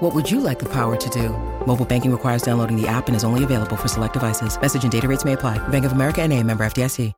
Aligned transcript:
What 0.00 0.14
would 0.14 0.30
you 0.30 0.40
like 0.40 0.58
the 0.58 0.68
power 0.70 0.96
to 0.96 1.10
do? 1.10 1.30
Mobile 1.66 1.84
banking 1.84 2.10
requires 2.12 2.42
downloading 2.42 2.80
the 2.80 2.88
app 2.88 3.06
and 3.08 3.16
is 3.16 3.24
only 3.24 3.44
available 3.44 3.76
for 3.76 3.88
select 3.88 4.14
devices. 4.14 4.60
Message 4.60 4.82
and 4.84 4.92
data 4.92 5.08
rates 5.08 5.24
may 5.24 5.34
apply. 5.34 5.58
Bank 5.68 5.84
of 5.84 5.92
America 5.92 6.22
and 6.22 6.32
a 6.32 6.42
member 6.42 6.64
FDIC. 6.64 7.12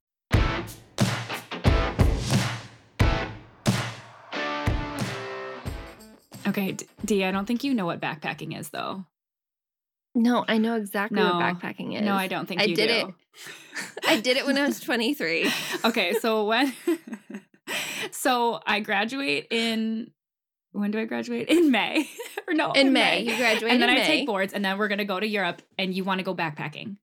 Okay, 6.47 6.73
D, 6.73 6.87
D, 7.05 7.25
I 7.25 7.31
don't 7.31 7.45
think 7.47 7.63
you 7.63 7.75
know 7.75 7.85
what 7.85 8.01
backpacking 8.01 8.59
is, 8.59 8.71
though. 8.71 9.05
No, 10.15 10.45
I 10.49 10.59
know 10.59 10.77
exactly 10.77 11.17
No. 11.21 11.37
what 11.37 11.43
backpacking 11.61 11.95
is. 11.95 12.03
No, 12.03 12.15
I 12.15 12.27
don't 12.27 12.47
think 12.47 12.61
I 12.61 12.65
you 12.65 12.75
did 12.77 12.89
do. 12.89 13.09
it. 13.09 13.15
I 14.09 14.21
did 14.21 14.37
it 14.37 14.47
when 14.47 14.57
I 14.57 14.67
was 14.67 14.81
23. 14.85 15.51
okay, 15.85 16.15
so 16.21 16.45
when 16.47 16.73
so 18.11 18.61
I 18.67 18.81
graduate 18.81 19.49
in 19.51 20.11
when 20.73 20.91
do 20.91 20.99
I 20.99 21.05
graduate? 21.05 21.49
In 21.49 21.71
May. 21.71 22.09
or 22.47 22.55
no, 22.55 22.73
In 22.73 22.93
May. 22.93 23.21
You 23.23 23.37
graduate 23.37 23.73
And 23.73 23.83
then 23.83 23.89
in 23.91 23.97
I 23.97 24.01
May. 24.01 24.07
take 24.07 24.27
boards 24.27 24.53
and 24.53 24.65
then 24.65 24.79
we're 24.79 24.89
gonna 24.89 25.05
go 25.05 25.19
to 25.19 25.27
Europe 25.27 25.63
and 25.79 25.95
you 25.95 26.05
wanna 26.05 26.23
go 26.23 26.35
backpacking. 26.35 26.97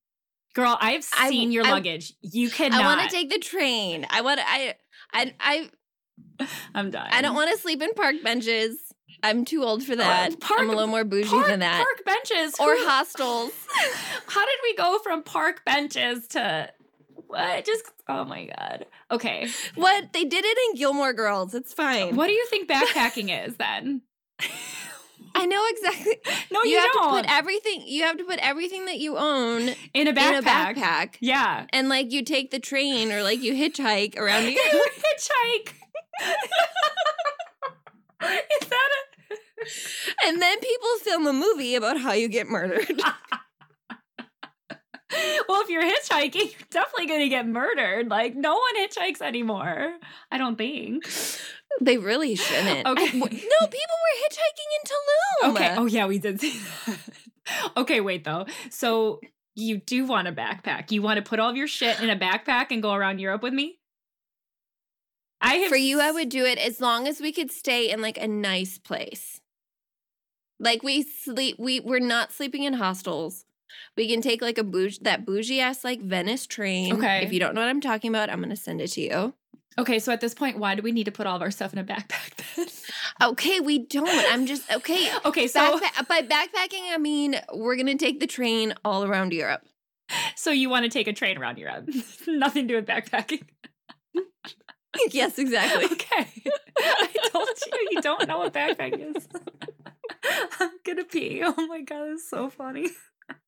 Girl, 0.54 0.78
I've 0.80 1.06
I- 1.18 1.30
seen 1.30 1.52
your 1.52 1.66
I- 1.66 1.72
luggage. 1.72 2.14
You 2.22 2.50
cannot. 2.50 2.82
I 2.82 2.96
want 2.96 3.10
to 3.10 3.16
take 3.16 3.30
the 3.30 3.40
train. 3.40 4.06
I 4.10 4.22
want 4.22 4.40
to 4.40 4.46
I 4.48 4.76
I 5.14 5.34
I 5.40 6.48
I'm 6.76 6.92
done. 6.92 7.08
I 7.12 7.22
don't 7.22 7.36
want 7.36 7.52
to 7.52 7.58
sleep 7.58 7.82
in 7.82 7.94
park 7.94 8.16
benches. 8.24 8.78
I'm 9.24 9.44
too 9.46 9.64
old 9.64 9.84
for 9.84 9.96
that. 9.96 10.40
park- 10.40 10.60
I'm 10.62 10.70
a 10.70 10.74
little 10.74 10.88
more 10.88 11.04
bougie 11.04 11.30
park, 11.30 11.48
than 11.48 11.60
that. 11.62 11.78
Park 11.78 12.06
benches 12.06 12.54
Or 12.60 12.76
hostels. 12.80 13.52
How 14.28 14.46
did 14.46 14.56
we 14.64 14.76
go 14.76 15.00
from 15.00 15.24
park 15.24 15.64
benches 15.66 16.28
to 16.30 16.70
what? 17.28 17.66
Just 17.66 17.84
oh 18.08 18.26
my 18.26 18.46
god. 18.46 18.86
Okay. 19.12 19.48
What? 19.76 20.14
They 20.14 20.24
did 20.24 20.46
it 20.46 20.58
in 20.70 20.78
Gilmore 20.78 21.14
Girls. 21.14 21.54
It's 21.54 21.74
fine. 21.74 22.16
What 22.16 22.28
do 22.28 22.34
you 22.34 22.46
think 22.48 22.70
backpacking 22.70 23.48
is 23.48 23.56
then? 23.58 24.02
I 25.34 25.46
know 25.46 25.64
exactly. 25.70 26.16
No, 26.52 26.64
you, 26.64 26.72
you, 26.72 26.78
have 26.78 26.92
don't. 26.94 27.04
to 27.04 27.22
put 27.22 27.32
everything. 27.32 27.84
You 27.86 28.04
have 28.04 28.18
to 28.18 28.24
put 28.24 28.40
everything 28.40 28.86
that 28.86 29.00
you 29.00 29.18
own 29.18 29.70
in 29.94 30.08
a 30.08 30.14
backpack. 30.14 30.30
in 30.30 30.36
a 30.36 30.42
backpack. 30.42 31.16
Yeah. 31.20 31.66
And 31.74 31.90
like 31.90 32.12
you 32.12 32.24
take 32.24 32.52
the 32.52 32.60
train 32.60 33.12
or 33.12 33.24
like 33.24 33.42
you 33.42 33.54
hitchhike 33.54 34.18
around 34.18 34.44
the. 34.44 34.52
You 34.52 34.86
hitchhike. 34.98 35.74
is 38.62 38.70
that 38.70 38.90
a 38.94 39.06
and 40.26 40.42
then 40.42 40.60
people 40.60 40.90
film 41.02 41.28
a 41.28 41.34
movie 41.34 41.76
about 41.76 42.00
how 42.00 42.14
you 42.14 42.28
get 42.28 42.48
murdered. 42.48 43.02
If 45.66 45.70
you're 45.70 45.84
hitchhiking, 45.84 46.52
you're 46.52 46.68
definitely 46.70 47.08
going 47.08 47.22
to 47.22 47.30
get 47.30 47.48
murdered. 47.48 48.10
Like, 48.10 48.36
no 48.36 48.54
one 48.54 48.78
hitchhikes 48.78 49.22
anymore. 49.22 49.94
I 50.32 50.38
don't 50.38 50.58
think. 50.58 51.06
they 51.82 51.98
really 51.98 52.36
shouldn't. 52.36 52.88
Okay. 52.88 53.08
I- 53.08 53.20
no, 53.20 53.68
people 53.68 53.98
were 54.06 54.18
hitchhiking 54.24 54.70
in 54.76 55.50
Tulum. 55.50 55.56
Okay. 55.56 55.76
Oh, 55.78 55.86
yeah, 55.86 56.06
we 56.08 56.20
did 56.20 56.40
see 56.40 56.60
that. 56.86 56.98
okay, 57.78 58.02
wait, 58.02 58.24
though. 58.24 58.46
So, 58.70 59.20
you 59.56 59.78
do 59.78 60.06
want 60.06 60.28
a 60.28 60.32
backpack. 60.32 60.92
You 60.92 61.02
want 61.02 61.18
to 61.18 61.24
put 61.28 61.40
all 61.40 61.50
of 61.50 61.56
your 61.56 61.68
shit 61.68 62.00
in 62.02 62.10
a 62.10 62.16
backpack 62.18 62.68
and 62.72 62.82
go 62.82 62.94
around 62.94 63.20
Europe 63.20 63.42
with 63.42 63.54
me? 63.54 63.80
I 65.42 65.56
have 65.56 65.70
For 65.70 65.76
you, 65.76 66.02
I 66.02 66.12
would 66.12 66.30
do 66.30 66.44
it 66.46 66.58
as 66.58 66.82
long 66.82 67.08
as 67.08 67.22
we 67.22 67.32
could 67.32 67.52
stay 67.52 67.90
in 67.90 68.02
like 68.02 68.18
a 68.18 68.28
nice 68.28 68.78
place. 68.78 69.42
Like 70.60 70.84
we 70.84 71.04
sleep, 71.04 71.58
we 71.60 71.80
we're 71.82 72.00
not 72.00 72.32
sleeping 72.32 72.64
in 72.64 72.74
hostels. 72.74 73.46
We 73.98 74.08
can 74.08 74.22
take 74.22 74.42
like 74.42 74.58
a 74.58 74.64
bougie, 74.64 75.00
that 75.04 75.26
bougie 75.26 75.60
ass 75.62 75.84
like 75.84 76.02
Venice 76.02 76.46
train. 76.48 76.94
Okay. 76.96 77.24
If 77.24 77.34
you 77.34 77.40
don't 77.40 77.56
know 77.56 77.62
what 77.62 77.70
I'm 77.70 77.82
talking 77.82 78.10
about, 78.10 78.30
I'm 78.30 78.42
gonna 78.42 78.56
send 78.56 78.82
it 78.82 78.90
to 78.94 79.02
you. 79.02 79.34
Okay, 79.78 80.00
so 80.00 80.14
at 80.14 80.22
this 80.22 80.34
point, 80.34 80.58
why 80.58 80.74
do 80.76 80.82
we 80.82 80.94
need 80.94 81.04
to 81.04 81.12
put 81.12 81.28
all 81.28 81.36
of 81.36 81.42
our 81.42 81.52
stuff 81.52 81.74
in 81.74 81.80
a 81.80 81.84
backpack 81.84 82.36
then? 82.56 82.68
Okay, 83.32 83.60
we 83.60 83.80
don't. 83.80 84.08
I'm 84.34 84.46
just 84.46 84.72
okay. 84.72 85.10
okay, 85.26 85.48
so 85.48 85.80
Backpa- 85.80 86.08
by 86.08 86.22
backpacking, 86.22 86.94
I 86.94 86.98
mean 86.98 87.36
we're 87.54 87.76
gonna 87.76 87.98
take 87.98 88.20
the 88.22 88.28
train 88.28 88.74
all 88.86 89.04
around 89.04 89.34
Europe. 89.34 89.62
so 90.36 90.52
you 90.52 90.70
want 90.70 90.84
to 90.84 90.90
take 90.90 91.08
a 91.08 91.14
train 91.14 91.38
around 91.38 91.58
Europe? 91.58 91.90
Nothing 92.28 92.68
to 92.68 92.74
do 92.74 92.76
with 92.76 92.86
backpacking. 92.86 93.42
yes, 95.12 95.38
exactly. 95.40 95.86
Okay. 95.86 96.30
I 96.78 97.08
told 97.32 97.50
you 97.68 97.88
you 97.92 98.02
don't 98.02 98.28
know 98.28 98.40
what 98.40 98.54
backpack 98.54 98.98
is. 99.18 99.28
I'm 100.60 100.72
gonna 100.86 101.04
pee. 101.04 101.42
Oh 101.44 101.68
my 101.68 101.82
god, 101.82 102.08
it's 102.14 102.30
so 102.30 102.50
funny. 102.50 102.90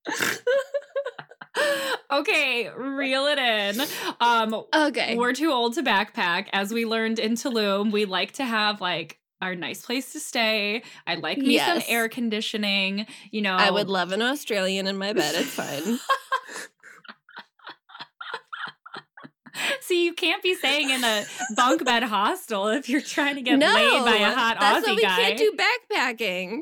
okay, 2.12 2.70
reel 2.76 3.26
it 3.28 3.40
in. 3.40 3.82
Um 4.20 4.64
Okay. 4.74 5.16
we're 5.16 5.34
too 5.34 5.52
old 5.52 5.74
to 5.76 5.84
backpack. 5.84 6.48
As 6.54 6.74
we 6.74 6.86
learned 6.86 7.20
in 7.20 7.34
Tulum, 7.34 7.92
we 7.92 8.06
like 8.06 8.34
to 8.34 8.46
have 8.46 8.82
like 8.82 9.20
our 9.42 9.56
nice 9.56 9.86
place 9.86 10.14
to 10.14 10.20
stay. 10.20 10.84
I 11.06 11.16
like 11.16 11.38
me 11.38 11.56
Yes. 11.56 11.84
some 11.86 11.94
air 11.94 12.10
conditioning. 12.10 13.06
You 13.32 13.42
know, 13.42 13.56
I 13.56 13.70
would 13.72 13.90
love 13.90 14.12
an 14.12 14.22
Australian 14.22 14.88
in 14.88 14.98
my 14.98 15.14
bed. 15.14 15.36
It's 15.36 15.50
fine. 15.50 16.00
See, 19.82 20.06
you 20.06 20.14
can't 20.14 20.44
be 20.44 20.54
staying 20.54 20.92
in 20.92 21.04
a 21.04 21.26
bunk 21.56 21.84
bed 21.84 22.04
hostel 22.04 22.68
if 22.68 22.88
you're 22.90 23.02
trying 23.02 23.36
to 23.36 23.42
get 23.42 23.58
no, 23.58 23.74
laid 23.74 24.06
by 24.06 24.18
a 24.18 24.32
hot 24.32 24.58
that's 24.60 24.86
Aussie 24.86 24.90
why 24.92 24.96
we 24.96 25.02
guy. 25.02 25.16
can't 25.16 25.38
do 25.40 25.58
backpacking. 25.58 26.60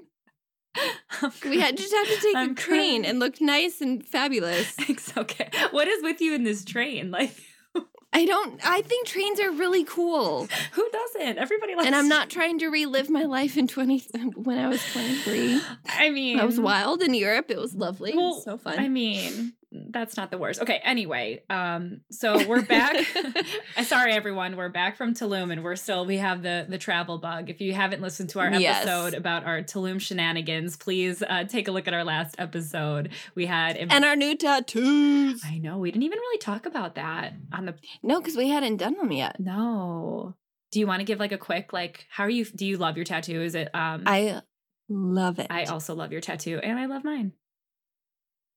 We 1.46 1.60
had 1.60 1.78
just 1.78 1.94
have 1.94 2.08
to 2.08 2.18
take 2.22 2.36
I'm 2.36 2.52
a 2.52 2.54
train 2.56 3.02
crying. 3.02 3.06
and 3.06 3.20
look 3.20 3.40
nice 3.42 3.82
and 3.82 4.06
fabulous. 4.06 4.76
It's 4.90 5.16
okay. 5.18 5.50
What 5.72 5.88
is 5.88 6.04
with 6.04 6.22
you 6.22 6.34
in 6.36 6.44
this 6.44 6.64
train? 6.66 7.12
Like, 7.12 7.36
I 8.14 8.26
don't. 8.26 8.60
I 8.66 8.82
think 8.82 9.08
trains 9.08 9.40
are 9.40 9.52
really 9.52 9.84
cool, 9.84 10.48
who 10.74 10.90
doesn't? 10.90 11.38
Everybody 11.38 11.76
likes. 11.76 11.86
and 11.88 11.96
I'm 11.96 12.08
not 12.08 12.30
trying 12.30 12.60
to 12.60 12.68
relive 12.68 13.10
my 13.10 13.24
life 13.24 13.58
in 13.58 13.68
twenty 13.68 14.02
when 14.36 14.58
I 14.58 14.68
was 14.70 14.82
twenty 14.94 15.16
three. 15.16 15.62
I 15.88 16.10
mean, 16.12 16.40
I 16.40 16.46
was 16.46 16.60
wild 16.60 17.02
in 17.02 17.14
Europe. 17.14 17.48
It 17.50 17.58
was 17.58 17.74
lovely. 17.76 18.12
it 18.12 18.16
Well, 18.18 18.36
was 18.36 18.44
so 18.44 18.58
fun. 18.58 18.80
I 18.80 18.88
mean, 18.88 19.54
that's 19.92 20.18
not 20.18 20.32
the 20.32 20.38
worst. 20.38 20.62
Okay. 20.62 20.80
Anyway, 20.84 21.44
um, 21.50 22.02
so 22.12 22.46
we're 22.48 22.62
back. 22.62 22.96
Sorry, 23.84 24.14
everyone. 24.14 24.56
We're 24.56 24.70
back 24.70 24.98
from 24.98 25.14
Tulum, 25.14 25.52
and 25.52 25.64
we're 25.64 25.76
still 25.76 26.06
we 26.06 26.18
have 26.18 26.42
the 26.42 26.66
the 26.68 26.78
travel 26.78 27.18
bug. 27.18 27.50
If 27.50 27.62
you 27.62 27.74
haven't 27.74 28.02
listened 28.02 28.30
to 28.32 28.40
our 28.40 28.52
Yes. 28.54 28.86
episode 28.86 29.14
about 29.14 29.46
our 29.46 29.62
Tulum 29.62 30.00
shenanigans, 30.02 30.78
please 30.78 31.22
uh, 31.22 31.44
take 31.46 31.68
a 31.68 31.72
look 31.72 31.88
at 31.88 31.94
our 31.94 32.04
last 32.04 32.36
episode. 32.38 33.10
We 33.36 33.46
had 33.46 33.78
and 33.78 34.06
our 34.06 34.16
new 34.16 34.36
tattoos. 34.38 35.42
I 35.46 35.58
know 35.58 35.78
we 35.78 35.92
didn't 35.92 36.04
even 36.04 36.20
really 36.20 36.40
talk 36.40 36.66
about 36.66 36.96
that 36.96 37.34
on 37.54 37.66
the 37.66 37.76
No, 38.04 38.20
because 38.20 38.36
we 38.38 38.50
hadn't 38.50 38.78
done 38.78 38.96
them 38.98 39.12
yet. 39.12 39.40
no. 39.40 40.36
Do 40.72 40.80
you 40.80 40.88
want 40.88 41.00
to 41.00 41.06
give 41.06 41.20
like 41.20 41.32
a 41.32 41.38
quick 41.38 41.72
like 41.72 42.06
how 42.10 42.26
are 42.26 42.30
you? 42.30 42.44
Do 42.44 42.66
you 42.66 42.76
love 42.78 42.98
your 42.98 43.06
tattoo? 43.06 43.42
Is 43.42 43.56
it 43.56 43.70
um? 43.74 44.04
I 44.06 44.42
love 44.90 45.40
it. 45.40 45.48
I 45.50 45.64
also 45.66 45.96
love 45.96 46.12
your 46.12 46.20
tattoo, 46.22 46.60
and 46.62 46.78
I 46.78 46.86
love 46.88 47.04
mine. 47.06 47.32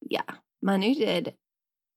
yeah, 0.02 0.22
Manu 0.62 0.94
did 0.94 1.34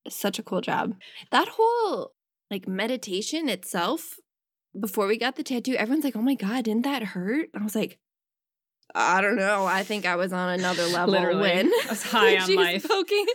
such 0.09 0.39
a 0.39 0.43
cool 0.43 0.61
job. 0.61 0.95
That 1.31 1.47
whole 1.49 2.13
like 2.49 2.67
meditation 2.67 3.49
itself, 3.49 4.19
before 4.79 5.07
we 5.07 5.17
got 5.17 5.35
the 5.35 5.43
tattoo, 5.43 5.75
everyone's 5.75 6.03
like, 6.03 6.15
"Oh 6.15 6.21
my 6.21 6.35
god, 6.35 6.65
didn't 6.65 6.83
that 6.83 7.03
hurt?" 7.03 7.49
I 7.59 7.63
was 7.63 7.75
like, 7.75 7.99
"I 8.93 9.21
don't 9.21 9.35
know. 9.37 9.65
I 9.65 9.83
think 9.83 10.05
I 10.05 10.15
was 10.15 10.33
on 10.33 10.49
another 10.59 10.85
level 10.87 11.13
Literally. 11.13 11.41
when 11.41 11.67
I 11.67 11.85
was 11.89 12.03
high 12.03 12.37
on 12.39 12.55
life. 12.55 12.87
Poking, 12.87 13.25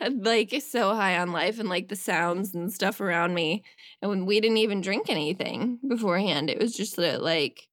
like 0.00 0.54
so 0.62 0.94
high 0.94 1.18
on 1.18 1.32
life 1.32 1.58
and 1.58 1.68
like 1.68 1.88
the 1.88 1.96
sounds 1.96 2.54
and 2.54 2.72
stuff 2.72 3.00
around 3.00 3.34
me. 3.34 3.64
And 4.02 4.10
when 4.10 4.26
we 4.26 4.40
didn't 4.40 4.58
even 4.58 4.80
drink 4.80 5.08
anything 5.10 5.78
beforehand, 5.86 6.50
it 6.50 6.58
was 6.58 6.74
just 6.74 6.96
that 6.96 7.22
like, 7.22 7.68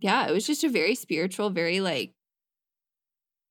yeah, 0.00 0.26
it 0.28 0.32
was 0.32 0.46
just 0.46 0.64
a 0.64 0.68
very 0.68 0.94
spiritual, 0.94 1.50
very 1.50 1.80
like. 1.80 2.12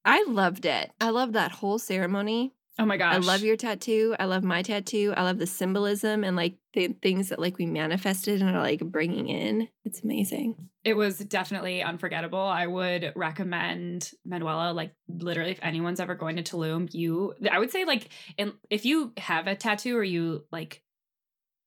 I 0.05 0.23
loved 0.27 0.65
it. 0.65 0.91
I 1.01 1.09
loved 1.09 1.33
that 1.33 1.51
whole 1.51 1.79
ceremony. 1.79 2.53
Oh 2.77 2.85
my 2.85 2.97
gosh! 2.97 3.15
I 3.15 3.17
love 3.19 3.41
your 3.41 3.55
tattoo. 3.55 4.15
I 4.19 4.25
love 4.25 4.43
my 4.43 4.61
tattoo. 4.61 5.13
I 5.15 5.23
love 5.23 5.39
the 5.39 5.47
symbolism 5.47 6.25
and 6.25 6.35
like 6.35 6.57
the 6.73 6.89
things 7.01 7.29
that 7.29 7.39
like 7.39 7.57
we 7.57 7.65
manifested 7.65 8.41
and 8.41 8.53
are 8.53 8.61
like 8.61 8.81
bringing 8.81 9.29
in. 9.29 9.69
It's 9.85 10.03
amazing. 10.03 10.69
It 10.83 10.95
was 10.95 11.19
definitely 11.19 11.81
unforgettable. 11.81 12.37
I 12.37 12.67
would 12.67 13.13
recommend 13.15 14.11
Manuela. 14.25 14.73
Like 14.73 14.91
literally, 15.07 15.51
if 15.51 15.59
anyone's 15.61 16.01
ever 16.01 16.15
going 16.15 16.35
to 16.35 16.43
Tulum, 16.43 16.93
you 16.93 17.33
I 17.49 17.59
would 17.59 17.71
say 17.71 17.85
like 17.85 18.09
in, 18.37 18.51
if 18.69 18.85
you 18.85 19.13
have 19.17 19.47
a 19.47 19.55
tattoo 19.55 19.97
or 19.97 20.03
you 20.03 20.43
like 20.51 20.83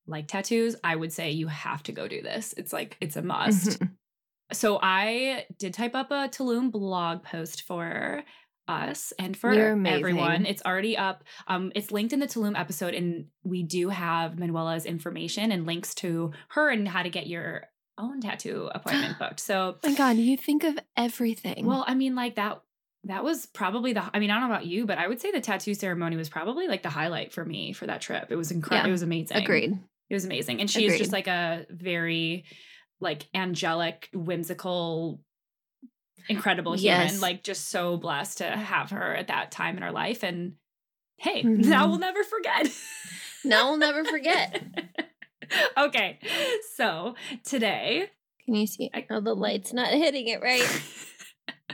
like 0.07 0.27
tattoos, 0.27 0.75
I 0.83 0.95
would 0.95 1.13
say 1.13 1.31
you 1.31 1.47
have 1.47 1.83
to 1.83 1.91
go 1.91 2.07
do 2.07 2.21
this. 2.21 2.53
It's 2.57 2.73
like 2.73 2.97
it's 3.01 3.15
a 3.15 3.21
must. 3.21 3.79
Mhm. 3.79 3.89
So 4.51 4.79
I 4.81 5.45
did 5.57 5.73
type 5.73 5.95
up 5.95 6.11
a 6.11 6.27
Tulum 6.29 6.71
blog 6.71 7.23
post 7.23 7.63
for 7.63 8.23
us 8.67 9.13
and 9.19 9.35
for 9.35 9.51
everyone. 9.51 10.45
It's 10.45 10.61
already 10.65 10.97
up. 10.97 11.23
Um, 11.47 11.71
it's 11.75 11.91
linked 11.91 12.13
in 12.13 12.19
the 12.19 12.27
Tulum 12.27 12.57
episode, 12.59 12.93
and 12.93 13.25
we 13.43 13.63
do 13.63 13.89
have 13.89 14.37
Manuela's 14.37 14.85
information 14.85 15.51
and 15.51 15.65
links 15.65 15.93
to 15.95 16.31
her 16.49 16.69
and 16.69 16.87
how 16.87 17.03
to 17.03 17.09
get 17.09 17.27
your 17.27 17.63
own 17.97 18.21
tattoo 18.21 18.69
appointment 18.73 19.17
booked. 19.19 19.39
So, 19.39 19.75
Oh 19.83 19.89
my 19.89 19.95
God, 19.95 20.17
you 20.17 20.37
think 20.37 20.63
of 20.63 20.77
everything. 20.95 21.65
well, 21.65 21.83
I 21.87 21.95
mean, 21.95 22.15
like 22.15 22.35
that. 22.35 22.61
That 23.05 23.23
was 23.23 23.45
probably 23.45 23.93
the. 23.93 24.03
I 24.13 24.19
mean, 24.19 24.29
I 24.29 24.37
don't 24.39 24.49
know 24.49 24.53
about 24.55 24.65
you, 24.65 24.85
but 24.85 24.97
I 24.97 25.07
would 25.07 25.21
say 25.21 25.31
the 25.31 25.39
tattoo 25.39 25.73
ceremony 25.73 26.17
was 26.17 26.27
probably 26.27 26.67
like 26.67 26.83
the 26.83 26.89
highlight 26.89 27.31
for 27.31 27.45
me 27.45 27.71
for 27.71 27.87
that 27.87 28.01
trip. 28.01 28.27
It 28.29 28.35
was 28.35 28.51
incredible. 28.51 28.87
Yeah. 28.87 28.89
It 28.89 28.91
was 28.91 29.03
amazing. 29.03 29.37
agreed. 29.37 29.79
It 30.09 30.13
was 30.13 30.25
amazing. 30.25 30.59
And 30.59 30.69
she 30.69 30.85
is 30.85 30.97
just 30.97 31.13
like 31.13 31.27
a 31.27 31.65
very 31.69 32.43
like 32.99 33.27
angelic, 33.33 34.09
whimsical, 34.13 35.19
incredible 36.27 36.73
human. 36.73 37.01
Yes. 37.07 37.21
Like 37.21 37.43
just 37.43 37.69
so 37.69 37.97
blessed 37.97 38.39
to 38.39 38.45
have 38.45 38.91
her 38.91 39.15
at 39.15 39.27
that 39.27 39.51
time 39.51 39.77
in 39.77 39.83
her 39.83 39.91
life. 39.91 40.23
And 40.23 40.53
hey, 41.17 41.43
Mhm. 41.43 41.65
now 41.65 41.87
we'll 41.87 41.99
never 41.99 42.23
forget. 42.23 42.69
Now 43.45 43.69
we'll 43.69 43.77
never 43.79 44.03
forget. 44.03 44.61
okay. 45.77 46.19
So 46.75 47.15
today 47.45 48.09
Can 48.45 48.55
you 48.55 48.67
see? 48.67 48.89
I- 48.93 49.05
Oh, 49.09 49.19
the 49.21 49.35
light's 49.35 49.73
not 49.73 49.89
hitting 49.93 50.27
it 50.27 50.41
right. 50.41 50.61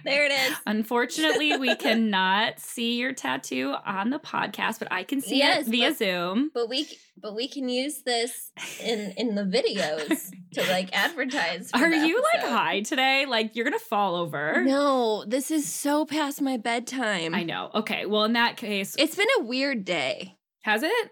There 0.04 0.26
it 0.26 0.32
is. 0.32 0.58
Unfortunately, 0.68 1.58
we 1.58 1.76
cannot 1.76 2.60
see 2.60 3.00
your 3.00 3.14
tattoo 3.14 3.74
on 3.86 4.10
the 4.10 4.20
podcast, 4.20 4.80
but 4.80 4.92
I 4.92 5.04
can 5.04 5.22
see 5.22 5.38
Yes, 5.38 5.68
it 5.68 5.72
via 5.72 5.90
but- 5.90 5.98
Zoom. 5.98 6.52
But 6.54 6.70
we 6.70 6.88
but 7.18 7.34
we 7.36 7.48
can 7.48 7.70
use 7.70 8.02
this 8.04 8.52
in 8.82 9.14
in 9.18 9.36
the 9.36 9.44
videos 9.44 10.30
to 10.54 10.62
like 10.70 10.96
advertise. 10.96 11.72
for 11.72 11.78
Are 11.78 11.90
you 11.90 12.22
like 12.34 12.44
high 12.46 12.82
today? 12.82 13.26
Like 13.26 13.56
you're 13.56 13.66
gonna 13.66 13.80
fall 13.80 14.16
over. 14.16 14.64
No, 14.64 15.24
this 15.26 15.50
is 15.52 15.72
so 15.72 16.06
past 16.06 16.42
my 16.42 16.58
bedtime. 16.58 17.34
I 17.34 17.44
know. 17.44 17.72
Okay. 17.74 18.06
Well, 18.06 18.26
in 18.26 18.34
that 18.34 18.58
case, 18.58 18.96
It's 19.00 19.16
been 19.16 19.28
a 19.40 19.44
weird 19.44 19.86
day. 19.86 20.36
has 20.64 20.84
it? 20.84 21.12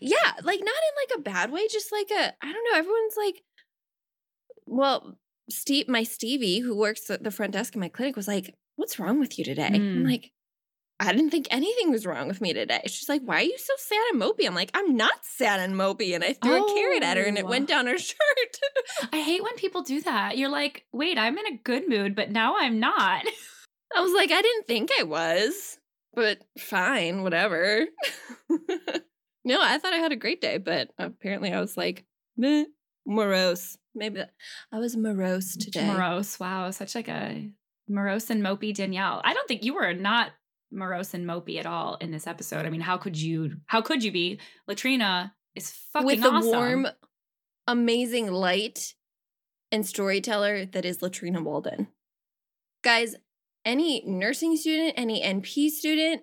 Yeah, 0.00 0.16
like 0.42 0.60
not 0.60 0.68
in 0.68 1.16
like 1.16 1.18
a 1.18 1.22
bad 1.22 1.50
way, 1.50 1.66
just 1.68 1.90
like 1.92 2.10
a 2.10 2.32
I 2.42 2.52
don't 2.52 2.64
know, 2.72 2.78
everyone's 2.78 3.16
like 3.16 3.42
well, 4.66 5.18
Steve 5.50 5.88
my 5.88 6.02
Stevie, 6.02 6.60
who 6.60 6.76
works 6.76 7.10
at 7.10 7.22
the 7.22 7.30
front 7.30 7.52
desk 7.52 7.74
in 7.74 7.80
my 7.80 7.88
clinic, 7.88 8.16
was 8.16 8.28
like, 8.28 8.54
What's 8.76 8.98
wrong 8.98 9.20
with 9.20 9.38
you 9.38 9.44
today? 9.44 9.66
I'm 9.72 10.02
Mm. 10.04 10.04
like, 10.04 10.32
I 11.00 11.12
didn't 11.12 11.30
think 11.30 11.46
anything 11.50 11.90
was 11.90 12.06
wrong 12.06 12.28
with 12.28 12.40
me 12.40 12.52
today. 12.52 12.80
She's 12.86 13.08
like, 13.08 13.22
Why 13.22 13.36
are 13.36 13.42
you 13.42 13.58
so 13.58 13.72
sad 13.78 14.02
and 14.12 14.20
mopey? 14.22 14.46
I'm 14.46 14.54
like, 14.54 14.70
I'm 14.74 14.96
not 14.96 15.24
sad 15.24 15.60
and 15.60 15.74
mopey. 15.74 16.14
And 16.14 16.24
I 16.24 16.32
threw 16.32 16.54
a 16.64 16.74
carrot 16.74 17.02
at 17.02 17.16
her 17.16 17.24
and 17.24 17.36
it 17.38 17.44
Oh. 17.44 17.48
went 17.48 17.68
down 17.68 17.86
her 17.86 17.98
shirt. 17.98 18.58
I 19.12 19.20
hate 19.20 19.42
when 19.42 19.54
people 19.56 19.82
do 19.82 20.00
that. 20.02 20.36
You're 20.38 20.48
like, 20.50 20.86
wait, 20.92 21.18
I'm 21.18 21.36
in 21.38 21.46
a 21.46 21.58
good 21.58 21.88
mood, 21.88 22.14
but 22.16 22.30
now 22.30 22.56
I'm 22.58 22.80
not. 22.80 23.24
I 23.96 24.00
was 24.00 24.12
like, 24.12 24.30
I 24.32 24.42
didn't 24.42 24.66
think 24.66 24.90
I 24.98 25.04
was, 25.04 25.78
but 26.14 26.38
fine, 26.58 27.22
whatever. 27.22 27.86
no, 29.44 29.60
I 29.60 29.78
thought 29.78 29.92
I 29.92 29.98
had 29.98 30.12
a 30.12 30.16
great 30.16 30.40
day, 30.40 30.58
but 30.58 30.90
apparently 30.98 31.52
I 31.52 31.60
was 31.60 31.76
like, 31.76 32.04
meh, 32.36 32.64
morose. 33.06 33.76
Maybe 33.94 34.18
that, 34.18 34.32
I 34.72 34.78
was 34.78 34.96
morose 34.96 35.56
today. 35.56 35.86
Morose. 35.86 36.38
Wow. 36.40 36.70
Such 36.70 36.94
like 36.94 37.08
a 37.08 37.50
morose 37.88 38.30
and 38.30 38.42
mopey 38.42 38.74
Danielle. 38.74 39.20
I 39.24 39.34
don't 39.34 39.46
think 39.46 39.64
you 39.64 39.74
were 39.74 39.92
not 39.92 40.32
morose 40.72 41.14
and 41.14 41.26
mopey 41.26 41.58
at 41.58 41.66
all 41.66 41.96
in 42.00 42.10
this 42.10 42.26
episode. 42.26 42.66
I 42.66 42.70
mean, 42.70 42.80
how 42.80 42.96
could 42.96 43.20
you, 43.20 43.56
how 43.66 43.80
could 43.80 44.02
you 44.02 44.10
be? 44.10 44.40
Latrina 44.66 45.34
is 45.54 45.70
fucking 45.92 46.06
With 46.06 46.22
the 46.22 46.30
awesome. 46.30 46.50
warm, 46.50 46.86
amazing 47.66 48.32
light 48.32 48.94
and 49.70 49.86
storyteller 49.86 50.66
that 50.66 50.84
is 50.84 51.02
Latrina 51.02 51.42
Walden. 51.42 51.88
Guys, 52.82 53.14
any 53.64 54.02
nursing 54.06 54.56
student, 54.56 54.94
any 54.96 55.22
NP 55.22 55.70
student, 55.70 56.22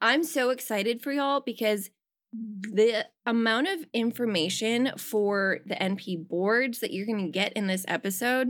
I'm 0.00 0.22
so 0.22 0.50
excited 0.50 1.02
for 1.02 1.12
y'all 1.12 1.40
because 1.44 1.90
the 2.32 3.06
amount 3.26 3.68
of 3.68 3.86
information 3.92 4.92
for 4.96 5.60
the 5.66 5.74
NP 5.74 6.28
boards 6.28 6.80
that 6.80 6.92
you're 6.92 7.06
going 7.06 7.24
to 7.24 7.32
get 7.32 7.52
in 7.54 7.66
this 7.66 7.84
episode, 7.88 8.48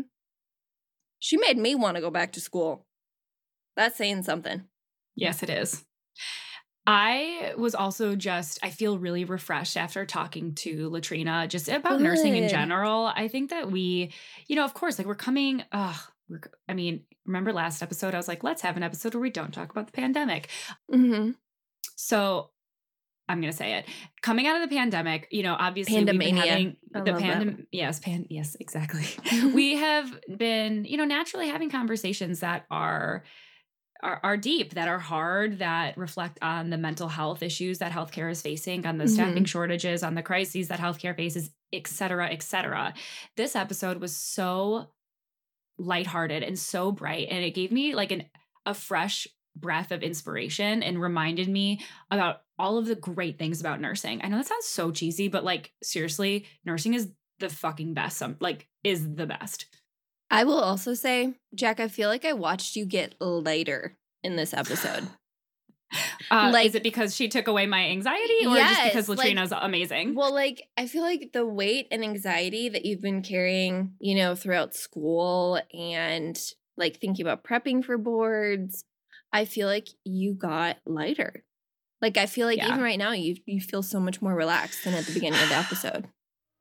she 1.18 1.36
made 1.36 1.58
me 1.58 1.74
want 1.74 1.96
to 1.96 2.00
go 2.00 2.10
back 2.10 2.32
to 2.32 2.40
school. 2.40 2.86
That's 3.76 3.96
saying 3.96 4.24
something. 4.24 4.64
Yes, 5.14 5.42
it 5.42 5.50
is. 5.50 5.84
I 6.86 7.52
was 7.58 7.74
also 7.74 8.16
just, 8.16 8.58
I 8.62 8.70
feel 8.70 8.98
really 8.98 9.24
refreshed 9.24 9.76
after 9.76 10.06
talking 10.06 10.54
to 10.56 10.88
Latrina 10.88 11.46
just 11.46 11.68
about 11.68 12.00
nursing 12.00 12.34
in 12.34 12.48
general. 12.48 13.12
I 13.14 13.28
think 13.28 13.50
that 13.50 13.70
we, 13.70 14.10
you 14.46 14.56
know, 14.56 14.64
of 14.64 14.72
course, 14.72 14.98
like 14.98 15.06
we're 15.06 15.14
coming, 15.14 15.62
uh, 15.70 15.94
we're, 16.30 16.40
I 16.66 16.72
mean, 16.72 17.02
remember 17.26 17.52
last 17.52 17.82
episode? 17.82 18.14
I 18.14 18.16
was 18.16 18.26
like, 18.26 18.42
let's 18.42 18.62
have 18.62 18.78
an 18.78 18.82
episode 18.82 19.14
where 19.14 19.20
we 19.20 19.28
don't 19.28 19.52
talk 19.52 19.70
about 19.70 19.86
the 19.86 19.92
pandemic. 19.92 20.48
Mm-hmm. 20.90 21.32
So 21.94 22.50
I'm 23.28 23.40
going 23.40 23.52
to 23.52 23.56
say 23.56 23.74
it. 23.74 23.86
Coming 24.22 24.46
out 24.46 24.60
of 24.60 24.68
the 24.68 24.74
pandemic, 24.74 25.28
you 25.30 25.42
know, 25.42 25.54
obviously 25.58 25.96
Pandemania. 25.96 26.36
having 26.36 26.76
the 26.92 27.02
pandemic. 27.02 27.66
Yes, 27.70 27.98
pan, 27.98 28.26
yes, 28.30 28.56
exactly. 28.58 29.04
we 29.54 29.76
have 29.76 30.10
been, 30.36 30.84
you 30.84 30.96
know, 30.96 31.04
naturally 31.04 31.48
having 31.48 31.70
conversations 31.70 32.40
that 32.40 32.64
are 32.70 33.24
are, 34.00 34.20
are 34.22 34.36
deep, 34.36 34.74
that 34.74 34.86
are 34.86 35.00
hard, 35.00 35.58
that 35.58 35.98
reflect 35.98 36.38
on 36.40 36.70
the 36.70 36.78
mental 36.78 37.08
health 37.08 37.42
issues 37.42 37.78
that 37.78 37.90
healthcare 37.90 38.30
is 38.30 38.40
facing, 38.40 38.86
on 38.86 38.96
the 38.96 39.08
staffing 39.08 39.44
shortages, 39.44 40.04
on 40.04 40.14
the 40.14 40.22
crises 40.22 40.68
that 40.68 40.78
healthcare 40.78 41.16
faces, 41.16 41.50
et 41.72 41.88
cetera, 41.88 42.28
et 42.28 42.42
cetera. 42.42 42.94
This 43.36 43.56
episode 43.56 44.00
was 44.00 44.16
so 44.16 44.86
lighthearted 45.78 46.44
and 46.44 46.56
so 46.56 46.92
bright, 46.92 47.26
and 47.28 47.44
it 47.44 47.54
gave 47.54 47.72
me 47.72 47.94
like 47.94 48.12
an 48.12 48.24
a 48.64 48.74
fresh 48.74 49.26
breath 49.56 49.90
of 49.90 50.02
inspiration 50.02 50.82
and 50.82 51.00
reminded 51.00 51.48
me 51.48 51.80
about 52.10 52.42
all 52.58 52.78
of 52.78 52.86
the 52.86 52.94
great 52.94 53.38
things 53.38 53.60
about 53.60 53.80
nursing. 53.80 54.20
I 54.22 54.28
know 54.28 54.36
that 54.38 54.46
sounds 54.46 54.66
so 54.66 54.90
cheesy, 54.90 55.28
but 55.28 55.44
like 55.44 55.72
seriously, 55.82 56.46
nursing 56.64 56.94
is 56.94 57.10
the 57.38 57.48
fucking 57.48 57.94
best. 57.94 58.18
Some 58.18 58.36
like 58.40 58.68
is 58.84 59.14
the 59.14 59.26
best. 59.26 59.66
I 60.30 60.44
will 60.44 60.58
also 60.60 60.92
say, 60.94 61.34
Jack, 61.54 61.80
I 61.80 61.88
feel 61.88 62.08
like 62.08 62.24
I 62.24 62.34
watched 62.34 62.76
you 62.76 62.84
get 62.84 63.14
lighter 63.20 63.96
in 64.22 64.36
this 64.36 64.52
episode. 64.54 65.08
Uh, 66.30 66.50
Like- 66.52 66.66
is 66.66 66.74
it 66.74 66.82
because 66.82 67.14
she 67.16 67.28
took 67.28 67.48
away 67.48 67.64
my 67.64 67.86
anxiety, 67.86 68.44
or 68.46 68.54
just 68.56 68.82
because 68.84 68.94
Yes, 68.94 69.08
like- 69.08 69.18
Latrina's 69.18 69.52
amazing? 69.58 70.14
Well, 70.14 70.34
like 70.34 70.62
I 70.76 70.86
feel 70.86 71.00
like 71.02 71.30
the 71.32 71.46
weight 71.46 71.86
and 71.90 72.04
anxiety 72.04 72.68
that 72.68 72.84
you've 72.84 73.00
been 73.00 73.22
carrying, 73.22 73.94
you 73.98 74.14
know, 74.14 74.34
throughout 74.34 74.74
school 74.74 75.58
and 75.72 76.38
like 76.76 76.98
thinking 77.00 77.24
about 77.24 77.42
prepping 77.44 77.82
for 77.82 77.96
boards, 77.96 78.84
I 79.32 79.46
feel 79.46 79.66
like 79.66 79.88
you 80.04 80.34
got 80.34 80.76
lighter. 80.84 81.42
Like 82.00 82.16
I 82.16 82.26
feel 82.26 82.46
like 82.46 82.58
Yeah. 82.58 82.68
even 82.68 82.80
right 82.80 82.98
now 82.98 83.12
you 83.12 83.36
you 83.46 83.60
feel 83.60 83.82
so 83.82 83.98
much 84.00 84.22
more 84.22 84.34
relaxed 84.34 84.84
than 84.84 84.94
at 84.94 85.04
the 85.04 85.12
beginning 85.12 85.40
of 85.42 85.48
the 85.48 85.54
episode. 85.66 86.06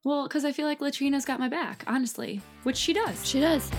Well, 0.03 0.23
because 0.27 0.45
I 0.45 0.51
feel 0.53 0.65
like 0.67 0.79
Latrina's 0.81 1.25
got 1.25 1.39
my 1.39 1.49
back, 1.49 1.83
honestly, 1.85 2.41
which 2.63 2.77
she 2.77 2.93
does. 2.93 3.27
She 3.27 3.39
does. 3.41 3.69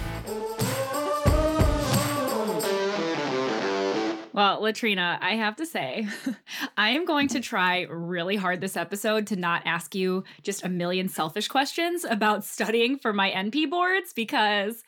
Well, 4.34 4.60
Latrina, 4.62 5.18
I 5.20 5.34
have 5.34 5.56
to 5.56 5.66
say, 5.66 6.06
I 6.76 6.90
am 6.90 7.04
going 7.06 7.26
to 7.28 7.40
try 7.40 7.86
really 7.90 8.36
hard 8.36 8.60
this 8.60 8.76
episode 8.76 9.26
to 9.28 9.36
not 9.36 9.62
ask 9.64 9.96
you 9.96 10.22
just 10.44 10.64
a 10.64 10.68
million 10.68 11.08
selfish 11.08 11.48
questions 11.48 12.04
about 12.04 12.44
studying 12.44 12.98
for 12.98 13.12
my 13.12 13.30
NP 13.32 13.68
boards 13.68 14.12
because 14.12 14.84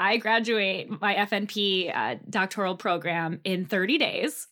I 0.00 0.16
graduate 0.16 0.88
my 1.02 1.16
FNP 1.16 1.94
uh, 1.94 2.14
doctoral 2.30 2.76
program 2.76 3.40
in 3.44 3.66
30 3.66 3.98
days. 3.98 4.46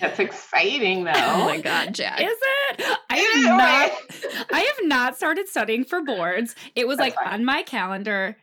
That's 0.00 0.18
exciting, 0.18 1.04
though. 1.04 1.12
Oh 1.16 1.44
my 1.46 1.60
god, 1.60 1.94
Jack. 1.94 2.20
Is 2.20 2.32
it? 2.32 2.98
I 3.10 3.16
Is 3.18 3.44
have 3.44 3.44
it? 3.44 4.32
not. 4.42 4.46
I 4.52 4.60
have 4.60 4.86
not 4.88 5.16
started 5.16 5.48
studying 5.48 5.84
for 5.84 6.02
boards. 6.02 6.54
It 6.74 6.86
was 6.88 6.98
That's 6.98 7.14
like 7.16 7.24
fine. 7.24 7.34
on 7.34 7.44
my 7.44 7.62
calendar, 7.62 8.36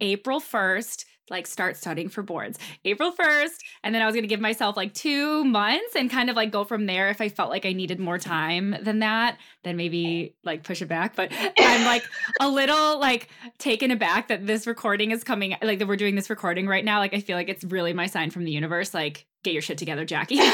April 0.00 0.40
1st, 0.40 1.04
like 1.30 1.46
start 1.46 1.76
studying 1.76 2.08
for 2.08 2.22
boards. 2.22 2.58
April 2.84 3.12
1st. 3.12 3.58
And 3.82 3.94
then 3.94 4.02
I 4.02 4.06
was 4.06 4.14
going 4.14 4.24
to 4.24 4.28
give 4.28 4.40
myself 4.40 4.76
like 4.76 4.94
two 4.94 5.44
months 5.44 5.96
and 5.96 6.10
kind 6.10 6.30
of 6.30 6.36
like 6.36 6.50
go 6.50 6.64
from 6.64 6.86
there. 6.86 7.08
If 7.08 7.20
I 7.20 7.28
felt 7.28 7.50
like 7.50 7.66
I 7.66 7.72
needed 7.72 7.98
more 7.98 8.18
time 8.18 8.76
than 8.82 9.00
that, 9.00 9.38
then 9.64 9.76
maybe 9.76 10.34
like 10.44 10.62
push 10.62 10.82
it 10.82 10.86
back. 10.86 11.16
But 11.16 11.32
I'm 11.58 11.84
like 11.84 12.02
a 12.40 12.48
little 12.48 12.98
like 12.98 13.28
taken 13.58 13.90
aback 13.90 14.28
that 14.28 14.46
this 14.46 14.66
recording 14.66 15.10
is 15.10 15.24
coming, 15.24 15.56
like 15.62 15.78
that 15.78 15.88
we're 15.88 15.96
doing 15.96 16.14
this 16.14 16.30
recording 16.30 16.66
right 16.66 16.84
now. 16.84 16.98
Like 16.98 17.14
I 17.14 17.20
feel 17.20 17.36
like 17.36 17.48
it's 17.48 17.64
really 17.64 17.92
my 17.92 18.06
sign 18.06 18.30
from 18.30 18.44
the 18.44 18.52
universe. 18.52 18.94
Like, 18.94 19.26
get 19.42 19.52
your 19.52 19.62
shit 19.62 19.78
together, 19.78 20.04
Jackie. 20.04 20.40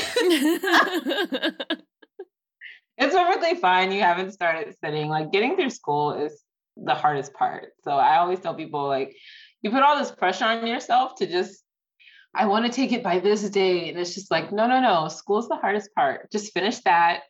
It's 2.99 3.14
perfectly 3.14 3.59
fine. 3.59 3.91
You 3.91 4.00
haven't 4.00 4.33
started 4.33 4.75
studying. 4.75 5.09
Like 5.09 5.33
getting 5.33 5.57
through 5.57 5.71
school 5.71 6.12
is 6.12 6.45
the 6.76 6.95
hardest 6.95 7.35
part. 7.35 7.73
So 7.83 7.93
I 7.93 8.19
always 8.19 8.41
tell 8.41 8.55
people 8.55 8.87
like 8.87 9.17
you 9.62 9.71
put 9.71 9.83
all 9.83 9.99
this 9.99 10.11
pressure 10.11 10.45
on 10.45 10.66
yourself 10.66 11.14
to 11.16 11.26
just 11.26 11.62
I 12.35 12.47
want 12.47 12.64
to 12.64 12.73
take 12.73 12.92
it 12.92 13.02
by 13.02 13.19
this 13.19 13.42
day. 13.50 13.90
And 13.90 13.99
it's 13.99 14.14
just 14.14 14.31
like, 14.31 14.52
no, 14.52 14.66
no, 14.66 14.81
no. 14.81 15.09
School's 15.09 15.49
the 15.49 15.57
hardest 15.57 15.95
part. 15.95 16.31
Just 16.33 16.52
finish 16.54 16.78
that. 16.81 17.21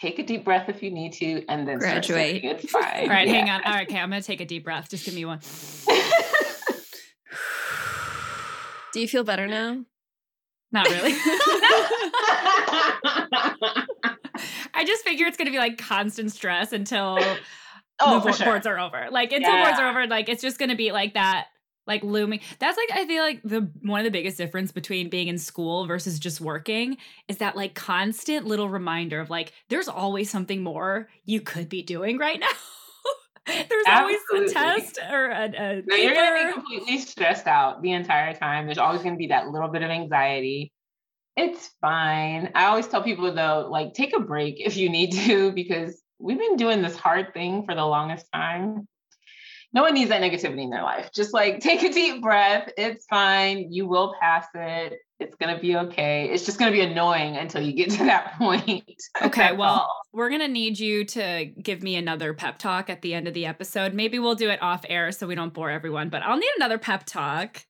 Take 0.00 0.20
a 0.20 0.22
deep 0.22 0.44
breath 0.44 0.68
if 0.68 0.82
you 0.82 0.90
need 0.90 1.12
to, 1.14 1.44
and 1.48 1.66
then 1.66 1.78
Graduate. 1.78 2.04
studying. 2.04 2.44
It's 2.44 2.70
fine. 2.70 3.02
All 3.02 3.08
right, 3.08 3.26
Yeah. 3.26 3.34
hang 3.34 3.50
on. 3.50 3.62
All 3.64 3.72
right, 3.72 3.88
okay, 3.88 3.98
I'm 3.98 4.10
gonna 4.10 4.20
take 4.22 4.40
a 4.40 4.44
deep 4.44 4.64
breath. 4.64 4.88
Just 4.90 5.04
give 5.04 5.14
me 5.14 5.24
one. 5.24 5.40
Do 8.92 9.00
you 9.00 9.08
feel 9.08 9.24
better 9.24 9.46
now? 9.46 9.84
Not 10.72 10.88
really. 10.88 11.12
I 14.74 14.84
just 14.86 15.04
figure 15.04 15.26
it's 15.26 15.36
going 15.36 15.46
to 15.46 15.52
be 15.52 15.58
like 15.58 15.78
constant 15.78 16.32
stress 16.32 16.72
until 16.72 17.18
oh, 18.00 18.14
the 18.14 18.20
for 18.20 18.32
sure. 18.32 18.46
boards 18.46 18.66
are 18.66 18.78
over. 18.78 19.08
Like 19.10 19.32
until 19.32 19.52
boards 19.52 19.78
are 19.78 19.88
over, 19.88 20.06
like 20.06 20.28
it's 20.28 20.42
just 20.42 20.58
going 20.58 20.70
to 20.70 20.76
be 20.76 20.92
like 20.92 21.14
that 21.14 21.46
like 21.86 22.02
looming. 22.02 22.40
That's 22.58 22.76
like 22.76 22.98
I 22.98 23.06
feel 23.06 23.22
like 23.22 23.40
the 23.42 23.70
one 23.82 24.00
of 24.00 24.04
the 24.04 24.10
biggest 24.10 24.36
difference 24.36 24.72
between 24.72 25.08
being 25.08 25.28
in 25.28 25.38
school 25.38 25.86
versus 25.86 26.18
just 26.18 26.40
working 26.40 26.96
is 27.28 27.38
that 27.38 27.56
like 27.56 27.74
constant 27.74 28.46
little 28.46 28.68
reminder 28.68 29.20
of 29.20 29.30
like 29.30 29.52
there's 29.68 29.88
always 29.88 30.30
something 30.30 30.62
more 30.62 31.08
you 31.24 31.40
could 31.40 31.68
be 31.68 31.82
doing 31.82 32.18
right 32.18 32.40
now. 32.40 32.48
there's 33.46 33.86
always 33.88 34.18
a 34.34 34.48
test 34.48 34.98
or 35.10 35.30
a, 35.30 35.44
a 35.44 35.82
No, 35.86 35.96
you're 35.96 36.14
going 36.14 36.42
to 36.42 36.46
be 36.46 36.52
completely 36.52 36.98
stressed 36.98 37.46
out 37.46 37.80
the 37.80 37.92
entire 37.92 38.34
time. 38.34 38.66
There's 38.66 38.78
always 38.78 39.02
going 39.02 39.14
to 39.14 39.18
be 39.18 39.28
that 39.28 39.48
little 39.48 39.68
bit 39.68 39.82
of 39.82 39.90
anxiety. 39.90 40.72
It's 41.36 41.70
fine. 41.80 42.50
I 42.54 42.66
always 42.66 42.88
tell 42.88 43.02
people 43.02 43.32
though, 43.32 43.68
like 43.70 43.94
take 43.94 44.16
a 44.16 44.20
break 44.20 44.56
if 44.58 44.76
you 44.76 44.88
need 44.88 45.12
to, 45.12 45.52
because 45.52 46.02
we've 46.18 46.38
been 46.38 46.56
doing 46.56 46.82
this 46.82 46.96
hard 46.96 47.34
thing 47.34 47.64
for 47.64 47.74
the 47.74 47.84
longest 47.84 48.26
time. 48.32 48.88
No 49.76 49.82
one 49.82 49.92
needs 49.92 50.08
that 50.08 50.22
negativity 50.22 50.62
in 50.62 50.70
their 50.70 50.82
life. 50.82 51.10
Just 51.12 51.34
like 51.34 51.60
take 51.60 51.82
a 51.82 51.92
deep 51.92 52.22
breath. 52.22 52.70
It's 52.78 53.04
fine. 53.04 53.70
You 53.70 53.86
will 53.86 54.14
pass 54.18 54.46
it. 54.54 55.00
It's 55.20 55.36
going 55.36 55.54
to 55.54 55.60
be 55.60 55.76
okay. 55.76 56.30
It's 56.30 56.46
just 56.46 56.58
going 56.58 56.72
to 56.72 56.74
be 56.74 56.82
annoying 56.82 57.36
until 57.36 57.60
you 57.60 57.74
get 57.74 57.90
to 57.90 58.04
that 58.04 58.32
point. 58.38 58.90
Okay, 59.20 59.52
well, 59.52 59.80
all. 59.80 60.00
we're 60.14 60.30
going 60.30 60.40
to 60.40 60.48
need 60.48 60.78
you 60.78 61.04
to 61.04 61.44
give 61.62 61.82
me 61.82 61.96
another 61.96 62.32
pep 62.32 62.56
talk 62.56 62.88
at 62.88 63.02
the 63.02 63.12
end 63.12 63.28
of 63.28 63.34
the 63.34 63.44
episode. 63.44 63.92
Maybe 63.92 64.18
we'll 64.18 64.34
do 64.34 64.48
it 64.48 64.62
off 64.62 64.82
air 64.88 65.12
so 65.12 65.26
we 65.26 65.34
don't 65.34 65.52
bore 65.52 65.70
everyone, 65.70 66.08
but 66.08 66.22
I'll 66.22 66.38
need 66.38 66.52
another 66.56 66.78
pep 66.78 67.04
talk. 67.04 67.66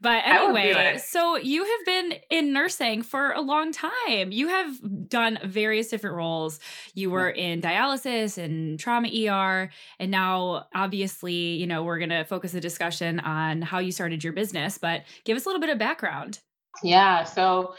But 0.00 0.24
I 0.24 0.44
will 0.44 0.52
do 0.52 0.58
anyway, 0.58 0.98
so 0.98 1.36
you 1.36 1.64
have 1.64 1.86
been 1.86 2.14
in 2.30 2.52
nursing 2.52 3.02
for 3.02 3.32
a 3.32 3.40
long 3.40 3.72
time. 3.72 4.32
You 4.32 4.48
have 4.48 5.08
done 5.08 5.38
various 5.44 5.88
different 5.88 6.16
roles. 6.16 6.60
You 6.94 7.10
were 7.10 7.30
in 7.30 7.60
dialysis 7.60 8.38
and 8.38 8.78
trauma 8.78 9.08
ER, 9.08 9.70
and 9.98 10.10
now 10.10 10.66
obviously, 10.74 11.32
you 11.32 11.66
know, 11.66 11.82
we're 11.82 11.98
going 11.98 12.10
to 12.10 12.24
focus 12.24 12.52
the 12.52 12.60
discussion 12.60 13.20
on 13.20 13.62
how 13.62 13.78
you 13.78 13.92
started 13.92 14.22
your 14.22 14.32
business, 14.32 14.78
but 14.78 15.02
give 15.24 15.36
us 15.36 15.46
a 15.46 15.48
little 15.48 15.60
bit 15.60 15.70
of 15.70 15.78
background. 15.78 16.40
Yeah. 16.82 17.24
So 17.24 17.74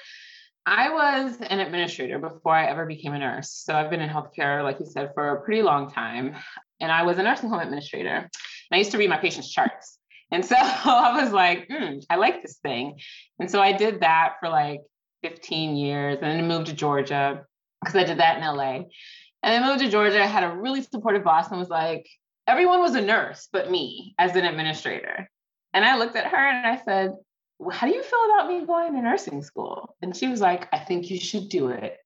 I 0.65 0.89
was 0.89 1.38
an 1.41 1.60
administrator 1.60 2.20
before 2.20 2.53
I 2.53 2.65
ever 2.65 2.86
became 2.86 3.13
a 3.13 3.20
nurse. 3.20 3.51
So 3.51 3.74
I've 3.74 3.89
been 3.89 4.01
in 4.01 4.10
healthcare, 4.10 4.63
like 4.63 4.79
you 4.79 4.86
said, 4.86 5.12
for 5.13 5.29
a 5.29 5.41
pretty 5.41 5.62
long 5.62 5.91
time. 5.91 6.36
And 6.79 6.91
I 6.91 7.03
was 7.03 7.18
a 7.18 7.24
nursing 7.24 7.50
home 7.50 7.60
administrator. 7.60 8.15
And 8.15 8.29
I 8.72 8.77
used 8.77 8.91
to 8.91 8.98
read 8.98 9.10
my 9.10 9.18
patients' 9.18 9.51
charts. 9.51 9.99
And 10.31 10.45
so 10.45 10.55
I 10.59 11.21
was 11.21 11.31
like, 11.31 11.67
hmm, 11.69 12.00
I 12.09 12.15
like 12.15 12.41
this 12.41 12.57
thing. 12.57 13.00
And 13.39 13.50
so 13.50 13.62
I 13.62 13.71
did 13.71 14.01
that 14.01 14.36
for 14.39 14.50
like 14.50 14.81
15 15.24 15.75
years 15.75 16.19
and 16.21 16.39
then 16.39 16.48
moved 16.48 16.67
to 16.67 16.74
Georgia 16.74 17.45
because 17.81 17.95
I 17.95 18.03
did 18.03 18.19
that 18.19 18.38
in 18.38 18.43
LA. 18.43 18.83
And 19.41 19.53
then 19.53 19.65
moved 19.65 19.79
to 19.79 19.89
Georgia. 19.89 20.21
I 20.21 20.27
had 20.27 20.43
a 20.43 20.55
really 20.55 20.81
supportive 20.81 21.24
boss 21.24 21.50
and 21.50 21.59
was 21.59 21.69
like, 21.69 22.05
everyone 22.48 22.79
was 22.79 22.95
a 22.95 23.01
nurse 23.01 23.48
but 23.51 23.71
me 23.71 24.15
as 24.17 24.36
an 24.36 24.45
administrator. 24.45 25.29
And 25.74 25.86
I 25.86 25.98
looked 25.98 26.15
at 26.15 26.27
her 26.27 26.38
and 26.38 26.67
I 26.67 26.83
said, 26.83 27.12
well, 27.59 27.75
how 27.75 27.88
do 27.88 27.93
you 27.93 28.03
feel 28.03 28.19
about 28.33 28.48
me 28.48 28.65
going 28.65 28.93
to 28.93 29.01
nursing 29.01 29.43
school? 29.43 29.95
And 30.01 30.15
she 30.15 30.27
was 30.27 30.41
like, 30.41 30.67
I 30.74 30.79
think 30.79 31.09
you 31.09 31.19
should 31.19 31.50
do 31.50 31.69
it. 31.69 31.98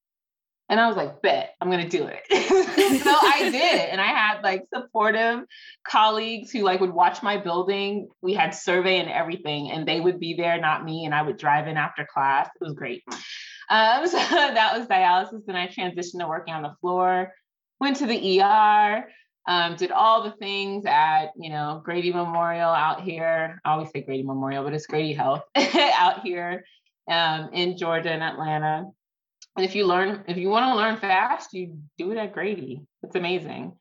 And 0.74 0.80
I 0.80 0.88
was 0.88 0.98
like, 0.98 1.22
bet, 1.22 1.54
I'm 1.62 1.70
gonna 1.70 1.88
do 1.88 2.08
it. 2.08 2.24
so 3.04 3.12
I 3.12 3.52
did. 3.52 3.90
And 3.92 4.02
I 4.02 4.08
had 4.08 4.42
like 4.42 4.64
supportive 4.74 5.42
colleagues 5.88 6.50
who 6.50 6.64
like 6.64 6.80
would 6.80 6.90
watch 6.90 7.22
my 7.22 7.38
building. 7.38 8.10
We 8.24 8.34
had 8.34 8.56
survey 8.56 8.98
and 8.98 9.08
everything, 9.08 9.70
and 9.70 9.88
they 9.88 10.00
would 10.00 10.20
be 10.20 10.34
there, 10.34 10.60
not 10.60 10.84
me. 10.84 11.06
And 11.06 11.14
I 11.14 11.22
would 11.22 11.38
drive 11.38 11.68
in 11.68 11.78
after 11.78 12.08
class. 12.12 12.50
It 12.60 12.64
was 12.64 12.74
great. 12.74 13.04
Um, 13.70 14.08
so 14.08 14.18
that 14.18 14.76
was 14.76 14.88
dialysis. 14.88 15.46
Then 15.46 15.56
I 15.56 15.68
transitioned 15.68 16.22
to 16.22 16.28
working 16.28 16.56
on 16.56 16.64
the 16.64 16.74
floor, 16.82 17.32
went 17.80 17.98
to 17.98 18.08
the 18.08 18.42
ER, 18.42 19.06
um, 19.48 19.76
did 19.76 19.92
all 19.92 20.24
the 20.24 20.32
things 20.32 20.86
at 20.88 21.34
you 21.38 21.52
know 21.52 21.84
Grady 21.86 22.12
Memorial 22.12 22.72
out 22.72 23.04
here. 23.04 23.62
I 23.64 23.74
always 23.74 23.92
say 23.92 24.02
Grady 24.02 24.24
Memorial, 24.24 24.64
but 24.64 24.74
it's 24.74 24.88
Grady 24.88 25.14
Health 25.14 25.44
out 25.56 26.22
here 26.24 26.66
um, 27.08 27.52
in 27.54 27.78
Georgia 27.78 28.10
and 28.10 28.24
Atlanta. 28.24 28.86
And 29.56 29.66
if 29.66 29.76
you 29.76 29.86
learn, 29.86 30.24
if 30.28 30.38
you 30.38 30.50
want 30.50 30.72
to 30.72 30.76
learn 30.76 30.98
fast, 30.98 31.54
you 31.54 31.78
do 31.98 32.12
it 32.12 32.18
at 32.18 32.34
Grady. 32.34 32.82
It's 33.04 33.16
amazing. 33.16 33.74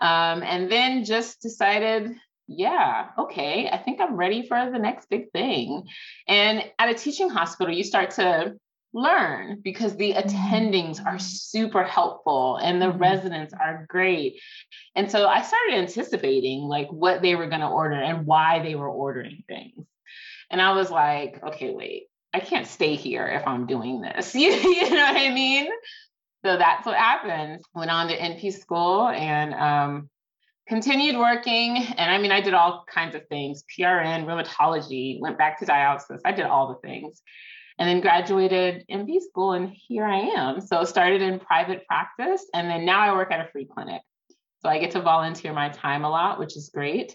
Um, 0.00 0.42
and 0.42 0.70
then 0.70 1.04
just 1.04 1.40
decided, 1.40 2.16
yeah, 2.48 3.08
okay, 3.18 3.68
I 3.70 3.78
think 3.78 4.00
I'm 4.00 4.16
ready 4.16 4.46
for 4.46 4.70
the 4.70 4.78
next 4.78 5.08
big 5.08 5.30
thing. 5.32 5.84
And 6.28 6.64
at 6.78 6.90
a 6.90 6.94
teaching 6.94 7.30
hospital, 7.30 7.74
you 7.74 7.82
start 7.82 8.10
to 8.12 8.56
learn 8.92 9.60
because 9.62 9.96
the 9.96 10.14
attendings 10.14 11.04
are 11.04 11.18
super 11.18 11.82
helpful 11.82 12.56
and 12.56 12.80
the 12.80 12.86
Mhm. 12.86 13.00
residents 13.00 13.52
are 13.52 13.86
great. 13.88 14.40
And 14.94 15.10
so 15.10 15.28
I 15.28 15.42
started 15.42 15.74
anticipating 15.74 16.62
like 16.62 16.88
what 16.88 17.20
they 17.20 17.34
were 17.34 17.46
going 17.46 17.60
to 17.60 17.68
order 17.68 17.96
and 17.96 18.26
why 18.26 18.60
they 18.60 18.74
were 18.74 18.88
ordering 18.88 19.44
things. 19.48 19.86
And 20.50 20.62
I 20.62 20.72
was 20.72 20.90
like, 20.90 21.42
okay, 21.42 21.74
wait, 21.74 22.08
I 22.36 22.40
can't 22.40 22.66
stay 22.66 22.96
here 22.96 23.26
if 23.26 23.46
I'm 23.48 23.64
doing 23.66 24.02
this. 24.02 24.34
you, 24.34 24.50
you 24.52 24.90
know 24.90 24.96
what 24.96 25.16
I 25.16 25.32
mean? 25.32 25.68
So 26.44 26.58
that's 26.58 26.84
what 26.84 26.94
happened. 26.94 27.62
Went 27.74 27.90
on 27.90 28.08
to 28.08 28.18
NP 28.18 28.52
school 28.52 29.08
and 29.08 29.54
um, 29.54 30.10
continued 30.68 31.16
working. 31.16 31.78
And 31.78 32.10
I 32.10 32.18
mean, 32.18 32.32
I 32.32 32.42
did 32.42 32.52
all 32.52 32.84
kinds 32.92 33.14
of 33.14 33.26
things 33.28 33.64
PRN, 33.78 34.26
rheumatology, 34.26 35.18
went 35.18 35.38
back 35.38 35.58
to 35.60 35.64
dialysis. 35.64 36.20
I 36.26 36.32
did 36.32 36.44
all 36.44 36.68
the 36.68 36.86
things. 36.86 37.22
And 37.78 37.88
then 37.88 38.02
graduated 38.02 38.84
NP 38.90 39.20
school, 39.20 39.52
and 39.52 39.70
here 39.70 40.04
I 40.04 40.18
am. 40.18 40.60
So 40.60 40.84
started 40.84 41.20
in 41.20 41.38
private 41.38 41.86
practice, 41.86 42.44
and 42.54 42.70
then 42.70 42.84
now 42.86 43.00
I 43.00 43.12
work 43.12 43.30
at 43.30 43.46
a 43.46 43.50
free 43.50 43.66
clinic. 43.66 44.00
So 44.60 44.68
I 44.68 44.78
get 44.78 44.92
to 44.92 45.02
volunteer 45.02 45.52
my 45.52 45.68
time 45.70 46.04
a 46.04 46.10
lot, 46.10 46.38
which 46.38 46.56
is 46.56 46.70
great. 46.72 47.14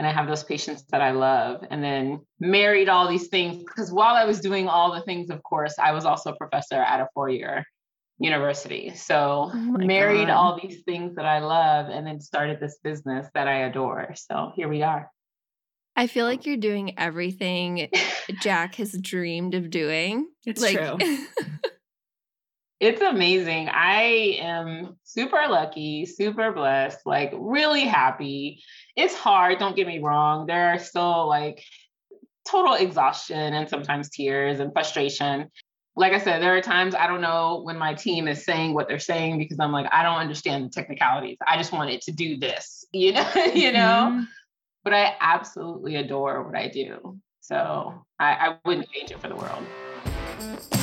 And 0.00 0.06
I 0.06 0.12
have 0.12 0.26
those 0.26 0.42
patients 0.42 0.82
that 0.92 1.02
I 1.02 1.10
love. 1.10 1.62
And 1.70 1.84
then 1.84 2.20
married 2.38 2.88
all 2.88 3.06
these 3.06 3.28
things 3.28 3.58
because 3.58 3.92
while 3.92 4.14
I 4.14 4.24
was 4.24 4.40
doing 4.40 4.66
all 4.66 4.94
the 4.94 5.02
things, 5.02 5.28
of 5.28 5.42
course, 5.42 5.74
I 5.78 5.92
was 5.92 6.06
also 6.06 6.30
a 6.30 6.36
professor 6.36 6.76
at 6.76 7.00
a 7.00 7.08
four 7.12 7.28
year 7.28 7.66
university. 8.18 8.94
So 8.94 9.50
Oh 9.52 9.76
married 9.76 10.28
God. 10.28 10.30
all 10.30 10.58
these 10.58 10.80
things 10.86 11.16
that 11.16 11.26
I 11.26 11.40
love 11.40 11.90
and 11.90 12.06
then 12.06 12.18
started 12.18 12.60
this 12.60 12.78
business 12.82 13.26
that 13.34 13.46
I 13.46 13.66
adore. 13.66 14.14
So 14.14 14.52
here 14.56 14.70
we 14.70 14.82
are. 14.82 15.10
I 15.96 16.06
feel 16.06 16.24
like 16.24 16.46
you're 16.46 16.56
doing 16.56 16.98
everything 16.98 17.90
Jack 18.40 18.76
has 18.76 18.98
dreamed 18.98 19.54
of 19.54 19.68
doing. 19.68 20.28
It's 20.46 20.62
like, 20.62 20.78
true. 20.78 20.96
It's 22.80 23.02
amazing. 23.02 23.68
I 23.68 24.38
am 24.40 24.96
super 25.04 25.44
lucky, 25.50 26.06
super 26.06 26.50
blessed, 26.50 27.00
like 27.04 27.30
really 27.36 27.82
happy. 27.82 28.62
It's 28.96 29.14
hard, 29.14 29.58
don't 29.58 29.76
get 29.76 29.86
me 29.86 29.98
wrong. 29.98 30.46
There 30.46 30.70
are 30.70 30.78
still 30.78 31.28
like 31.28 31.62
total 32.50 32.74
exhaustion 32.74 33.52
and 33.52 33.68
sometimes 33.68 34.08
tears 34.08 34.60
and 34.60 34.72
frustration. 34.72 35.50
Like 35.94 36.14
I 36.14 36.18
said, 36.18 36.40
there 36.40 36.56
are 36.56 36.62
times 36.62 36.94
I 36.94 37.06
don't 37.06 37.20
know 37.20 37.60
when 37.64 37.76
my 37.76 37.92
team 37.92 38.26
is 38.26 38.46
saying 38.46 38.72
what 38.72 38.88
they're 38.88 38.98
saying 38.98 39.36
because 39.36 39.58
I'm 39.60 39.72
like, 39.72 39.86
I 39.92 40.02
don't 40.02 40.16
understand 40.16 40.64
the 40.64 40.70
technicalities. 40.70 41.36
I 41.46 41.58
just 41.58 41.72
want 41.72 41.90
it 41.90 42.00
to 42.02 42.12
do 42.12 42.38
this, 42.38 42.86
you 42.94 43.12
know, 43.12 43.30
you 43.54 43.72
know. 43.72 44.08
Mhm. 44.10 44.26
But 44.84 44.94
I 44.94 45.14
absolutely 45.20 45.96
adore 45.96 46.42
what 46.44 46.56
I 46.56 46.68
do. 46.68 47.18
So 47.42 48.06
I, 48.18 48.32
I 48.32 48.58
wouldn't 48.64 48.88
change 48.90 49.10
it 49.10 49.20
for 49.20 49.28
the 49.28 49.36
world. 49.36 50.79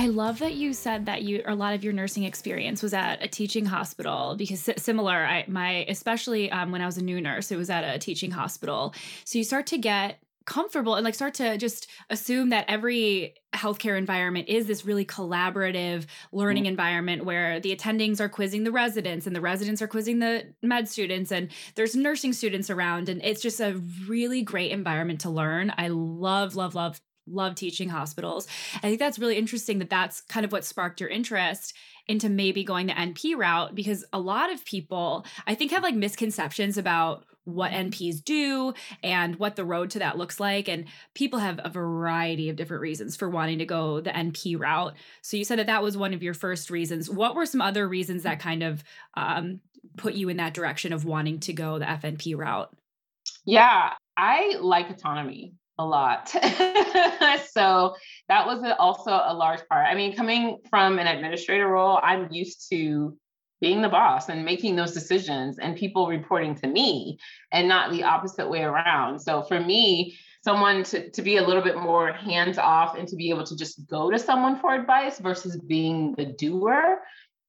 I 0.00 0.06
love 0.06 0.38
that 0.38 0.54
you 0.54 0.72
said 0.72 1.04
that 1.06 1.24
you 1.24 1.42
a 1.44 1.54
lot 1.54 1.74
of 1.74 1.84
your 1.84 1.92
nursing 1.92 2.24
experience 2.24 2.82
was 2.82 2.94
at 2.94 3.22
a 3.22 3.28
teaching 3.28 3.66
hospital 3.66 4.34
because 4.34 4.70
similar 4.78 5.12
I 5.12 5.44
my 5.46 5.84
especially 5.90 6.50
um, 6.50 6.72
when 6.72 6.80
I 6.80 6.86
was 6.86 6.96
a 6.96 7.04
new 7.04 7.20
nurse 7.20 7.52
it 7.52 7.58
was 7.58 7.68
at 7.68 7.82
a 7.82 7.98
teaching 7.98 8.30
hospital 8.30 8.94
so 9.26 9.36
you 9.36 9.44
start 9.44 9.66
to 9.66 9.76
get 9.76 10.18
comfortable 10.46 10.94
and 10.94 11.04
like 11.04 11.14
start 11.14 11.34
to 11.34 11.58
just 11.58 11.86
assume 12.08 12.48
that 12.48 12.64
every 12.66 13.34
healthcare 13.52 13.98
environment 13.98 14.48
is 14.48 14.66
this 14.66 14.86
really 14.86 15.04
collaborative 15.04 16.06
learning 16.32 16.64
environment 16.64 17.26
where 17.26 17.60
the 17.60 17.76
attendings 17.76 18.20
are 18.20 18.28
quizzing 18.28 18.64
the 18.64 18.72
residents 18.72 19.26
and 19.26 19.36
the 19.36 19.40
residents 19.40 19.82
are 19.82 19.86
quizzing 19.86 20.18
the 20.18 20.46
med 20.62 20.88
students 20.88 21.30
and 21.30 21.50
there's 21.74 21.94
nursing 21.94 22.32
students 22.32 22.70
around 22.70 23.10
and 23.10 23.20
it's 23.22 23.42
just 23.42 23.60
a 23.60 23.78
really 24.08 24.40
great 24.40 24.70
environment 24.70 25.20
to 25.20 25.28
learn. 25.28 25.74
I 25.76 25.88
love 25.88 26.56
love 26.56 26.74
love 26.74 27.02
love 27.30 27.54
teaching 27.54 27.88
hospitals. 27.88 28.46
I 28.76 28.80
think 28.80 28.98
that's 28.98 29.18
really 29.18 29.36
interesting 29.36 29.78
that 29.78 29.90
that's 29.90 30.20
kind 30.22 30.44
of 30.44 30.52
what 30.52 30.64
sparked 30.64 31.00
your 31.00 31.08
interest 31.08 31.74
into 32.06 32.28
maybe 32.28 32.64
going 32.64 32.86
the 32.86 32.92
NP 32.92 33.36
route 33.36 33.74
because 33.74 34.04
a 34.12 34.18
lot 34.18 34.52
of 34.52 34.64
people 34.64 35.24
I 35.46 35.54
think 35.54 35.70
have 35.70 35.82
like 35.82 35.94
misconceptions 35.94 36.76
about 36.76 37.24
what 37.44 37.72
NPs 37.72 38.22
do 38.22 38.74
and 39.02 39.36
what 39.36 39.56
the 39.56 39.64
road 39.64 39.90
to 39.90 39.98
that 40.00 40.18
looks 40.18 40.38
like 40.38 40.68
and 40.68 40.84
people 41.14 41.38
have 41.38 41.60
a 41.62 41.70
variety 41.70 42.48
of 42.48 42.56
different 42.56 42.82
reasons 42.82 43.16
for 43.16 43.28
wanting 43.28 43.58
to 43.58 43.64
go 43.64 44.00
the 44.00 44.10
NP 44.10 44.58
route. 44.58 44.94
So 45.22 45.36
you 45.36 45.44
said 45.44 45.58
that 45.58 45.66
that 45.66 45.82
was 45.82 45.96
one 45.96 46.14
of 46.14 46.22
your 46.22 46.34
first 46.34 46.70
reasons. 46.70 47.08
What 47.08 47.34
were 47.34 47.46
some 47.46 47.62
other 47.62 47.88
reasons 47.88 48.24
that 48.24 48.40
kind 48.40 48.62
of 48.62 48.84
um, 49.14 49.60
put 49.96 50.14
you 50.14 50.28
in 50.28 50.36
that 50.36 50.54
direction 50.54 50.92
of 50.92 51.04
wanting 51.04 51.40
to 51.40 51.52
go 51.52 51.78
the 51.78 51.86
FNP 51.86 52.36
route? 52.36 52.70
Yeah, 53.44 53.94
I 54.16 54.56
like 54.60 54.90
autonomy 54.90 55.54
a 55.80 55.84
lot. 55.84 56.28
so 57.52 57.96
that 58.28 58.46
was 58.46 58.74
also 58.78 59.10
a 59.10 59.34
large 59.34 59.60
part. 59.68 59.86
I 59.86 59.94
mean, 59.94 60.14
coming 60.14 60.58
from 60.68 60.98
an 60.98 61.06
administrator 61.06 61.68
role, 61.68 61.98
I'm 62.02 62.30
used 62.30 62.68
to 62.70 63.16
being 63.60 63.82
the 63.82 63.88
boss 63.88 64.28
and 64.28 64.44
making 64.44 64.76
those 64.76 64.92
decisions 64.92 65.58
and 65.58 65.76
people 65.76 66.06
reporting 66.06 66.54
to 66.56 66.66
me 66.66 67.18
and 67.52 67.68
not 67.68 67.90
the 67.90 68.04
opposite 68.04 68.48
way 68.48 68.62
around. 68.62 69.20
So 69.20 69.42
for 69.42 69.60
me, 69.60 70.16
someone 70.42 70.82
to, 70.84 71.10
to 71.10 71.22
be 71.22 71.36
a 71.36 71.46
little 71.46 71.62
bit 71.62 71.76
more 71.76 72.12
hands 72.12 72.58
off 72.58 72.96
and 72.96 73.06
to 73.08 73.16
be 73.16 73.30
able 73.30 73.44
to 73.44 73.56
just 73.56 73.86
go 73.88 74.10
to 74.10 74.18
someone 74.18 74.58
for 74.58 74.74
advice 74.74 75.18
versus 75.18 75.58
being 75.58 76.14
the 76.16 76.24
doer 76.24 77.00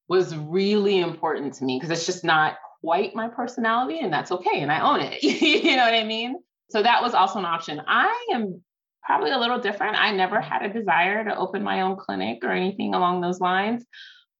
was 0.09 0.35
really 0.35 0.99
important 0.99 1.53
to 1.55 1.63
me 1.63 1.77
because 1.79 1.97
it's 1.97 2.05
just 2.05 2.25
not 2.25 2.57
quite 2.81 3.15
my 3.15 3.29
personality 3.29 3.99
and 3.99 4.11
that's 4.11 4.31
okay 4.31 4.59
and 4.59 4.71
I 4.71 4.79
own 4.81 4.99
it. 5.01 5.23
you 5.41 5.77
know 5.77 5.85
what 5.85 5.93
I 5.93 6.03
mean? 6.03 6.35
So 6.71 6.81
that 6.81 7.01
was 7.01 7.13
also 7.13 7.39
an 7.39 7.45
option. 7.45 7.81
I 7.87 8.27
am 8.33 8.63
probably 9.03 9.31
a 9.31 9.37
little 9.37 9.59
different. 9.59 9.95
I 9.95 10.11
never 10.11 10.39
had 10.39 10.63
a 10.63 10.71
desire 10.71 11.23
to 11.23 11.35
open 11.35 11.63
my 11.63 11.81
own 11.81 11.97
clinic 11.97 12.39
or 12.43 12.51
anything 12.51 12.93
along 12.93 13.21
those 13.21 13.39
lines. 13.39 13.85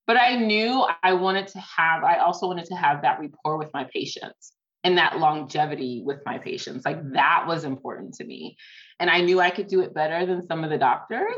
But 0.06 0.16
I 0.16 0.36
knew 0.36 0.86
I 1.02 1.12
wanted 1.12 1.46
to 1.48 1.60
have, 1.60 2.02
I 2.04 2.18
also 2.18 2.46
wanted 2.46 2.64
to 2.66 2.74
have 2.74 3.02
that 3.02 3.20
rapport 3.20 3.58
with 3.58 3.70
my 3.72 3.86
patients 3.92 4.52
and 4.82 4.98
that 4.98 5.18
longevity 5.18 6.02
with 6.04 6.18
my 6.26 6.38
patients. 6.38 6.84
Like 6.84 6.98
that 7.12 7.44
was 7.46 7.64
important 7.64 8.14
to 8.14 8.24
me. 8.24 8.56
And 8.98 9.10
I 9.10 9.20
knew 9.20 9.40
I 9.40 9.50
could 9.50 9.68
do 9.68 9.80
it 9.80 9.94
better 9.94 10.26
than 10.26 10.46
some 10.46 10.64
of 10.64 10.70
the 10.70 10.78
doctors. 10.78 11.34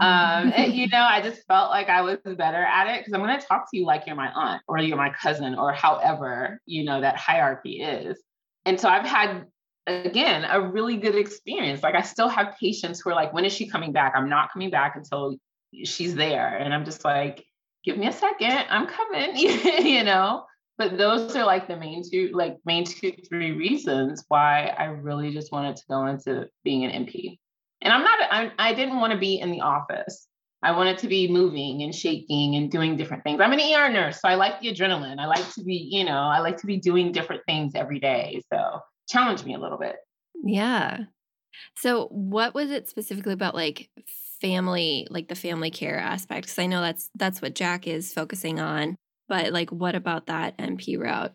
um, 0.00 0.52
and, 0.56 0.72
you 0.72 0.88
know, 0.88 1.02
I 1.02 1.20
just 1.20 1.46
felt 1.46 1.70
like 1.70 1.88
I 1.88 2.02
was 2.02 2.18
better 2.24 2.64
at 2.64 2.88
it 2.88 3.00
because 3.00 3.12
I'm 3.12 3.20
going 3.20 3.38
to 3.38 3.46
talk 3.46 3.70
to 3.70 3.76
you 3.76 3.84
like 3.84 4.06
you're 4.06 4.16
my 4.16 4.30
aunt 4.32 4.62
or 4.68 4.78
you're 4.78 4.96
my 4.96 5.10
cousin 5.10 5.54
or 5.56 5.72
however, 5.72 6.60
you 6.66 6.84
know, 6.84 7.00
that 7.00 7.16
hierarchy 7.16 7.80
is. 7.80 8.20
And 8.64 8.80
so 8.80 8.88
I've 8.88 9.06
had, 9.06 9.46
again, 9.86 10.44
a 10.44 10.60
really 10.60 10.96
good 10.96 11.14
experience. 11.14 11.82
Like 11.82 11.94
I 11.94 12.02
still 12.02 12.28
have 12.28 12.54
patients 12.58 13.00
who 13.00 13.10
are 13.10 13.14
like, 13.14 13.32
when 13.32 13.44
is 13.44 13.52
she 13.52 13.66
coming 13.66 13.92
back? 13.92 14.12
I'm 14.14 14.28
not 14.28 14.52
coming 14.52 14.70
back 14.70 14.96
until 14.96 15.36
she's 15.84 16.14
there. 16.14 16.56
And 16.56 16.72
I'm 16.74 16.84
just 16.84 17.04
like, 17.04 17.44
give 17.84 17.96
me 17.96 18.06
a 18.06 18.12
second, 18.12 18.66
I'm 18.68 18.86
coming, 18.86 19.36
you 19.36 20.04
know? 20.04 20.44
But 20.78 20.96
those 20.96 21.36
are 21.36 21.44
like 21.44 21.68
the 21.68 21.76
main 21.76 22.02
two, 22.08 22.30
like 22.32 22.56
main 22.64 22.84
two, 22.84 23.12
three 23.28 23.52
reasons 23.52 24.24
why 24.28 24.74
I 24.78 24.84
really 24.84 25.32
just 25.32 25.52
wanted 25.52 25.76
to 25.76 25.82
go 25.90 26.06
into 26.06 26.48
being 26.64 26.84
an 26.84 27.04
NP 27.04 27.38
And 27.82 27.92
I'm 27.92 28.02
not, 28.02 28.18
I, 28.30 28.52
I 28.58 28.74
didn't 28.74 28.98
want 28.98 29.12
to 29.12 29.18
be 29.18 29.40
in 29.40 29.50
the 29.50 29.60
office. 29.60 30.26
I 30.62 30.72
wanted 30.72 30.98
to 30.98 31.08
be 31.08 31.30
moving 31.30 31.82
and 31.82 31.94
shaking 31.94 32.56
and 32.56 32.70
doing 32.70 32.96
different 32.96 33.24
things. 33.24 33.40
I'm 33.40 33.52
an 33.52 33.60
ER 33.60 33.90
nurse, 33.90 34.20
so 34.20 34.28
I 34.28 34.34
like 34.34 34.60
the 34.60 34.72
adrenaline. 34.72 35.18
I 35.18 35.26
like 35.26 35.50
to 35.54 35.64
be, 35.64 35.88
you 35.90 36.04
know, 36.04 36.18
I 36.18 36.40
like 36.40 36.58
to 36.58 36.66
be 36.66 36.76
doing 36.76 37.12
different 37.12 37.42
things 37.46 37.72
every 37.74 37.98
day. 37.98 38.42
So 38.52 38.80
challenge 39.10 39.44
me 39.44 39.54
a 39.54 39.58
little 39.58 39.78
bit. 39.78 39.96
Yeah. 40.42 40.98
So 41.76 42.06
what 42.08 42.54
was 42.54 42.70
it 42.70 42.88
specifically 42.88 43.32
about 43.32 43.54
like 43.54 43.90
family 44.40 45.06
like 45.10 45.28
the 45.28 45.34
family 45.34 45.70
care 45.70 45.98
aspect 45.98 46.46
because 46.46 46.58
i 46.58 46.66
know 46.66 46.80
that's 46.80 47.10
that's 47.14 47.42
what 47.42 47.54
jack 47.54 47.86
is 47.86 48.12
focusing 48.12 48.58
on 48.58 48.96
but 49.28 49.52
like 49.52 49.70
what 49.70 49.94
about 49.94 50.26
that 50.26 50.56
NP 50.56 50.98
route 50.98 51.34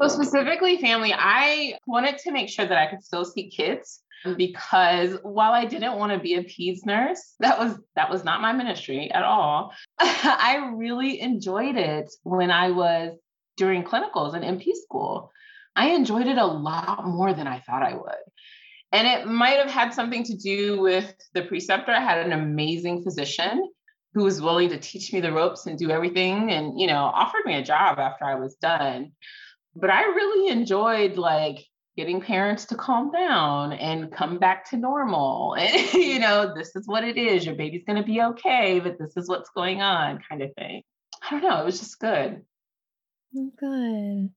so 0.00 0.06
specifically 0.06 0.80
family 0.80 1.12
i 1.12 1.74
wanted 1.88 2.16
to 2.18 2.30
make 2.30 2.48
sure 2.48 2.64
that 2.64 2.78
i 2.78 2.86
could 2.86 3.02
still 3.02 3.24
see 3.24 3.50
kids 3.50 4.02
because 4.36 5.18
while 5.22 5.52
i 5.52 5.64
didn't 5.64 5.98
want 5.98 6.12
to 6.12 6.18
be 6.20 6.34
a 6.34 6.44
peds 6.44 6.86
nurse 6.86 7.34
that 7.40 7.58
was 7.58 7.76
that 7.96 8.08
was 8.08 8.22
not 8.22 8.40
my 8.40 8.52
ministry 8.52 9.10
at 9.10 9.24
all 9.24 9.72
i 9.98 10.70
really 10.76 11.20
enjoyed 11.20 11.76
it 11.76 12.08
when 12.22 12.52
i 12.52 12.70
was 12.70 13.18
during 13.56 13.84
clinicals 13.84 14.34
and 14.34 14.44
NP 14.44 14.72
school 14.74 15.30
i 15.76 15.90
enjoyed 15.90 16.26
it 16.26 16.38
a 16.38 16.46
lot 16.46 17.06
more 17.06 17.32
than 17.32 17.46
i 17.46 17.60
thought 17.60 17.82
i 17.82 17.94
would 17.94 18.24
and 18.94 19.08
it 19.08 19.26
might 19.26 19.58
have 19.58 19.70
had 19.70 19.92
something 19.92 20.22
to 20.22 20.36
do 20.36 20.80
with 20.80 21.12
the 21.32 21.42
preceptor. 21.42 21.90
I 21.90 21.98
had 21.98 22.24
an 22.24 22.32
amazing 22.32 23.02
physician 23.02 23.68
who 24.14 24.22
was 24.22 24.40
willing 24.40 24.68
to 24.68 24.78
teach 24.78 25.12
me 25.12 25.20
the 25.20 25.32
ropes 25.32 25.66
and 25.66 25.76
do 25.76 25.90
everything 25.90 26.52
and, 26.52 26.78
you 26.78 26.86
know, 26.86 27.02
offered 27.02 27.44
me 27.44 27.56
a 27.56 27.64
job 27.64 27.98
after 27.98 28.24
I 28.24 28.36
was 28.36 28.54
done. 28.54 29.10
But 29.74 29.90
I 29.90 30.02
really 30.02 30.52
enjoyed 30.52 31.16
like 31.16 31.66
getting 31.96 32.20
parents 32.20 32.66
to 32.66 32.76
calm 32.76 33.10
down 33.10 33.72
and 33.72 34.12
come 34.12 34.38
back 34.38 34.70
to 34.70 34.76
normal. 34.76 35.56
And, 35.58 35.92
you 35.94 36.20
know, 36.20 36.54
this 36.54 36.76
is 36.76 36.86
what 36.86 37.02
it 37.02 37.16
is. 37.16 37.44
Your 37.44 37.56
baby's 37.56 37.82
going 37.84 38.00
to 38.00 38.06
be 38.06 38.22
okay, 38.22 38.78
but 38.78 38.96
this 38.96 39.16
is 39.16 39.28
what's 39.28 39.50
going 39.50 39.82
on, 39.82 40.20
kind 40.28 40.40
of 40.40 40.54
thing. 40.54 40.84
I 41.20 41.30
don't 41.30 41.42
know. 41.42 41.60
It 41.60 41.64
was 41.64 41.80
just 41.80 41.98
good. 41.98 42.42
Good. 43.58 44.30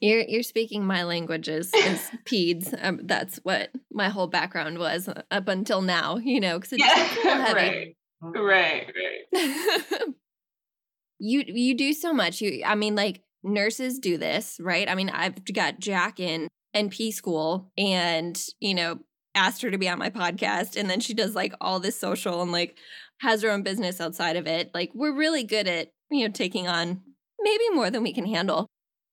You're 0.00 0.22
you're 0.22 0.42
speaking 0.42 0.84
my 0.86 1.04
languages 1.04 1.70
as 1.74 2.10
peds. 2.24 2.76
Um, 2.82 3.00
that's 3.04 3.36
what 3.38 3.70
my 3.92 4.08
whole 4.08 4.26
background 4.26 4.78
was 4.78 5.08
uh, 5.08 5.22
up 5.30 5.48
until 5.48 5.82
now. 5.82 6.16
You 6.16 6.40
know, 6.40 6.58
because 6.58 6.72
it's 6.72 7.24
yeah, 7.24 7.52
right, 7.52 7.96
right, 8.22 8.86
right. 9.34 10.02
you 11.18 11.44
you 11.46 11.74
do 11.76 11.92
so 11.92 12.12
much. 12.12 12.40
You, 12.40 12.62
I 12.64 12.74
mean, 12.74 12.94
like 12.94 13.22
nurses 13.42 13.98
do 13.98 14.18
this, 14.18 14.58
right? 14.60 14.88
I 14.88 14.94
mean, 14.94 15.10
I've 15.10 15.44
got 15.52 15.78
Jack 15.78 16.20
in 16.20 16.48
NP 16.74 17.12
school, 17.12 17.72
and 17.78 18.40
you 18.60 18.74
know, 18.74 18.98
asked 19.34 19.62
her 19.62 19.70
to 19.70 19.78
be 19.78 19.88
on 19.88 19.98
my 19.98 20.10
podcast, 20.10 20.76
and 20.76 20.90
then 20.90 21.00
she 21.00 21.14
does 21.14 21.34
like 21.34 21.54
all 21.60 21.80
this 21.80 21.98
social 21.98 22.42
and 22.42 22.52
like 22.52 22.76
has 23.20 23.42
her 23.42 23.50
own 23.50 23.62
business 23.62 24.00
outside 24.00 24.36
of 24.36 24.46
it. 24.46 24.70
Like, 24.74 24.90
we're 24.94 25.16
really 25.16 25.44
good 25.44 25.66
at 25.66 25.90
you 26.10 26.26
know 26.26 26.32
taking 26.32 26.68
on 26.68 27.02
maybe 27.40 27.64
more 27.72 27.90
than 27.90 28.02
we 28.02 28.12
can 28.12 28.26
handle. 28.26 28.66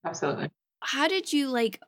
Absolutely. 0.06 0.50
How 0.82 1.08
did 1.08 1.32
you 1.32 1.48
like 1.48 1.80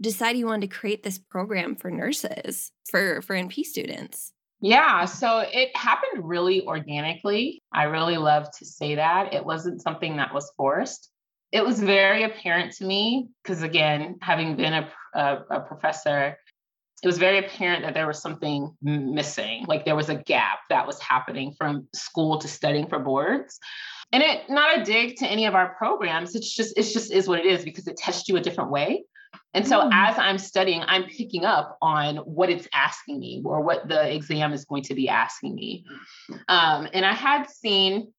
decide 0.00 0.36
you 0.36 0.46
wanted 0.46 0.70
to 0.70 0.76
create 0.76 1.02
this 1.02 1.18
program 1.18 1.76
for 1.76 1.90
nurses 1.90 2.72
for 2.90 3.22
for 3.22 3.36
NP 3.36 3.64
students? 3.64 4.32
Yeah, 4.60 5.04
so 5.04 5.44
it 5.52 5.76
happened 5.76 6.28
really 6.28 6.66
organically. 6.66 7.62
I 7.72 7.84
really 7.84 8.16
love 8.16 8.50
to 8.58 8.64
say 8.64 8.96
that. 8.96 9.32
It 9.32 9.44
wasn't 9.44 9.82
something 9.82 10.16
that 10.16 10.34
was 10.34 10.50
forced. 10.56 11.10
It 11.52 11.64
was 11.64 11.80
very 11.80 12.24
apparent 12.24 12.72
to 12.76 12.84
me 12.84 13.28
because, 13.42 13.62
again, 13.62 14.16
having 14.20 14.56
been 14.56 14.74
a, 14.74 14.90
a, 15.14 15.38
a, 15.50 15.60
professor, 15.60 16.36
it 17.02 17.06
was 17.06 17.18
very 17.18 17.38
apparent 17.38 17.84
that 17.84 17.94
there 17.94 18.08
was 18.08 18.20
something 18.20 18.76
missing. 18.82 19.64
Like 19.66 19.84
there 19.84 19.96
was 19.96 20.08
a 20.08 20.16
gap 20.16 20.58
that 20.70 20.86
was 20.86 20.98
happening 20.98 21.54
from 21.56 21.86
school 21.94 22.38
to 22.38 22.48
studying 22.48 22.88
for 22.88 22.98
boards 22.98 23.60
and 24.12 24.22
it 24.22 24.48
not 24.48 24.78
a 24.78 24.84
dig 24.84 25.16
to 25.16 25.26
any 25.26 25.46
of 25.46 25.54
our 25.54 25.74
programs 25.74 26.34
it's 26.34 26.54
just 26.54 26.76
it's 26.76 26.92
just 26.92 27.12
is 27.12 27.28
what 27.28 27.38
it 27.38 27.46
is 27.46 27.64
because 27.64 27.86
it 27.86 27.96
tests 27.96 28.28
you 28.28 28.36
a 28.36 28.40
different 28.40 28.70
way 28.70 29.04
and 29.54 29.66
so 29.66 29.80
mm. 29.80 29.90
as 29.92 30.18
i'm 30.18 30.38
studying 30.38 30.82
i'm 30.86 31.04
picking 31.04 31.44
up 31.44 31.76
on 31.82 32.16
what 32.18 32.50
it's 32.50 32.68
asking 32.72 33.18
me 33.18 33.42
or 33.44 33.62
what 33.62 33.88
the 33.88 34.14
exam 34.14 34.52
is 34.52 34.64
going 34.64 34.82
to 34.82 34.94
be 34.94 35.08
asking 35.08 35.54
me 35.54 35.84
um, 36.48 36.88
and 36.92 37.04
i 37.04 37.12
had 37.12 37.48
seen 37.48 38.12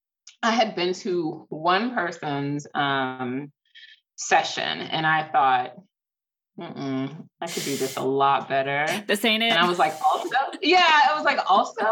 i 0.43 0.51
had 0.51 0.75
been 0.75 0.93
to 0.93 1.45
one 1.49 1.93
person's 1.93 2.67
um, 2.75 3.51
session 4.15 4.81
and 4.81 5.05
i 5.05 5.27
thought 5.31 5.73
Mm-mm, 6.59 7.25
I 7.39 7.47
could 7.47 7.63
do 7.63 7.77
this 7.77 7.95
a 7.95 8.01
lot 8.01 8.49
better. 8.49 8.85
This 9.07 9.23
ain't 9.23 9.41
it. 9.41 9.51
And 9.51 9.59
I 9.59 9.65
was 9.65 9.79
like, 9.79 9.93
also, 10.05 10.29
yeah, 10.61 10.83
I 11.09 11.15
was 11.15 11.23
like, 11.23 11.39
also, 11.49 11.85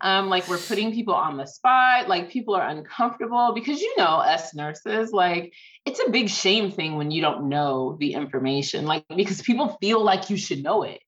um, 0.00 0.28
like 0.28 0.46
we're 0.48 0.58
putting 0.58 0.92
people 0.92 1.14
on 1.14 1.36
the 1.36 1.46
spot, 1.46 2.08
like 2.08 2.30
people 2.30 2.54
are 2.54 2.68
uncomfortable 2.68 3.52
because 3.54 3.80
you 3.80 3.94
know, 3.96 4.04
us 4.04 4.54
nurses, 4.54 5.12
like 5.12 5.54
it's 5.86 6.00
a 6.06 6.10
big 6.10 6.28
shame 6.28 6.70
thing 6.70 6.96
when 6.96 7.10
you 7.10 7.22
don't 7.22 7.48
know 7.48 7.96
the 7.98 8.12
information, 8.12 8.84
like 8.84 9.04
because 9.14 9.40
people 9.40 9.76
feel 9.80 10.02
like 10.02 10.28
you 10.28 10.36
should 10.36 10.62
know 10.62 10.82
it. 10.82 11.00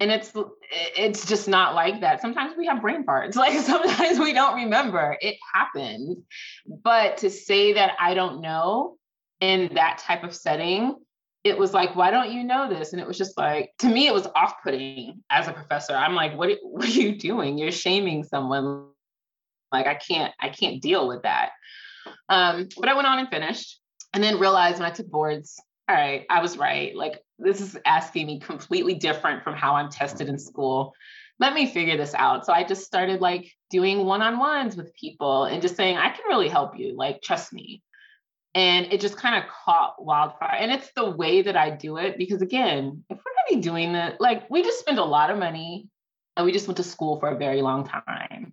And 0.00 0.10
it's 0.10 0.32
it's 0.96 1.26
just 1.26 1.48
not 1.48 1.74
like 1.74 2.00
that. 2.02 2.20
Sometimes 2.20 2.54
we 2.56 2.66
have 2.66 2.82
brain 2.82 3.04
farts. 3.04 3.36
Like 3.44 3.58
sometimes 3.60 4.18
we 4.18 4.32
don't 4.32 4.56
remember. 4.56 5.16
It 5.20 5.36
happens. 5.52 6.18
But 6.66 7.18
to 7.18 7.30
say 7.30 7.74
that 7.74 7.92
I 8.00 8.14
don't 8.14 8.40
know 8.40 8.96
in 9.40 9.74
that 9.74 9.98
type 9.98 10.24
of 10.24 10.34
setting 10.34 10.96
it 11.44 11.58
was 11.58 11.74
like, 11.74 11.94
why 11.94 12.10
don't 12.10 12.32
you 12.32 12.42
know 12.42 12.68
this? 12.68 12.92
And 12.92 13.00
it 13.00 13.06
was 13.06 13.18
just 13.18 13.36
like, 13.36 13.70
to 13.80 13.88
me, 13.88 14.06
it 14.06 14.14
was 14.14 14.26
off 14.34 14.54
putting 14.64 15.22
as 15.30 15.46
a 15.46 15.52
professor. 15.52 15.94
I'm 15.94 16.14
like, 16.14 16.36
what, 16.36 16.50
what 16.62 16.86
are 16.88 16.90
you 16.90 17.16
doing? 17.16 17.58
You're 17.58 17.70
shaming 17.70 18.24
someone. 18.24 18.88
Like, 19.70 19.86
I 19.86 19.94
can't, 19.94 20.32
I 20.40 20.48
can't 20.48 20.80
deal 20.80 21.06
with 21.06 21.22
that. 21.22 21.50
Um, 22.28 22.68
but 22.78 22.88
I 22.88 22.94
went 22.94 23.06
on 23.06 23.18
and 23.18 23.28
finished 23.28 23.80
and 24.14 24.24
then 24.24 24.38
realized 24.38 24.78
when 24.78 24.90
I 24.90 24.94
took 24.94 25.08
boards, 25.08 25.60
all 25.88 25.94
right, 25.94 26.24
I 26.30 26.40
was 26.40 26.56
right. 26.56 26.96
Like, 26.96 27.20
this 27.38 27.60
is 27.60 27.76
asking 27.84 28.26
me 28.26 28.40
completely 28.40 28.94
different 28.94 29.42
from 29.44 29.54
how 29.54 29.74
I'm 29.74 29.90
tested 29.90 30.28
in 30.28 30.38
school. 30.38 30.94
Let 31.40 31.52
me 31.52 31.66
figure 31.66 31.96
this 31.96 32.14
out. 32.14 32.46
So 32.46 32.52
I 32.52 32.64
just 32.64 32.86
started 32.86 33.20
like 33.20 33.50
doing 33.68 34.06
one 34.06 34.22
on 34.22 34.38
ones 34.38 34.76
with 34.76 34.94
people 34.94 35.44
and 35.44 35.60
just 35.60 35.76
saying, 35.76 35.98
I 35.98 36.10
can 36.10 36.24
really 36.28 36.48
help 36.48 36.78
you. 36.78 36.96
Like, 36.96 37.20
trust 37.20 37.52
me 37.52 37.82
and 38.54 38.92
it 38.92 39.00
just 39.00 39.16
kind 39.16 39.36
of 39.36 39.50
caught 39.50 40.02
wildfire 40.02 40.56
and 40.58 40.70
it's 40.70 40.90
the 40.96 41.10
way 41.10 41.42
that 41.42 41.56
i 41.56 41.70
do 41.70 41.96
it 41.96 42.16
because 42.18 42.42
again 42.42 43.04
if 43.10 43.16
we're 43.16 43.32
going 43.32 43.48
to 43.48 43.56
be 43.56 43.60
doing 43.60 43.92
that 43.94 44.20
like 44.20 44.48
we 44.50 44.62
just 44.62 44.78
spend 44.78 44.98
a 44.98 45.04
lot 45.04 45.30
of 45.30 45.38
money 45.38 45.88
and 46.36 46.46
we 46.46 46.52
just 46.52 46.66
went 46.66 46.76
to 46.76 46.84
school 46.84 47.18
for 47.18 47.28
a 47.28 47.38
very 47.38 47.62
long 47.62 47.86
time 47.86 48.52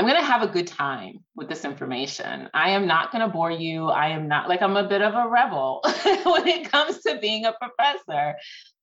I'm 0.00 0.06
going 0.06 0.18
to 0.18 0.26
have 0.26 0.40
a 0.40 0.46
good 0.46 0.66
time 0.66 1.18
with 1.36 1.50
this 1.50 1.66
information. 1.66 2.48
I 2.54 2.70
am 2.70 2.86
not 2.86 3.12
going 3.12 3.20
to 3.20 3.28
bore 3.30 3.50
you. 3.50 3.88
I 3.88 4.08
am 4.08 4.28
not 4.28 4.48
like 4.48 4.62
I'm 4.62 4.78
a 4.78 4.88
bit 4.88 5.02
of 5.02 5.12
a 5.12 5.28
rebel 5.28 5.82
when 6.24 6.48
it 6.48 6.72
comes 6.72 7.00
to 7.02 7.18
being 7.18 7.44
a 7.44 7.52
professor. 7.52 8.34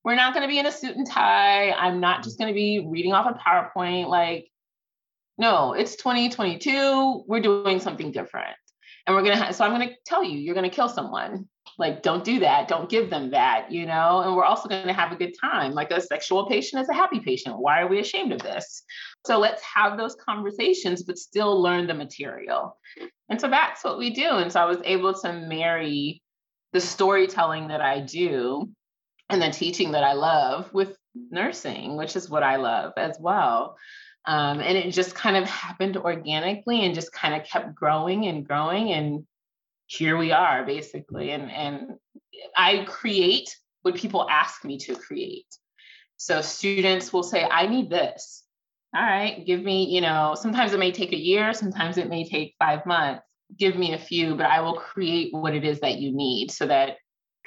We're 0.04 0.14
not 0.14 0.36
going 0.36 0.44
to 0.44 0.48
be 0.48 0.60
in 0.60 0.68
a 0.68 0.72
suit 0.72 0.96
and 0.96 1.10
tie. 1.10 1.72
I'm 1.72 2.00
not 2.00 2.24
just 2.24 2.38
going 2.38 2.50
to 2.50 2.54
be 2.54 2.86
reading 2.88 3.14
off 3.14 3.26
a 3.26 3.34
PowerPoint. 3.34 4.10
Like, 4.10 4.52
no, 5.40 5.74
it's 5.74 5.96
2022. 5.96 7.24
We're 7.28 7.42
doing 7.42 7.80
something 7.80 8.12
different. 8.12 8.56
And 9.08 9.16
we're 9.16 9.24
to, 9.38 9.46
ha- 9.46 9.52
so 9.52 9.64
I'm 9.64 9.72
to 9.88 9.96
tell 10.06 10.24
you, 10.24 10.38
you're 10.38 10.54
to 10.70 10.76
kill 10.76 10.90
someone. 10.90 11.48
Like, 11.80 12.02
don't 12.02 12.24
do 12.24 12.40
that. 12.40 12.68
Don't 12.68 12.90
give 12.90 13.10
them 13.10 13.32
that, 13.32 13.72
you 13.72 13.86
know? 13.86 14.22
And 14.22 14.36
we're 14.36 14.44
also 14.44 14.68
to 14.88 14.94
have 14.94 15.12
a 15.12 15.16
good 15.16 15.34
time. 15.40 15.72
Like, 15.72 15.92
a 15.92 16.02
sexual 16.02 16.48
patient 16.48 16.82
is 16.82 16.90
a 16.90 16.94
happy 16.94 17.22
patient. 17.22 17.58
Why 17.58 17.82
are 17.82 17.88
we 17.88 18.00
ashamed 18.00 18.34
of 18.34 18.42
this? 18.42 18.84
So 19.26 19.40
let's 19.40 19.64
have 19.64 19.98
those 19.98 20.16
conversations, 20.16 21.04
but 21.04 21.18
still 21.18 21.62
learn 21.62 21.88
the 21.88 21.94
material. 21.94 22.78
And 23.30 23.40
so 23.40 23.50
that's 23.50 23.84
what 23.84 23.98
we 23.98 24.10
do. 24.10 24.28
And 24.28 24.52
so 24.52 24.62
I 24.62 24.66
was 24.66 24.80
able 24.84 25.14
to 25.14 25.34
marry 25.34 26.22
the 26.74 26.82
storytelling 26.82 27.70
that 27.70 27.82
I 27.82 28.02
do 28.02 28.70
and 29.30 29.42
the 29.42 29.52
teaching 29.52 29.92
that 29.92 30.04
I 30.04 30.14
love 30.14 30.74
with 30.74 30.98
nursing, 31.32 31.96
which 31.96 32.16
is 32.16 32.30
what 32.30 32.44
I 32.44 32.58
love 32.58 32.94
as 32.98 33.18
well. 33.20 33.78
Um, 34.28 34.60
and 34.60 34.78
it 34.78 34.92
just 34.92 35.16
kind 35.16 35.38
of 35.38 35.46
happened 35.46 35.98
organically 35.98 36.86
and 36.86 36.94
just 36.94 37.14
kind 37.14 37.34
of 37.34 37.48
kept 37.48 37.74
growing 37.74 38.28
and 38.28 38.46
growing. 38.46 38.92
And 38.92 39.26
here 39.86 40.18
we 40.18 40.32
are 40.32 40.66
basically. 40.66 41.32
And, 41.32 41.50
and 41.50 41.92
I 42.56 42.86
create 42.88 43.56
what 43.84 43.96
people 43.96 44.30
ask 44.30 44.66
me 44.66 44.78
to 44.80 44.96
create. 44.96 45.48
So 46.18 46.42
students 46.42 47.14
will 47.14 47.24
say, 47.24 47.44
I 47.44 47.68
need 47.68 47.90
this 47.90 48.44
all 48.96 49.04
right, 49.04 49.46
give 49.46 49.62
me, 49.62 49.86
you 49.86 50.02
know, 50.02 50.36
sometimes 50.36 50.74
it 50.74 50.80
may 50.80 50.92
take 50.92 51.12
a 51.12 51.18
year, 51.18 51.54
sometimes 51.54 51.98
it 51.98 52.10
may 52.10 52.28
take 52.28 52.56
five 52.58 52.86
months. 52.86 53.24
Give 53.58 53.78
me 53.78 53.94
a 53.94 53.98
few, 53.98 54.36
but 54.36 54.48
I 54.48 54.62
will 54.62 54.76
create 54.76 55.34
what 55.34 55.56
it 55.56 55.64
is 55.64 55.80
that 55.82 56.00
you 56.00 56.12
need 56.14 56.52
so 56.52 56.68
that 56.68 56.98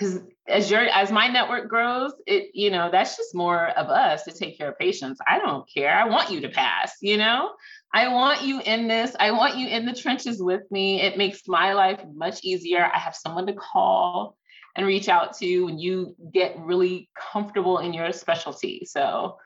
because 0.00 0.20
as 0.48 0.70
your 0.70 0.80
as 0.80 1.12
my 1.12 1.28
network 1.28 1.68
grows, 1.68 2.12
it, 2.26 2.50
you 2.54 2.70
know, 2.70 2.88
that's 2.90 3.16
just 3.16 3.34
more 3.34 3.68
of 3.68 3.88
us 3.88 4.24
to 4.24 4.32
take 4.32 4.56
care 4.56 4.70
of 4.70 4.78
patients. 4.78 5.20
I 5.26 5.38
don't 5.38 5.68
care. 5.72 5.94
I 5.94 6.08
want 6.08 6.30
you 6.30 6.40
to 6.40 6.48
pass, 6.48 6.96
you 7.02 7.18
know. 7.18 7.50
I 7.92 8.08
want 8.08 8.42
you 8.42 8.60
in 8.60 8.88
this. 8.88 9.14
I 9.20 9.32
want 9.32 9.56
you 9.56 9.68
in 9.68 9.84
the 9.84 9.94
trenches 9.94 10.42
with 10.42 10.62
me. 10.70 11.02
It 11.02 11.18
makes 11.18 11.42
my 11.46 11.74
life 11.74 12.00
much 12.14 12.40
easier. 12.42 12.90
I 12.92 12.98
have 12.98 13.14
someone 13.14 13.46
to 13.46 13.52
call 13.52 14.36
and 14.76 14.86
reach 14.86 15.08
out 15.08 15.36
to 15.38 15.64
when 15.66 15.78
you 15.78 16.14
get 16.32 16.58
really 16.58 17.10
comfortable 17.32 17.78
in 17.78 17.92
your 17.92 18.12
specialty. 18.12 18.86
So 18.86 19.36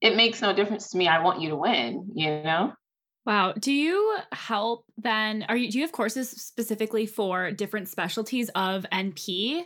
it 0.00 0.16
makes 0.16 0.42
no 0.42 0.52
difference 0.52 0.90
to 0.90 0.98
me. 0.98 1.06
I 1.06 1.22
want 1.22 1.40
you 1.40 1.50
to 1.50 1.56
win, 1.56 2.10
you 2.14 2.42
know? 2.42 2.72
Wow. 3.24 3.52
Do 3.52 3.72
you 3.72 4.18
help 4.32 4.84
then? 4.98 5.44
Are 5.48 5.56
you 5.56 5.70
do 5.70 5.78
you 5.78 5.84
have 5.84 5.92
courses 5.92 6.28
specifically 6.28 7.06
for 7.06 7.52
different 7.52 7.88
specialties 7.88 8.50
of 8.56 8.84
NP? 8.92 9.62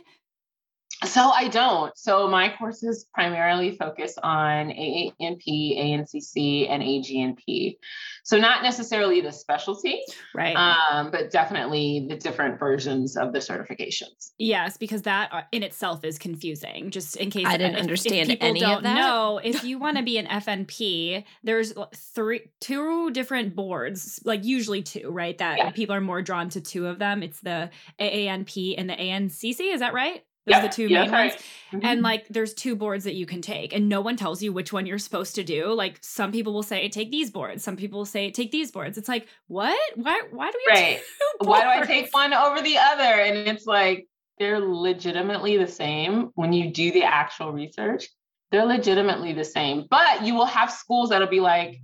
So 1.05 1.29
I 1.29 1.47
don't. 1.47 1.95
So 1.97 2.27
my 2.27 2.53
courses 2.57 3.05
primarily 3.13 3.77
focus 3.77 4.15
on 4.23 4.69
AANP, 4.69 5.43
ANCC, 5.47 6.69
and 6.69 6.81
AGNP. 6.81 7.77
So 8.23 8.37
not 8.39 8.63
necessarily 8.63 9.21
the 9.21 9.31
specialty, 9.31 10.01
right? 10.33 10.55
Um, 10.55 11.11
but 11.11 11.29
definitely 11.31 12.07
the 12.09 12.15
different 12.15 12.59
versions 12.59 13.15
of 13.15 13.31
the 13.31 13.39
certifications. 13.39 14.31
Yes, 14.39 14.77
because 14.77 15.03
that 15.03 15.31
uh, 15.31 15.41
in 15.51 15.61
itself 15.63 16.03
is 16.03 16.17
confusing. 16.17 16.89
Just 16.89 17.15
in 17.15 17.29
case 17.29 17.47
I 17.47 17.57
didn't 17.57 17.75
if, 17.75 17.81
understand 17.81 18.29
if 18.29 18.39
people 18.39 18.47
any 18.47 18.59
don't 18.61 18.77
of 18.77 18.83
that. 18.83 18.95
know, 18.95 19.39
if 19.43 19.63
you 19.63 19.77
want 19.77 19.97
to 19.97 20.03
be 20.03 20.17
an 20.17 20.25
FNP, 20.25 21.23
there's 21.43 21.73
three, 21.95 22.41
two 22.59 23.11
different 23.11 23.55
boards, 23.55 24.19
like 24.25 24.43
usually 24.43 24.81
two, 24.81 25.09
right? 25.09 25.37
That 25.37 25.57
Yeah. 25.57 25.71
people 25.71 25.95
are 25.95 26.01
more 26.01 26.21
drawn 26.23 26.49
to 26.49 26.61
two 26.61 26.87
of 26.87 26.97
them. 26.97 27.21
It's 27.21 27.39
the 27.41 27.69
AANP 27.99 28.75
and 28.77 28.89
the 28.89 28.95
ANCC. 28.95 29.73
Is 29.73 29.79
that 29.79 29.93
right? 29.93 30.23
Those 30.47 30.53
Yeah, 30.53 30.59
are 30.59 30.61
the 30.63 30.69
two 30.69 30.87
yeah, 30.87 31.03
main 31.03 31.11
ones. 31.11 31.33
right. 31.33 31.43
And 31.73 31.83
mm-hmm. 31.83 32.01
like 32.01 32.27
there's 32.29 32.53
two 32.53 32.75
boards 32.75 33.03
that 33.03 33.15
you 33.15 33.25
can 33.25 33.41
take 33.41 33.73
and 33.73 33.89
no 33.89 33.99
one 34.01 34.15
tells 34.15 34.41
you 34.41 34.53
which 34.53 34.71
one 34.71 34.85
you're 34.85 34.97
supposed 34.97 35.35
to 35.35 35.43
do. 35.43 35.73
Like 35.73 35.97
some 36.01 36.31
people 36.31 36.53
will 36.53 36.63
say 36.63 36.87
take 36.89 37.11
these 37.11 37.29
boards, 37.29 37.63
some 37.63 37.75
people 37.75 37.99
will 37.99 38.05
say 38.05 38.31
take 38.31 38.51
these 38.51 38.71
boards. 38.71 38.97
It's 38.97 39.09
like, 39.09 39.27
what? 39.47 39.77
Why 39.95 40.21
why 40.31 40.49
do 40.51 40.57
we 40.65 40.71
Right. 40.71 41.01
why 41.39 41.61
do 41.61 41.67
I 41.83 41.85
take 41.85 42.13
one 42.13 42.33
over 42.33 42.61
the 42.61 42.77
other? 42.77 43.03
And 43.03 43.47
it's 43.47 43.65
like 43.65 44.07
they're 44.39 44.59
legitimately 44.59 45.57
the 45.57 45.67
same 45.67 46.31
when 46.35 46.53
you 46.53 46.71
do 46.71 46.91
the 46.91 47.03
actual 47.03 47.51
research. 47.51 48.07
They're 48.51 48.65
legitimately 48.65 49.33
the 49.33 49.43
same, 49.43 49.87
but 49.89 50.23
you 50.23 50.33
will 50.33 50.45
have 50.45 50.71
schools 50.71 51.09
that'll 51.09 51.27
be 51.27 51.41
like, 51.41 51.81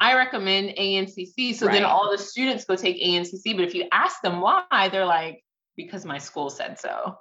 I 0.00 0.14
recommend 0.14 0.70
ANCC. 0.78 1.54
So 1.54 1.66
then 1.66 1.84
all 1.84 2.10
the 2.10 2.18
students 2.18 2.64
go 2.64 2.76
take 2.76 3.02
ANCC. 3.02 3.54
But 3.56 3.64
if 3.66 3.74
you 3.74 3.86
ask 3.92 4.20
them 4.22 4.40
why, 4.40 4.88
they're 4.90 5.04
like, 5.04 5.42
because 5.76 6.04
my 6.06 6.18
school 6.18 6.48
said 6.48 6.78
so. 6.78 7.18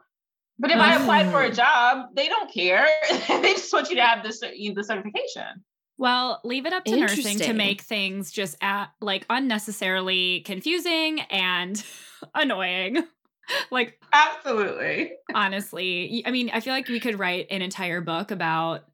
But 0.57 0.71
if 0.71 0.77
I 0.77 0.95
applied 0.95 1.31
for 1.31 1.41
a 1.43 1.49
Mm. 1.49 1.55
job, 1.55 2.05
they 2.13 2.27
don't 2.27 2.51
care. 2.51 2.87
they 3.27 3.53
just 3.53 3.73
want 3.73 3.89
you 3.89 3.95
to 3.95 4.03
have 4.03 4.23
the, 4.23 4.73
the 4.73 4.83
certification. 4.83 5.63
Well, 5.97 6.41
leave 6.43 6.65
it 6.65 6.73
up 6.73 6.83
to 6.85 6.97
nursing 6.97 7.37
to 7.39 7.53
make 7.53 7.81
things 7.81 8.31
just 8.31 8.57
at, 8.61 8.87
like 9.01 9.25
unnecessarily 9.29 10.41
confusing 10.41 11.21
and 11.29 11.83
annoying. 12.35 13.03
like 13.71 13.99
Absolutely. 14.13 15.13
honestly, 15.33 16.23
I 16.25 16.31
mean, 16.31 16.49
I 16.53 16.59
feel 16.59 16.73
like 16.73 16.87
we 16.87 16.99
could 16.99 17.19
write 17.19 17.47
an 17.49 17.61
entire 17.61 18.01
book 18.01 18.31
about 18.31 18.85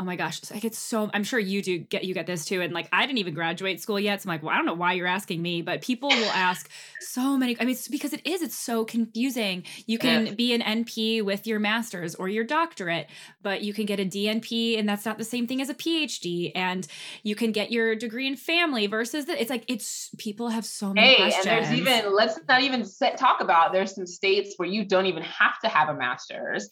Oh 0.00 0.02
my 0.02 0.16
gosh, 0.16 0.40
I 0.50 0.60
get 0.60 0.74
so 0.74 1.10
I'm 1.12 1.24
sure 1.24 1.38
you 1.38 1.60
do 1.60 1.76
get 1.76 2.04
you 2.04 2.14
get 2.14 2.26
this 2.26 2.46
too. 2.46 2.62
And 2.62 2.72
like 2.72 2.88
I 2.90 3.04
didn't 3.04 3.18
even 3.18 3.34
graduate 3.34 3.82
school 3.82 4.00
yet. 4.00 4.22
So 4.22 4.30
I'm 4.30 4.34
like, 4.36 4.42
well, 4.42 4.50
I 4.50 4.56
don't 4.56 4.64
know 4.64 4.72
why 4.72 4.94
you're 4.94 5.06
asking 5.06 5.42
me, 5.42 5.60
but 5.60 5.82
people 5.82 6.08
will 6.08 6.30
ask 6.34 6.70
so 7.02 7.36
many. 7.36 7.54
I 7.60 7.64
mean, 7.64 7.72
it's 7.72 7.86
because 7.86 8.14
it 8.14 8.26
is, 8.26 8.40
it's 8.40 8.56
so 8.56 8.86
confusing. 8.86 9.64
You 9.84 9.98
can 9.98 10.24
Yes. 10.24 10.34
be 10.36 10.54
an 10.54 10.62
NP 10.62 11.22
with 11.22 11.46
your 11.46 11.58
master's 11.58 12.14
or 12.14 12.30
your 12.30 12.44
doctorate, 12.44 13.08
but 13.42 13.60
you 13.60 13.74
can 13.74 13.84
get 13.84 14.00
a 14.00 14.06
DNP 14.06 14.78
and 14.78 14.88
that's 14.88 15.04
not 15.04 15.18
the 15.18 15.24
same 15.24 15.46
thing 15.46 15.60
as 15.60 15.68
a 15.68 15.74
PhD. 15.74 16.50
And 16.54 16.86
you 17.22 17.34
can 17.34 17.52
get 17.52 17.70
your 17.70 17.94
degree 17.94 18.26
in 18.26 18.36
family 18.36 18.86
versus 18.86 19.26
the, 19.26 19.38
it's 19.38 19.50
like 19.50 19.64
it's 19.68 20.08
people 20.16 20.48
have 20.48 20.64
so 20.64 20.94
many 20.94 21.08
Hey, 21.08 21.16
questions. 21.16 21.46
and 21.46 21.58
there's 21.58 21.72
even 21.78 22.14
let's 22.14 22.38
not 22.48 22.62
even 22.62 22.86
set, 22.86 23.18
talk 23.18 23.42
about 23.42 23.72
there's 23.72 23.94
some 23.94 24.06
states 24.06 24.54
where 24.56 24.68
you 24.68 24.82
don't 24.86 25.04
even 25.04 25.24
have 25.24 25.58
to 25.60 25.68
have 25.68 25.90
a 25.90 25.94
master's 25.94 26.70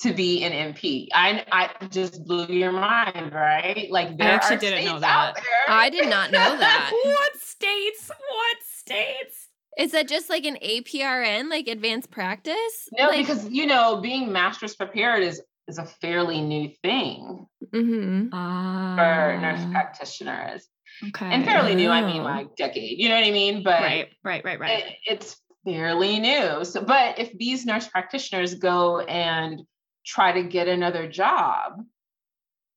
to 0.00 0.12
be 0.12 0.42
an 0.44 0.52
NP. 0.74 1.08
I 1.14 1.44
I 1.52 1.86
just 1.88 2.24
blew 2.24 2.46
your 2.46 2.72
mind, 2.72 3.32
right? 3.32 3.86
Like 3.90 4.16
there 4.18 4.28
actually 4.32 4.56
are 4.56 4.60
didn't 4.60 4.84
know 4.84 4.90
states 4.92 5.00
that. 5.02 5.28
out 5.28 5.34
there. 5.36 5.44
I 5.76 5.90
did 5.90 6.08
not 6.08 6.30
know 6.32 6.38
that. 6.58 6.90
what 7.04 7.36
states? 7.40 8.08
What 8.08 8.56
states? 8.62 9.48
Is 9.78 9.92
that 9.92 10.06
just 10.08 10.28
like 10.28 10.44
an 10.44 10.58
APRN, 10.62 11.48
like 11.48 11.66
advanced 11.68 12.10
practice? 12.10 12.88
no, 12.98 13.06
like, 13.06 13.26
because 13.26 13.48
you 13.48 13.66
know, 13.66 14.00
being 14.00 14.32
master's 14.32 14.74
prepared 14.74 15.22
is 15.22 15.40
is 15.68 15.78
a 15.78 15.84
fairly 15.86 16.40
new 16.40 16.68
thing 16.82 17.46
Mhm. 17.72 18.30
for 18.30 19.40
nurse 19.40 19.60
Ah, 19.62 19.70
practitioners. 19.70 20.68
Okay. 21.08 21.26
And 21.26 21.44
fairly 21.44 21.74
new, 21.74 21.88
I 21.88 22.02
mean 22.04 22.20
Oh. 22.22 22.24
like 22.24 22.56
decade. 22.56 22.98
You 22.98 23.08
know 23.08 23.14
what 23.14 23.24
I 23.24 23.30
mean? 23.30 23.62
But 23.62 23.80
right, 23.80 24.08
right, 24.24 24.44
right, 24.44 24.58
right. 24.60 24.84
it- 24.86 24.96
it's 25.06 25.40
fairly 25.64 26.18
new. 26.18 26.64
So, 26.64 26.82
but 26.82 27.18
if 27.20 27.32
these 27.38 27.64
nurse 27.64 27.86
practitioners 27.86 28.54
go 28.56 29.00
and 29.00 29.62
try 30.04 30.32
to 30.32 30.42
get 30.42 30.68
another 30.68 31.08
job, 31.08 31.84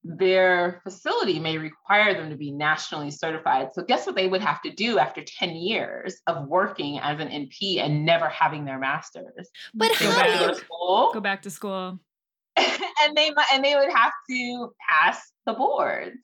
their 0.03 0.81
facility 0.83 1.39
may 1.39 1.57
require 1.57 2.13
them 2.13 2.29
to 2.29 2.35
be 2.37 2.51
nationally 2.51 3.09
certified. 3.09 3.69
So, 3.73 3.83
guess 3.83 4.05
what 4.05 4.15
they 4.15 4.27
would 4.27 4.41
have 4.41 4.61
to 4.61 4.69
do 4.71 4.99
after 4.99 5.23
10 5.23 5.55
years 5.55 6.17
of 6.27 6.47
working 6.47 6.99
as 6.99 7.19
an 7.19 7.29
NP 7.29 7.79
and 7.79 8.05
never 8.05 8.29
having 8.29 8.65
their 8.65 8.77
master's? 8.77 9.49
But 9.73 9.89
They 9.99 10.05
Go 10.05 10.09
would 10.11 10.17
how 10.17 10.23
do 10.25 10.31
to 10.31 10.39
you 10.41 10.47
go 10.47 10.53
school, 10.53 11.11
Go 11.13 11.19
back 11.21 11.41
to 11.43 11.49
school. 11.49 11.99
and 12.57 13.15
they 13.17 13.31
and 13.51 13.65
they 13.65 13.75
would 13.75 13.91
have 13.91 14.11
to 14.29 14.73
pass 14.89 15.31
the 15.45 15.53
boards. 15.53 16.17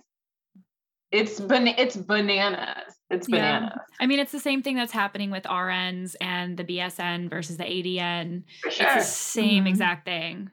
It's 1.12 1.42
ban- 1.42 1.68
it's 1.68 1.98
bananas. 1.98 2.94
It's 3.10 3.28
Yeah. 3.28 3.38
bananas. 3.60 3.80
I 4.00 4.06
mean, 4.06 4.20
it's 4.20 4.32
the 4.32 4.40
same 4.40 4.62
thing 4.62 4.76
that's 4.78 4.94
happening 4.94 5.30
with 5.30 5.44
RNs 5.44 6.16
and 6.22 6.56
the 6.56 6.64
BSN 6.64 7.30
versus 7.30 7.58
the 7.58 7.66
ADN. 7.66 8.44
For 8.62 8.68
It's 8.68 8.78
sure. 8.78 8.94
the 8.96 9.02
same 9.02 9.66
Mhm. 9.66 9.70
exact 9.70 10.06
thing. 10.06 10.52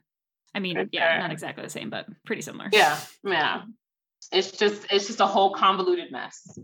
I 0.55 0.61
mean, 0.61 0.77
For 0.77 0.87
yeah, 0.93 1.19
not 1.19 1.31
exactly 1.33 1.63
the 1.65 1.71
same, 1.71 1.91
but 1.91 2.07
pretty 2.25 2.43
similar. 2.43 2.69
Yeah, 2.73 2.99
yeah. 3.25 3.63
It's 4.33 4.51
just 4.53 4.87
it's 4.91 5.07
just 5.07 5.21
a 5.21 5.27
whole 5.27 5.55
convoluted 5.55 6.11
mess. 6.11 6.59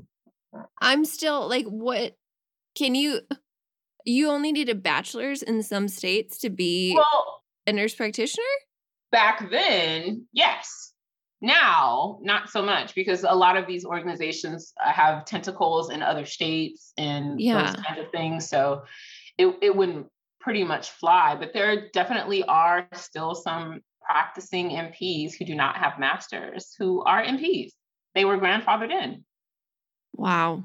I'm 0.81 1.05
still 1.05 1.49
like, 1.49 1.67
what 1.67 2.17
can 2.77 2.95
you? 2.95 3.21
You 4.05 4.29
only 4.29 4.53
need 4.53 4.69
a 4.69 4.75
bachelor's 4.75 5.43
in 5.43 5.63
some 5.63 5.89
states 5.89 6.39
to 6.39 6.51
be 6.51 6.95
Well, 6.95 7.43
a 7.67 7.73
nurse 7.73 7.95
practitioner. 7.95 8.45
back 9.11 9.49
then, 9.51 10.27
yes. 10.33 10.93
Now, 11.41 12.19
not 12.23 12.49
so 12.51 12.63
much 12.63 12.95
because 12.95 13.23
a 13.25 13.35
lot 13.35 13.57
of 13.57 13.67
these 13.67 13.85
organizations 13.85 14.73
uh, 14.85 14.91
have 14.93 15.25
tentacles 15.25 15.91
in 15.91 16.03
other 16.03 16.25
states 16.27 16.93
and 16.97 17.41
Yeah. 17.41 17.65
those 17.73 17.85
kinds 17.85 18.01
of 18.01 18.11
things. 18.13 18.49
So 18.49 18.85
it, 19.39 19.55
it 19.61 19.75
wouldn't 19.77 20.07
pretty 20.45 20.63
much 20.63 20.91
fly. 20.91 21.35
But 21.35 21.53
there 21.55 21.89
definitely 21.91 22.45
are 22.45 22.87
still 22.93 23.35
some 23.35 23.81
practicing 24.03 24.69
NPs 24.71 25.33
who 25.39 25.47
do 25.47 25.55
not 25.55 25.77
have 25.79 25.99
masters 25.99 26.75
who 26.79 27.03
are 27.03 27.25
NPs. 27.25 27.71
They 28.15 28.27
were 28.27 28.39
grandfathered 28.39 28.93
in. 28.93 29.25
Wow. 30.13 30.65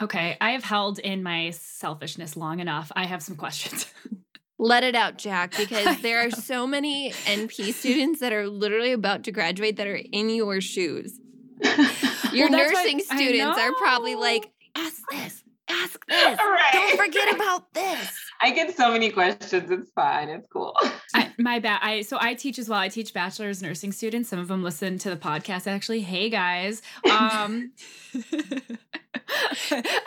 Okay, 0.00 0.36
I 0.40 0.50
have 0.50 0.64
held 0.64 0.98
in 0.98 1.22
my 1.22 1.50
selfishness 1.50 2.36
long 2.36 2.60
enough. 2.60 2.90
I 2.96 3.06
have 3.06 3.22
some 3.22 3.36
questions. 3.36 3.86
Let 4.58 4.84
it 4.84 4.94
out, 4.94 5.18
Jack, 5.18 5.56
because 5.56 6.00
there 6.02 6.24
are 6.24 6.30
so 6.30 6.66
many 6.66 7.10
NP 7.10 7.72
students 7.72 8.20
that 8.20 8.32
are 8.32 8.48
literally 8.48 8.92
about 8.92 9.24
to 9.24 9.32
graduate 9.32 9.76
that 9.76 9.86
are 9.86 10.00
in 10.12 10.30
your 10.30 10.60
shoes. 10.60 11.18
Your 12.32 12.48
Well, 12.48 12.60
nursing 12.60 13.00
students 13.00 13.58
are 13.58 13.72
probably 13.74 14.14
like, 14.14 14.50
ask 14.74 15.02
this, 15.10 15.44
ask 15.68 16.06
this. 16.06 16.38
Right. 16.38 16.70
Don't 16.72 16.96
forget 16.96 17.34
about 17.34 17.74
this. 17.74 18.21
I 18.42 18.50
get 18.50 18.76
so 18.76 18.90
many 18.90 19.10
questions. 19.10 19.70
It's 19.70 19.90
fine. 19.92 20.28
It's 20.28 20.48
cool. 20.48 20.76
I, 21.14 21.30
my 21.38 21.60
bad. 21.60 21.78
I 21.80 22.02
so 22.02 22.18
I 22.20 22.34
teach 22.34 22.58
as 22.58 22.68
well. 22.68 22.80
I 22.80 22.88
teach 22.88 23.14
bachelor's 23.14 23.62
nursing 23.62 23.92
students. 23.92 24.28
Some 24.28 24.40
of 24.40 24.48
them 24.48 24.64
listen 24.64 24.98
to 24.98 25.10
the 25.10 25.16
podcast. 25.16 25.68
Actually, 25.68 26.00
hey 26.00 26.28
guys. 26.28 26.82
Um, 27.04 27.72
I 28.14 28.20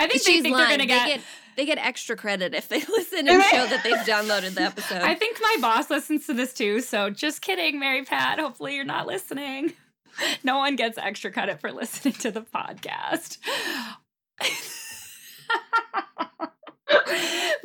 think 0.07 0.23
they 0.23 0.41
think 0.41 0.55
lying. 0.55 0.77
they're 0.77 0.77
gonna 0.77 0.79
they 0.79 0.85
get. 0.87 1.07
get 1.07 1.21
they 1.55 1.65
get 1.65 1.77
extra 1.77 2.17
credit 2.17 2.53
if 2.53 2.67
they 2.67 2.79
listen 2.89 3.29
and 3.29 3.41
show 3.43 3.65
that 3.67 3.81
they've 3.85 3.95
downloaded 3.99 4.55
the 4.55 4.63
episode. 4.63 5.01
I 5.01 5.15
think 5.15 5.37
my 5.41 5.55
boss 5.61 5.89
listens 5.89 6.27
to 6.27 6.33
this 6.33 6.53
too. 6.53 6.81
So 6.81 7.09
just 7.09 7.41
kidding, 7.41 7.79
Mary 7.79 8.03
Pat. 8.03 8.39
Hopefully 8.39 8.75
you're 8.75 8.83
not 8.83 9.07
listening. 9.07 9.71
No 10.43 10.57
one 10.57 10.75
gets 10.75 10.97
extra 10.97 11.31
credit 11.31 11.61
for 11.61 11.71
listening 11.71 12.15
to 12.15 12.31
the 12.31 12.41
podcast. 12.41 13.37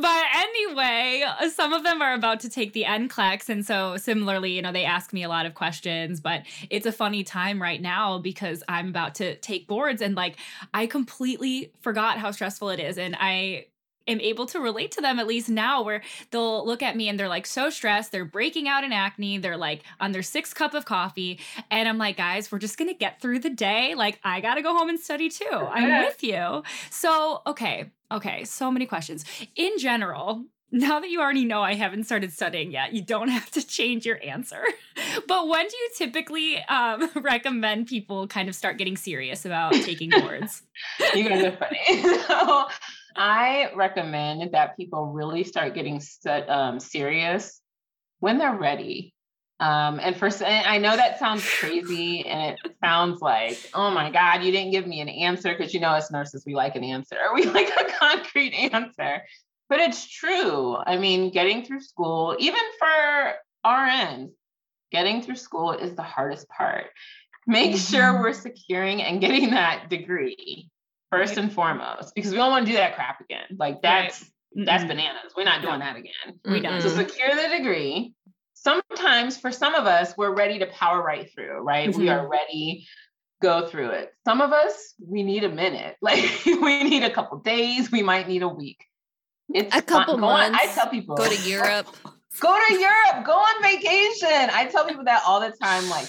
But 0.01 0.25
anyway, 0.35 1.25
some 1.55 1.73
of 1.73 1.85
them 1.85 2.03
are 2.03 2.15
about 2.15 2.41
to 2.41 2.49
take 2.49 2.73
the 2.73 2.85
NCLEX. 2.85 3.49
And 3.49 3.65
so, 3.65 3.97
similarly, 3.97 4.53
you 4.53 4.63
know, 4.63 4.73
they 4.73 4.85
ask 4.85 5.13
me 5.13 5.23
a 5.23 5.29
lot 5.29 5.47
of 5.47 5.55
questions, 5.55 6.21
but 6.21 6.43
it's 6.71 6.87
a 6.87 6.93
funny 6.93 7.25
time 7.25 7.61
right 7.61 7.81
now 7.81 8.19
because 8.19 8.63
I'm 8.69 8.89
about 8.89 9.15
to 9.17 9.37
take 9.37 9.67
boards 9.67 10.03
and 10.03 10.15
like 10.15 10.37
I 10.75 10.87
completely 10.87 11.73
forgot 11.81 12.19
how 12.19 12.31
stressful 12.31 12.71
it 12.71 12.81
is. 12.81 12.99
And 12.99 13.17
I 13.19 13.67
am 14.11 14.21
able 14.21 14.47
to 14.47 14.61
relate 14.61 14.91
to 14.93 15.01
them 15.01 15.19
at 15.19 15.27
least 15.27 15.49
now 15.49 15.83
where 15.83 16.03
they'll 16.31 16.65
look 16.67 16.83
at 16.83 16.97
me 16.97 17.09
and 17.09 17.19
they're 17.19 17.29
like 17.29 17.47
so 17.47 17.71
stressed 17.71 18.13
they're 18.13 18.25
breaking 18.25 18.69
out 18.69 18.85
in 18.85 18.93
acne 18.93 19.39
they're 19.39 19.57
like 19.57 19.83
on 20.01 20.13
their 20.13 20.23
sixth 20.23 20.55
cup 20.55 20.75
of 20.75 20.85
coffee 20.85 21.39
and 21.71 21.89
i'm 21.89 21.99
like 21.99 22.17
guys 22.17 22.51
we're 22.51 22.59
just 22.59 22.79
gonna 22.79 22.95
get 22.95 23.21
through 23.21 23.39
the 23.39 23.51
day 23.51 23.95
like 23.95 24.19
i 24.25 24.41
gotta 24.41 24.63
go 24.63 24.77
home 24.77 24.89
and 24.89 25.01
study 25.01 25.29
too 25.29 25.45
i'm 25.51 26.05
with 26.05 26.23
you 26.23 26.63
so 26.91 27.43
okay 27.47 27.91
okay 28.11 28.45
so 28.45 28.71
many 28.71 28.87
questions 28.87 29.25
in 29.57 29.79
general 29.79 30.45
now 30.73 31.01
that 31.01 31.11
you 31.11 31.21
already 31.21 31.45
know 31.45 31.63
I 31.63 31.75
haven't 31.75 32.05
started 32.05 32.33
studying 32.33 32.71
yet, 32.71 32.93
you 32.93 33.03
don't 33.03 33.29
have 33.39 33.51
to 33.53 33.67
change 33.67 34.07
your 34.07 34.21
answer. 34.23 34.63
But 35.27 35.49
when 35.49 35.67
do 35.67 35.77
you 35.77 35.91
typically 35.97 36.63
um, 36.65 37.11
recommend 37.17 37.87
people 37.87 38.27
kind 38.29 38.49
of 38.49 38.55
start 38.55 38.79
getting 38.79 38.97
serious 38.97 39.45
about 39.45 39.73
taking 39.73 40.11
boards? 40.11 40.63
you 41.15 41.29
guys 41.29 41.45
are 41.45 41.57
funny. 41.57 42.03
so 42.27 42.67
I 43.17 43.73
recommend 43.75 44.53
that 44.53 44.77
people 44.77 45.07
really 45.07 45.45
start 45.45 45.75
getting 45.75 46.01
stu- 46.01 46.31
um, 46.49 46.81
serious 46.81 47.61
when 48.21 48.39
they're 48.39 48.57
ready. 48.57 49.15
Um, 49.59 50.01
and 50.01 50.17
for 50.17 50.27
and 50.27 50.67
I 50.67 50.79
know 50.79 50.97
that 50.97 51.19
sounds 51.19 51.47
crazy, 51.61 52.25
and 52.27 52.57
it 52.65 52.77
sounds 52.83 53.21
like, 53.21 53.59
oh 53.75 53.91
my 53.91 54.11
God, 54.11 54.43
you 54.43 54.53
didn't 54.53 54.71
give 54.73 54.87
me 54.87 55.01
an 55.01 55.09
answer 55.11 55.55
because 55.55 55.75
you 55.75 55.81
know, 55.81 55.93
as 55.93 56.11
nurses, 56.11 56.45
we 56.47 56.55
like 56.55 56.77
an 56.77 56.85
answer. 56.85 57.19
We 57.35 57.45
like 57.45 57.69
a 57.69 57.85
concrete 57.99 58.55
answer. 58.73 59.23
But 59.69 59.81
it's 59.81 60.09
true. 60.09 60.77
I 60.77 60.97
mean, 60.97 61.31
getting 61.31 61.65
through 61.65 61.81
school, 61.83 62.35
even 62.39 62.61
for 62.79 63.35
RNs, 63.67 64.31
getting 64.91 65.23
through 65.23 65.37
school 65.37 65.73
is 65.73 65.95
the 65.95 66.03
hardest 66.03 66.49
part. 66.49 66.87
Make 67.47 67.77
sure 67.77 68.03
Mhm. 68.03 68.21
we're 68.21 68.33
securing 68.33 69.03
and 69.03 69.21
getting 69.21 69.51
that 69.51 69.89
degree 69.91 70.71
first 71.11 71.37
Right. 71.37 71.45
and 71.45 71.53
foremost, 71.53 72.15
because 72.15 72.31
we 72.31 72.37
don't 72.37 72.51
want 72.51 72.67
to 72.67 72.73
do 72.73 72.77
that 72.79 72.95
crap 72.95 73.21
again. 73.21 73.47
Like 73.59 73.75
Right. 73.75 73.83
that's 73.83 74.31
that's 74.55 74.83
Mm-mm. 74.83 74.89
bananas. 74.89 75.33
We're 75.37 75.45
not 75.45 75.63
doing 75.63 75.79
No. 75.79 75.85
that 75.87 75.97
again. 75.97 76.41
We 76.45 76.61
don't. 76.61 76.81
So 76.83 76.89
secure 76.89 77.35
the 77.37 77.57
degree. 77.57 78.15
Sometimes 78.55 79.39
for 79.39 79.53
some 79.53 79.75
of 79.77 79.87
us, 79.87 80.15
we're 80.17 80.35
ready 80.35 80.59
to 80.59 80.67
power 80.67 81.01
right 81.03 81.31
through, 81.33 81.61
right? 81.61 81.95
We 81.95 82.07
Mhm. 82.07 82.13
are 82.19 82.29
ready, 82.29 82.87
go 83.41 83.69
through 83.69 83.91
it. 83.91 84.13
Some 84.27 84.41
of 84.41 84.53
us, 84.53 84.95
we 85.07 85.23
need 85.23 85.45
a 85.45 85.49
minute. 85.49 85.97
Like 86.03 86.25
we 86.45 86.83
need 86.83 87.05
a 87.05 87.11
couple 87.11 87.39
days, 87.39 87.93
we 87.93 88.03
might 88.03 88.27
need 88.29 88.43
a 88.43 88.49
week. 88.49 88.85
It's 89.55 89.69
A 89.75 89.83
fun- 89.83 89.85
couple 90.05 90.17
go 90.19 90.27
on- 90.27 90.55
I 90.55 90.67
tell 90.67 90.89
people 90.89 91.15
Go 91.17 91.29
to 91.29 91.49
Europe. 91.49 91.87
go 92.41 92.59
to 92.69 92.75
Europe, 92.75 93.25
go 93.25 93.33
on 93.33 93.63
vacation. 93.63 94.51
I 94.53 94.67
tell 94.71 94.85
people 94.87 95.05
that 95.05 95.23
all 95.27 95.41
the 95.41 95.53
time, 95.63 95.89
like 95.89 96.09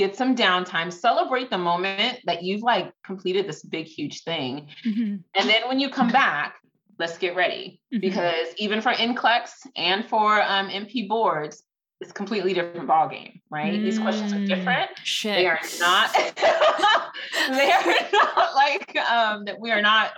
get 0.00 0.16
some 0.16 0.34
downtime, 0.34 0.90
celebrate 0.90 1.50
the 1.50 1.58
moment 1.58 2.20
that 2.24 2.42
you've 2.42 2.62
like 2.62 2.90
completed 3.04 3.46
this 3.46 3.62
big, 3.62 3.86
huge 3.86 4.22
thing. 4.24 4.68
Mhm. 4.86 5.22
And 5.36 5.48
then 5.50 5.68
when 5.68 5.78
you 5.78 5.90
come 5.90 6.08
back, 6.10 6.54
let's 6.98 7.18
get 7.18 7.36
ready. 7.36 7.80
Mhm. 7.92 8.00
Because 8.00 8.48
even 8.56 8.80
for 8.80 8.92
NCLEX 8.92 9.50
and 9.76 10.06
for 10.06 10.40
um, 10.40 10.68
NP 10.70 11.06
boards, 11.06 11.62
it's 12.00 12.12
a 12.12 12.14
completely 12.14 12.54
different 12.54 12.88
ballgame, 12.88 13.42
right? 13.50 13.78
These 13.78 13.98
questions 13.98 14.32
are 14.32 14.36
Mm, 14.36 14.48
different. 14.48 14.90
Shit. 15.04 15.36
They 15.36 15.46
are 15.46 15.60
not, 15.78 16.14
they 17.50 17.70
are 17.70 17.94
not 18.10 18.54
like 18.54 18.96
um, 18.96 19.44
that 19.44 19.60
we 19.60 19.70
are 19.70 19.82
not 19.82 20.12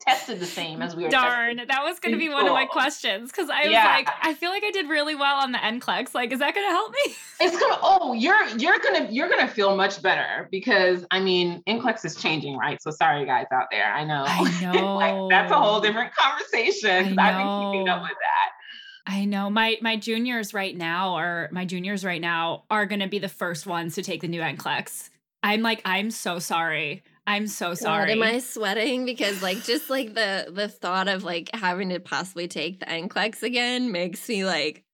tested 0.00 0.40
the 0.40 0.46
same 0.46 0.82
as 0.82 0.96
we 0.96 1.04
are 1.04 1.10
Darn, 1.10 1.56
that 1.56 1.82
was 1.84 2.00
going 2.00 2.12
to 2.12 2.18
be 2.18 2.28
one 2.28 2.46
of 2.46 2.52
my 2.52 2.64
questions 2.66 3.30
because 3.30 3.50
I 3.50 3.62
was 3.64 3.70
Yeah. 3.72 3.84
like, 3.84 4.08
I 4.22 4.34
feel 4.34 4.50
like 4.50 4.64
I 4.64 4.70
did 4.70 4.88
really 4.88 5.14
well 5.14 5.36
on 5.36 5.52
the 5.52 5.58
NCLEX. 5.58 6.14
Like, 6.14 6.32
is 6.32 6.38
that 6.38 6.54
going 6.54 6.66
to 6.66 6.70
help 6.70 6.92
me? 6.92 7.14
It's 7.40 7.58
gonna 7.58 7.78
oh 7.82 8.12
you're 8.12 8.46
you're 8.56 8.78
gonna 8.78 9.08
you're 9.10 9.28
gonna 9.28 9.48
feel 9.48 9.76
much 9.76 10.00
better 10.00 10.48
because 10.52 11.04
I 11.10 11.18
mean 11.18 11.64
NCLEX 11.68 12.04
is 12.04 12.14
changing, 12.14 12.56
right? 12.56 12.80
So 12.80 12.92
sorry 12.92 13.26
guys 13.26 13.46
out 13.52 13.66
there. 13.72 13.92
I 13.92 14.04
know. 14.04 14.24
I 14.24 14.40
like 14.94 15.30
that's 15.30 15.50
a 15.52 15.58
whole 15.58 15.80
different 15.80 16.14
conversation. 16.14 17.18
I 17.18 17.30
I've 17.30 17.36
been 17.36 17.72
keeping 17.72 17.88
up 17.88 17.98
know. 17.98 18.02
with 18.04 18.12
that. 18.12 19.12
I 19.12 19.24
know 19.24 19.50
my 19.50 19.78
my 19.82 19.96
juniors 19.96 20.54
right 20.54 20.76
now 20.76 21.14
are 21.14 21.48
my 21.50 21.64
juniors 21.64 22.04
right 22.04 22.20
now 22.20 22.62
are 22.70 22.86
going 22.86 23.00
to 23.00 23.08
be 23.08 23.18
the 23.18 23.28
first 23.28 23.66
ones 23.66 23.96
to 23.96 24.02
take 24.02 24.20
the 24.20 24.28
new 24.28 24.40
NCLEX. 24.40 25.10
I'm 25.42 25.60
like, 25.60 25.82
I'm 25.84 26.10
so 26.12 26.38
sorry. 26.38 27.02
I'm 27.26 27.46
so 27.46 27.68
God, 27.70 27.78
sorry. 27.78 28.12
am 28.12 28.22
I 28.22 28.38
sweating? 28.38 29.04
Because 29.06 29.42
like 29.42 29.62
just 29.64 29.88
like 29.88 30.14
the 30.14 30.50
the 30.50 30.68
thought 30.68 31.08
of 31.08 31.24
like 31.24 31.50
having 31.54 31.88
to 31.88 32.00
possibly 32.00 32.48
take 32.48 32.80
the 32.80 32.86
NCLEX 32.86 33.42
again 33.42 33.92
makes 33.92 34.28
me 34.28 34.44
like 34.44 34.84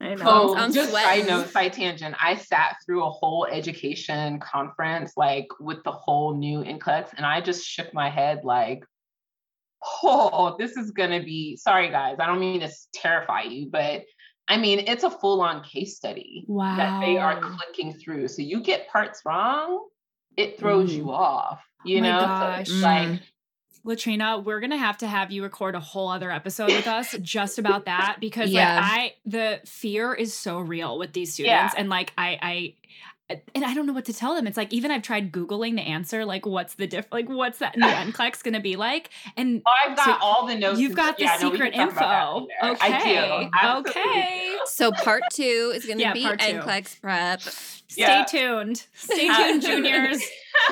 I 0.00 0.14
know 0.14 0.24
Oh, 0.24 0.54
I'm, 0.54 0.64
I'm 0.64 0.72
just 0.72 0.90
sweating. 0.90 1.24
side 1.24 1.28
note, 1.28 1.50
side 1.50 1.72
tangent. 1.74 2.16
I 2.22 2.36
sat 2.36 2.76
through 2.84 3.04
a 3.04 3.10
whole 3.10 3.46
education 3.46 4.40
conference 4.40 5.12
like 5.16 5.48
with 5.60 5.82
the 5.84 5.92
whole 5.92 6.34
new 6.34 6.60
NCLEX, 6.60 7.10
and 7.16 7.26
I 7.26 7.40
just 7.40 7.66
shook 7.66 7.92
my 7.92 8.08
head 8.08 8.40
like, 8.42 8.84
oh, 10.02 10.56
this 10.58 10.76
is 10.76 10.92
gonna 10.92 11.22
be 11.22 11.56
sorry 11.56 11.90
guys. 11.90 12.16
I 12.18 12.26
don't 12.26 12.40
mean 12.40 12.60
to 12.60 12.70
terrify 12.94 13.42
you, 13.42 13.68
but 13.70 14.04
I 14.48 14.56
mean 14.56 14.80
it's 14.86 15.04
a 15.04 15.10
full-on 15.10 15.62
case 15.62 15.96
study 15.96 16.44
wow. 16.48 16.76
that 16.76 17.00
they 17.00 17.18
are 17.18 17.38
clicking 17.40 17.92
through. 17.94 18.28
So 18.28 18.40
you 18.40 18.62
get 18.62 18.88
parts 18.88 19.22
wrong, 19.26 19.86
it 20.36 20.58
throws 20.58 20.92
you 20.94 21.02
mm-hmm. 21.02 21.10
off. 21.10 21.65
You 21.84 21.98
Oh 21.98 22.00
my 22.00 22.08
know, 22.08 22.20
gosh. 22.20 22.66
so 22.68 22.72
it's 22.74 22.82
like 22.82 23.08
Mm. 23.08 23.20
Latrina, 23.84 24.38
we're 24.38 24.58
gonna 24.60 24.76
have 24.76 24.98
to 24.98 25.06
have 25.06 25.30
you 25.30 25.44
record 25.44 25.76
a 25.76 25.80
whole 25.80 26.08
other 26.08 26.30
episode 26.30 26.68
with 26.68 26.88
us 26.88 27.14
just 27.22 27.58
about 27.58 27.84
that 27.84 28.16
because 28.20 28.50
Yeah. 28.50 28.74
like 28.74 28.84
I 28.84 29.14
the 29.24 29.60
fear 29.64 30.12
is 30.12 30.34
so 30.34 30.58
real 30.58 30.98
with 30.98 31.12
these 31.12 31.34
students 31.34 31.74
Yeah. 31.74 31.80
and 31.80 31.88
like 31.88 32.12
I 32.18 32.38
I 32.42 32.74
and 33.28 33.64
I 33.64 33.74
don't 33.74 33.86
know 33.86 33.92
what 33.92 34.04
to 34.04 34.12
tell 34.12 34.34
them. 34.34 34.46
It's 34.46 34.56
like 34.56 34.72
even 34.72 34.90
I've 34.90 35.02
tried 35.02 35.32
googling 35.32 35.74
the 35.76 35.82
answer, 35.82 36.24
like 36.24 36.46
what's 36.46 36.74
the 36.74 36.86
diff, 36.86 37.06
like 37.10 37.28
what's 37.28 37.58
that 37.58 37.76
new 37.76 37.86
NCLEX 37.92 38.42
gonna 38.42 38.60
be 38.60 38.76
like? 38.76 39.10
And 39.36 39.62
oh, 39.66 39.70
I've 39.84 39.96
got 39.96 40.04
So 40.20 40.24
all 40.24 40.46
the 40.46 40.54
notes. 40.54 40.78
you've 40.78 40.94
got 40.94 41.16
the 41.18 41.24
Yeah, 41.24 41.36
no, 41.40 41.50
we 41.50 41.58
can 41.58 41.66
secret 41.72 41.74
talk 41.78 41.92
about 41.92 42.36
info. 42.36 42.46
that 42.60 42.66
later. 42.70 42.78
I 42.82 42.98
Okay, 42.98 43.50
do. 43.84 43.90
Okay. 43.90 44.56
So 44.66 44.92
part 44.92 45.22
two 45.32 45.72
is 45.74 45.84
going 45.86 45.98
to 45.98 46.04
Yeah, 46.04 46.12
be 46.12 46.22
part 46.22 46.40
two. 46.40 46.46
NCLEX 46.52 47.00
prep. 47.00 47.40
Stay 47.42 48.02
Yeah. 48.02 48.24
tuned. 48.24 48.86
Stay 48.94 49.28
tuned, 49.28 49.62
juniors. 49.62 50.22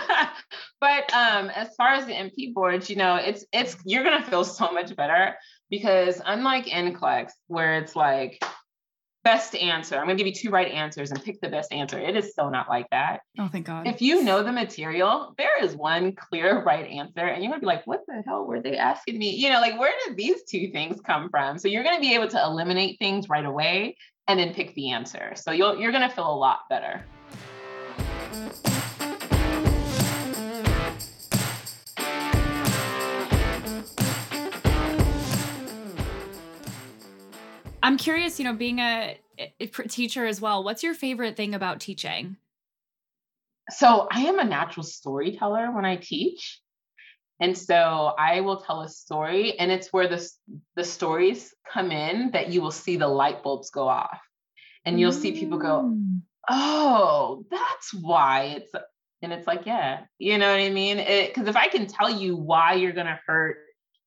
but 0.81 1.13
um 1.15 1.51
as 1.51 1.75
far 1.77 1.89
as 1.89 2.07
the 2.07 2.13
NP 2.13 2.55
boards, 2.55 2.89
you 2.89 2.97
know, 2.97 3.17
it's 3.17 3.45
it's 3.53 3.77
you're 3.85 4.05
gonna 4.05 4.25
feel 4.25 4.45
so 4.45 4.71
much 4.73 4.95
better 4.97 5.35
because 5.71 6.21
unlike 6.25 6.67
NCLEX, 6.67 7.33
where 7.49 7.79
it's 7.79 7.97
like 7.97 8.43
best 9.25 9.57
answer, 9.57 9.97
I'm 9.97 10.03
gonna 10.03 10.17
give 10.17 10.27
you 10.27 10.35
two 10.35 10.51
right 10.51 10.71
answers 10.71 11.11
and 11.11 11.23
pick 11.25 11.41
the 11.41 11.49
best 11.49 11.73
answer. 11.73 11.99
It 11.99 12.17
is 12.17 12.31
still 12.31 12.51
not 12.51 12.69
like 12.69 12.87
that. 12.91 13.21
Oh, 13.39 13.49
thank 13.51 13.67
God. 13.67 13.89
If 13.89 14.01
you 14.03 14.23
know 14.23 14.43
the 14.43 14.53
material, 14.53 15.35
there 15.39 15.63
is 15.65 15.75
one 15.75 16.15
clear 16.15 16.63
right 16.63 16.87
answer, 16.87 17.27
and 17.27 17.43
you're 17.43 17.51
gonna 17.51 17.61
be 17.61 17.67
like, 17.67 17.87
what 17.87 18.01
the 18.07 18.23
hell 18.27 18.47
were 18.47 18.61
they 18.61 18.77
asking 18.77 19.19
me? 19.19 19.31
You 19.31 19.49
know, 19.49 19.61
like 19.61 19.79
where 19.79 19.93
did 20.07 20.17
these 20.17 20.45
two 20.45 20.69
things 20.69 21.01
come 21.01 21.31
from? 21.31 21.59
So 21.59 21.69
you're 21.69 21.85
gonna 21.85 22.01
be 22.01 22.15
able 22.15 22.29
to 22.29 22.43
eliminate 22.43 22.99
things 22.99 23.29
right 23.29 23.45
away 23.45 23.97
and 24.29 24.39
then 24.39 24.55
pick 24.55 24.75
the 24.75 24.91
answer. 24.91 25.33
So 25.37 25.51
you'll 25.53 25.79
you're 25.79 25.93
gonna 25.93 26.11
feel 26.11 26.31
a 26.31 26.37
lot 26.37 26.61
better. 26.69 27.05
I'm 37.85 37.99
curious, 37.99 38.39
you 38.39 38.45
know, 38.47 38.55
being 38.55 38.79
a, 38.79 39.19
a 39.39 39.67
teacher 39.67 40.25
as 40.25 40.41
well, 40.41 40.65
what's 40.65 40.83
your 40.83 40.95
favorite 40.95 41.37
thing 41.37 41.55
about 41.55 41.81
teaching? 41.81 42.39
so 43.71 44.07
I 44.11 44.23
am 44.25 44.39
a 44.39 44.45
natural 44.45 44.85
storyteller 44.85 45.71
when 45.71 45.85
I 45.87 45.97
teach. 45.97 46.61
And 47.41 47.57
so 47.57 48.15
I 48.19 48.41
will 48.43 48.59
tell 48.59 48.83
a 48.83 48.89
story, 48.89 49.59
and 49.59 49.73
it's 49.73 49.93
where 49.93 50.07
the, 50.07 50.27
the 50.77 50.85
stories 50.85 51.53
come 51.73 51.91
in 51.91 52.31
that 52.33 52.51
you 52.51 52.61
will 52.63 52.71
see 52.71 52.97
the 52.97 53.09
light 53.09 53.43
bulbs 53.43 53.71
go 53.71 53.89
off. 53.89 54.21
And 54.85 55.01
you'll 55.01 55.13
see 55.13 55.33
people 55.33 55.59
go, 55.59 55.83
Mm. 55.83 56.21
oh, 56.49 57.45
that's 57.51 57.93
why 57.95 58.55
it's, 58.57 58.71
and 59.23 59.33
it's 59.33 59.47
like, 59.47 59.67
yeah, 59.67 60.05
you 60.19 60.39
know 60.39 60.51
what 60.51 60.61
I 60.61 60.71
mean? 60.71 60.99
Because 60.99 61.49
if 61.49 61.57
I 61.57 61.69
can 61.69 61.87
tell 61.87 62.11
you 62.11 62.37
why 62.37 62.75
you're 62.75 62.93
going 62.93 63.07
to 63.07 63.21
hurt 63.27 63.57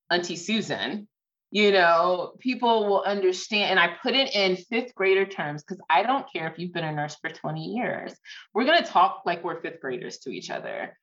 Auntie 0.10 0.36
Susan, 0.36 1.08
you 1.52 1.72
know, 1.72 2.34
people 2.40 2.88
will 2.88 3.04
understand. 3.04 3.72
And 3.72 3.80
I 3.80 3.96
put 4.02 4.14
it 4.14 4.34
in 4.36 4.58
fifth 4.58 4.94
grader 4.96 5.26
terms 5.26 5.64
because 5.64 5.82
I 5.90 6.04
don't 6.04 6.32
care 6.32 6.48
if 6.48 6.60
you've 6.60 6.74
been 6.74 6.84
a 6.84 6.92
nurse 6.92 7.16
for 7.16 7.30
20 7.30 7.64
years. 7.64 8.14
We're 8.54 8.66
going 8.66 8.84
to 8.84 8.90
talk 8.90 9.24
like 9.26 9.44
we're 9.44 9.62
fifth 9.62 9.80
graders 9.80 10.18
to 10.20 10.30
each 10.30 10.50
other. 10.50 10.98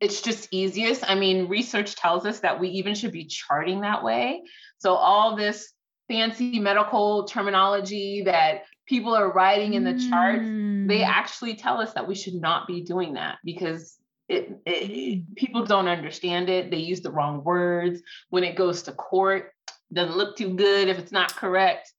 It's 0.00 0.20
just 0.20 0.48
easiest. 0.50 1.08
I 1.08 1.14
mean, 1.14 1.48
research 1.48 1.96
tells 1.96 2.26
us 2.26 2.40
that 2.40 2.60
we 2.60 2.68
even 2.68 2.94
should 2.94 3.12
be 3.12 3.24
charting 3.24 3.80
that 3.80 4.04
way. 4.04 4.42
So, 4.78 4.94
all 4.94 5.36
this 5.36 5.72
fancy 6.08 6.60
medical 6.60 7.24
terminology 7.24 8.22
that 8.26 8.64
people 8.86 9.14
are 9.14 9.32
writing 9.32 9.74
in 9.74 9.84
the 9.84 9.98
charts, 10.10 10.44
they 10.44 11.00
Mm. 11.00 11.06
actually 11.06 11.56
tell 11.56 11.80
us 11.80 11.94
that 11.94 12.06
we 12.06 12.14
should 12.14 12.34
not 12.34 12.66
be 12.68 12.82
doing 12.82 13.14
that 13.14 13.38
because 13.42 13.98
it, 14.28 14.60
it, 14.66 15.34
people 15.34 15.64
don't 15.64 15.88
understand 15.88 16.48
it. 16.50 16.70
They 16.70 16.76
use 16.78 17.00
the 17.00 17.10
wrong 17.10 17.42
words. 17.42 18.02
When 18.28 18.44
it 18.44 18.54
goes 18.54 18.82
to 18.84 18.92
court, 18.92 19.52
doesn't 19.92 20.16
look 20.16 20.36
too 20.36 20.54
good 20.54 20.88
if 20.88 20.98
it's 20.98 21.12
not 21.12 21.34
correct. 21.34 21.92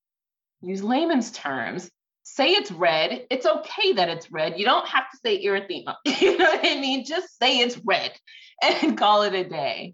Use 0.62 0.84
layman's 0.84 1.32
terms. 1.32 1.90
Say 2.24 2.52
it's 2.52 2.72
red. 2.72 3.26
It's 3.30 3.46
okay 3.46 3.94
that 3.94 4.10
it's 4.10 4.32
red. 4.32 4.60
You 4.60 4.66
don't 4.66 4.88
have 4.88 5.10
to 5.12 5.18
say 5.26 5.44
erythema. 5.46 5.96
you 6.22 6.38
know 6.38 6.46
what 6.46 6.66
I 6.66 6.80
mean? 6.80 7.06
Just 7.06 7.38
say 7.40 7.60
it's 7.60 7.78
red 7.86 8.12
and 8.62 8.98
call 8.98 9.24
it 9.24 9.34
a 9.34 9.48
day. 9.48 9.94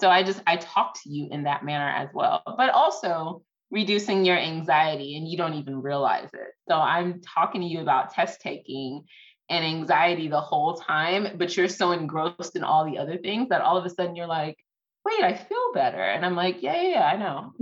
So 0.00 0.08
I 0.08 0.22
just 0.22 0.42
I 0.46 0.56
talk 0.56 0.94
to 1.02 1.10
you 1.10 1.28
in 1.30 1.44
that 1.44 1.64
manner 1.64 1.88
as 1.88 2.08
well. 2.14 2.42
But 2.44 2.70
also 2.70 3.42
reducing 3.70 4.24
your 4.24 4.38
anxiety 4.38 5.16
and 5.16 5.28
you 5.28 5.36
don't 5.36 5.54
even 5.54 5.82
realize 5.82 6.30
it. 6.32 6.54
So 6.68 6.76
I'm 6.76 7.20
talking 7.20 7.60
to 7.60 7.66
you 7.66 7.80
about 7.80 8.12
test 8.12 8.40
taking 8.40 9.04
and 9.50 9.64
anxiety 9.64 10.28
the 10.28 10.40
whole 10.40 10.74
time, 10.74 11.36
but 11.36 11.56
you're 11.56 11.68
so 11.68 11.92
engrossed 11.92 12.56
in 12.56 12.64
all 12.64 12.84
the 12.90 12.98
other 12.98 13.18
things 13.18 13.48
that 13.50 13.60
all 13.60 13.76
of 13.76 13.84
a 13.84 13.90
sudden 13.90 14.16
you're 14.16 14.26
like, 14.26 14.56
wait, 15.04 15.22
I 15.22 15.34
feel 15.36 15.72
better. 15.74 16.00
And 16.02 16.24
I'm 16.24 16.34
like, 16.36 16.62
yeah, 16.62 16.80
yeah, 16.80 16.88
yeah 16.88 17.06
I 17.06 17.16
know. 17.16 17.52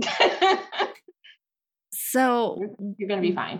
So 1.91 2.57
you're, 2.59 2.69
you're 2.97 3.07
going 3.07 3.21
to 3.21 3.27
be 3.27 3.33
fine. 3.35 3.59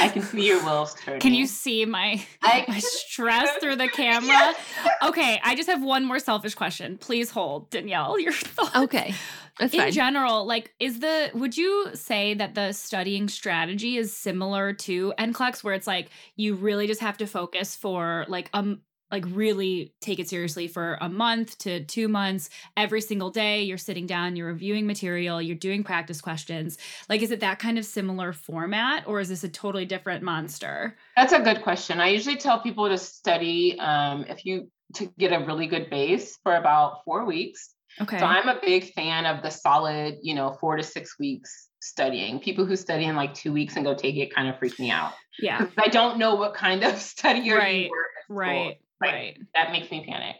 I 0.00 0.08
can 0.08 0.22
see 0.22 0.46
your 0.48 0.60
wheels 0.64 0.94
turning. 0.94 1.20
Can 1.20 1.34
you 1.34 1.46
see 1.46 1.84
my 1.84 2.20
I 2.42 2.64
my 2.66 2.78
stress 2.80 3.48
through 3.60 3.76
the 3.76 3.88
camera? 3.88 4.28
Yes. 4.28 4.56
Okay, 5.04 5.40
I 5.44 5.54
just 5.54 5.68
have 5.68 5.82
one 5.82 6.04
more 6.04 6.18
selfish 6.18 6.54
question. 6.54 6.98
Please 6.98 7.30
hold, 7.30 7.70
Danielle, 7.70 8.18
your 8.18 8.32
thoughts. 8.56 8.74
okay, 8.74 9.14
that's 9.58 9.72
In 9.72 9.80
fine. 9.80 9.92
general, 9.92 10.46
like, 10.46 10.72
is 10.80 10.98
the 10.98 11.30
would 11.34 11.56
you 11.56 11.90
say 11.94 12.34
that 12.34 12.54
the 12.56 12.72
studying 12.72 13.28
strategy 13.28 13.96
is 13.96 14.14
similar 14.14 14.72
to 14.72 15.12
NCLEX, 15.16 15.62
where 15.62 15.74
it's 15.74 15.86
like 15.86 16.08
you 16.34 16.56
really 16.56 16.88
just 16.88 17.00
have 17.00 17.16
to 17.18 17.26
focus 17.26 17.76
for 17.76 18.24
like 18.28 18.50
um 18.52 18.80
like 19.10 19.24
really 19.30 19.92
take 20.00 20.18
it 20.18 20.28
seriously 20.28 20.66
for 20.66 20.98
a 21.00 21.08
month 21.08 21.56
to 21.58 21.84
two 21.84 22.08
months 22.08 22.50
every 22.76 23.00
single 23.00 23.30
day 23.30 23.62
you're 23.62 23.78
sitting 23.78 24.06
down 24.06 24.34
you're 24.36 24.48
reviewing 24.48 24.86
material 24.86 25.40
you're 25.40 25.56
doing 25.56 25.84
practice 25.84 26.20
questions 26.20 26.78
like 27.08 27.22
is 27.22 27.30
it 27.30 27.40
that 27.40 27.58
kind 27.58 27.78
of 27.78 27.84
similar 27.84 28.32
format 28.32 29.06
or 29.06 29.20
is 29.20 29.28
this 29.28 29.44
a 29.44 29.48
totally 29.48 29.84
different 29.84 30.22
monster 30.22 30.96
That's 31.16 31.32
a 31.32 31.40
good 31.40 31.62
question. 31.62 32.00
I 32.00 32.08
usually 32.08 32.36
tell 32.36 32.60
people 32.60 32.88
to 32.88 32.98
study 32.98 33.78
um, 33.78 34.24
if 34.28 34.44
you 34.44 34.70
to 34.94 35.06
get 35.18 35.32
a 35.32 35.44
really 35.44 35.66
good 35.66 35.90
base 35.90 36.38
for 36.42 36.56
about 36.56 37.04
four 37.04 37.24
weeks. 37.24 37.74
okay 38.00 38.18
So 38.18 38.24
I'm 38.24 38.48
a 38.48 38.58
big 38.60 38.92
fan 38.92 39.26
of 39.26 39.42
the 39.42 39.50
solid, 39.50 40.16
you 40.22 40.34
know, 40.34 40.56
four 40.60 40.76
to 40.76 40.82
six 40.82 41.18
weeks 41.18 41.68
studying. 41.80 42.40
People 42.40 42.64
who 42.64 42.76
study 42.76 43.04
in 43.04 43.16
like 43.16 43.34
two 43.34 43.52
weeks 43.52 43.76
and 43.76 43.84
go 43.84 43.94
take 43.94 44.16
it 44.16 44.34
kind 44.34 44.48
of 44.48 44.58
freak 44.58 44.78
me 44.78 44.90
out. 44.90 45.12
Yeah. 45.38 45.66
I 45.78 45.88
don't 45.88 46.18
know 46.18 46.34
what 46.36 46.54
kind 46.54 46.82
of 46.84 46.92
studier 47.12 47.58
Right, 47.58 47.84
you 47.84 47.90
were. 47.90 48.06
at 48.06 48.24
school. 48.24 48.72
Right 49.12 49.12
right 49.14 49.38
That 49.54 49.72
makes 49.72 49.90
me 49.90 50.04
panic. 50.08 50.36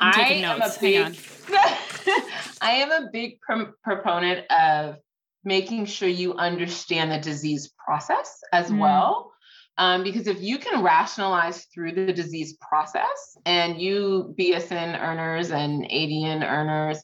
I'm 0.00 0.20
I 0.20 0.28
am 0.32 0.58
notes. 0.58 0.76
a 0.76 0.80
big. 0.80 1.16
I 2.60 2.72
am 2.72 2.90
a 2.92 3.08
big 3.12 3.40
pro- 3.40 3.72
proponent 3.84 4.50
of 4.50 4.96
making 5.44 5.86
sure 5.86 6.08
you 6.08 6.34
understand 6.34 7.10
the 7.12 7.18
disease 7.18 7.72
process 7.84 8.40
as 8.52 8.70
Mm. 8.70 8.78
well. 8.78 9.32
Um, 9.78 10.02
because 10.04 10.26
if 10.26 10.40
you 10.40 10.58
can 10.58 10.82
rationalize 10.82 11.66
through 11.74 11.92
the 11.92 12.12
disease 12.12 12.56
process 12.60 13.36
and 13.46 13.80
you 13.80 14.34
BSN 14.38 15.00
earners 15.00 15.50
and 15.50 15.84
ADN 15.84 16.42
earners, 16.46 17.02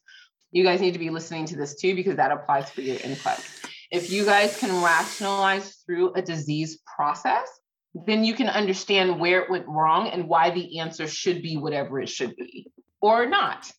you 0.53 0.65
guys 0.65 0.81
need 0.81 0.93
to 0.93 0.99
be 0.99 1.11
listening 1.11 1.47
to 1.47 1.57
this 1.57 1.77
too, 1.77 1.95
because 1.95 2.17
that 2.17 2.31
applies 2.31 2.71
for 2.71 2.83
your 2.83 2.97
NCLEX. 2.97 3.65
If 3.91 4.11
you 4.11 4.25
guys 4.27 4.59
can 4.59 4.83
rationalize 4.85 5.77
through 5.87 6.13
a 6.15 6.21
disease 6.23 6.79
process, 6.95 7.49
then 7.95 8.25
you 8.25 8.35
can 8.35 8.49
understand 8.49 9.19
where 9.19 9.43
it 9.43 9.51
went 9.51 9.67
wrong 9.67 10.09
and 10.09 10.29
why 10.29 10.51
the 10.51 10.79
answer 10.79 11.07
should 11.07 11.43
be 11.43 11.57
whatever 11.57 12.01
it 12.01 12.09
should 12.09 12.37
be 12.37 12.71
or 13.01 13.27
not, 13.27 13.71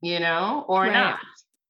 you 0.00 0.20
know, 0.20 0.64
or 0.68 0.82
Right. 0.82 0.92
not. 0.92 1.18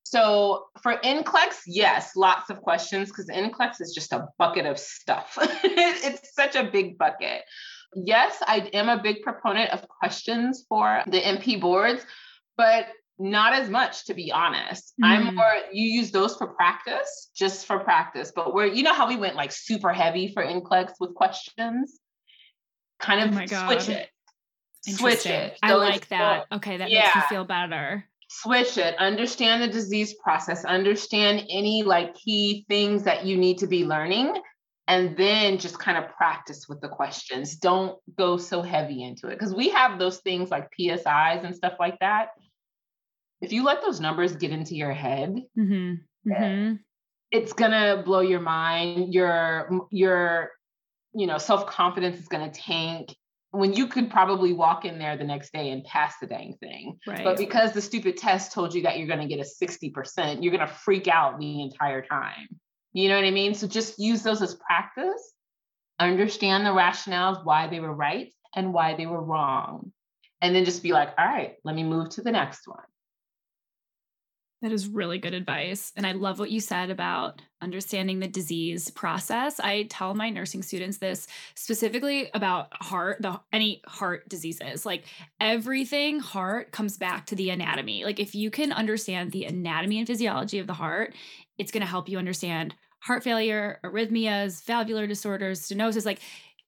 So 0.05 0.67
for 0.83 0.99
NCLEX, 0.99 1.63
yes, 1.67 2.17
lots 2.17 2.51
of 2.51 2.61
questions 2.61 3.09
because 3.09 3.29
NCLEX 3.29 3.81
is 3.81 3.95
just 3.95 4.13
a 4.13 4.29
bucket 4.39 4.67
of 4.67 4.79
stuff. 4.79 5.39
it's 5.65 6.35
such 6.35 6.55
a 6.55 6.65
big 6.65 6.99
bucket. 6.99 7.43
Yes, 7.95 8.37
I 8.47 8.71
am 8.75 8.89
a 8.89 9.03
big 9.03 9.23
proponent 9.23 9.71
of 9.71 9.89
questions 9.89 10.65
for 10.69 11.03
the 11.07 11.21
NP 11.21 11.61
boards, 11.61 12.05
but 12.57 12.89
not 13.19 13.53
as 13.53 13.69
much 13.69 14.05
to 14.07 14.15
be 14.15 14.33
honest. 14.33 14.95
I'm 15.03 15.29
Mhm. 15.29 15.35
more 15.35 15.55
you 15.73 15.87
use 16.01 16.11
those 16.11 16.37
for 16.37 16.49
practice, 16.49 17.31
just 17.37 17.67
for 17.67 17.79
practice. 17.81 18.33
But 18.35 18.55
where 18.55 18.67
you 18.67 18.83
know 18.83 18.95
how 18.95 19.07
we 19.09 19.17
went 19.17 19.37
like 19.37 19.53
super 19.53 19.93
heavy 19.93 20.33
for 20.33 20.43
NCLEX 20.45 20.95
with 21.01 21.15
questions? 21.15 22.01
Kind 22.99 23.21
Oh 23.37 23.43
of 23.43 23.51
God. 23.51 23.81
switch 23.81 23.89
it. 23.97 24.09
Switch 24.85 25.27
it. 25.27 25.59
I 25.63 25.75
like 25.75 26.09
that. 26.09 26.47
Okay, 26.53 26.77
that 26.77 26.91
makes 26.91 27.15
me 27.15 27.23
feel 27.29 27.45
better. 27.45 28.05
switch 28.29 28.79
it 28.79 28.97
understand 28.99 29.63
the 29.63 29.69
disease 29.69 30.15
process 30.25 30.65
understand 30.65 31.45
any 31.51 31.83
like 31.83 32.15
key 32.15 32.65
things 32.67 33.03
that 33.03 33.27
you 33.27 33.37
need 33.37 33.59
to 33.59 33.67
be 33.67 33.85
learning 33.85 34.35
and 34.89 35.15
then 35.19 35.59
just 35.59 35.79
kind 35.79 35.99
of 36.03 36.11
practice 36.17 36.67
with 36.67 36.81
the 36.81 36.89
questions 36.89 37.57
don't 37.57 37.99
go 38.17 38.39
so 38.39 38.63
heavy 38.63 39.03
into 39.03 39.29
it 39.29 39.39
because 39.39 39.55
we 39.55 39.69
have 39.69 39.99
those 39.99 40.19
things 40.21 40.51
like 40.51 40.67
psis 40.79 41.05
and 41.45 41.55
stuff 41.55 41.75
like 41.79 41.99
that 42.01 42.29
if 43.43 43.53
you 43.53 43.65
let 43.65 43.83
those 43.83 44.01
numbers 44.01 44.37
get 44.37 44.51
into 44.51 44.75
your 44.75 44.93
head 44.93 45.35
Mm-hmm. 45.59 46.31
Mm-hmm. 46.31 46.75
it's 47.31 47.53
gonna 47.53 48.03
blow 48.05 48.21
your 48.21 48.41
mind 48.41 49.13
your 49.13 49.69
your 49.91 50.51
you 51.15 51.27
know 51.27 51.39
self-confidence 51.39 52.19
is 52.19 52.29
gonna 52.29 52.51
tank 52.51 53.15
when 53.51 53.75
you 53.75 53.87
could 53.87 54.11
probably 54.11 54.53
walk 54.55 54.87
in 54.87 54.99
there 54.99 55.17
the 55.19 55.25
next 55.25 55.53
day 55.53 55.71
and 55.71 55.85
pass 55.85 56.15
the 56.21 56.27
dang 56.27 56.57
thing 56.61 56.99
Right. 57.07 57.23
but 57.23 57.37
because 57.37 57.73
the 57.73 57.83
stupid 57.83 58.17
test 58.17 58.53
told 58.53 58.73
you 58.75 58.83
that 58.85 58.97
you're 58.99 59.07
going 59.09 59.21
to 59.21 59.27
get 59.27 59.41
a 59.45 59.65
60%, 59.67 60.43
you're 60.43 60.57
going 60.57 60.67
to 60.67 60.75
freak 60.75 61.07
out 61.07 61.39
the 61.39 61.61
entire 61.61 62.01
time. 62.01 62.49
You 62.95 63.11
know 63.11 63.17
what 63.17 63.27
I 63.27 63.31
mean? 63.31 63.53
So 63.55 63.67
just 63.67 63.99
use 63.99 64.23
those 64.23 64.41
as 64.41 64.55
practice. 64.55 65.35
Understand 66.01 66.65
the 66.65 66.71
rationales, 66.71 67.45
why 67.45 67.69
they 67.69 67.81
were 67.81 67.93
right 67.95 68.33
and 68.57 68.73
why 68.73 68.95
they 68.95 69.05
were 69.07 69.23
wrong. 69.23 69.93
And 70.41 70.55
then 70.57 70.65
just 70.65 70.83
be 70.83 70.93
like, 70.93 71.11
all 71.19 71.27
right, 71.27 71.57
let 71.63 71.75
me 71.77 71.85
move 71.85 72.09
to 72.11 72.23
the 72.23 72.33
next 72.33 72.67
one. 72.67 72.81
That 74.63 74.71
is 74.71 74.87
really 74.87 75.19
good 75.19 75.35
advice. 75.35 75.93
And 75.97 76.07
I 76.07 76.13
love 76.13 76.39
what 76.39 76.53
you 76.53 76.61
said 76.61 76.91
about 76.91 77.43
understanding 77.61 78.21
the 78.21 78.29
disease 78.29 78.91
process. 78.93 79.59
I 79.59 79.89
tell 79.91 80.15
my 80.15 80.31
nursing 80.31 80.63
students 80.63 80.99
this 80.99 81.27
specifically 81.57 82.31
about 82.33 82.69
heart, 82.75 83.21
the 83.21 83.41
any 83.53 83.83
heart 83.89 84.29
diseases. 84.29 84.87
Like 84.87 85.05
everything 85.41 86.21
heart 86.21 86.71
comes 86.71 86.97
back 86.97 87.27
to 87.27 87.35
the 87.35 87.51
anatomy. 87.51 88.05
Like 88.05 88.21
if 88.21 88.37
you 88.37 88.53
can 88.53 88.71
understand 88.71 89.33
the 89.33 89.47
anatomy 89.47 89.99
and 89.99 90.07
physiology 90.07 90.61
of 90.61 90.69
the 90.69 90.75
heart, 90.75 91.13
it's 91.59 91.73
going 91.73 91.81
to 91.81 91.87
help 91.87 92.09
you 92.09 92.19
understand 92.19 92.73
heart 93.01 93.25
failure, 93.25 93.81
arrhythmias, 93.85 94.65
valvular 94.65 95.09
disorders, 95.09 95.69
stenosis. 95.69 96.07
Like 96.07 96.21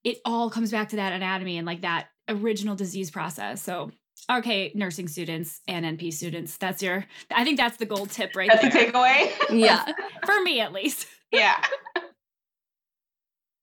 it 0.02 0.18
all 0.24 0.50
comes 0.50 0.72
back 0.72 0.88
to 0.88 0.96
that 0.96 1.12
anatomy 1.12 1.58
and 1.58 1.66
like 1.66 1.82
that 1.82 2.08
original 2.28 2.74
disease 2.74 3.12
process. 3.12 3.62
So 3.62 3.92
okay, 4.30 4.72
nursing 4.74 5.08
students 5.08 5.60
and 5.68 5.84
NP 5.98 6.12
students, 6.12 6.56
that's 6.56 6.82
your 6.82 7.04
I 7.34 7.44
think 7.44 7.58
that's 7.58 7.76
the 7.76 7.86
gold 7.86 8.10
tip 8.10 8.34
right 8.36 8.50
That's 8.52 8.74
the 8.74 8.80
takeaway. 8.80 9.30
yeah. 9.50 9.84
For 10.26 10.40
me 10.42 10.60
at 10.60 10.72
least. 10.72 11.06
yeah. 11.32 11.56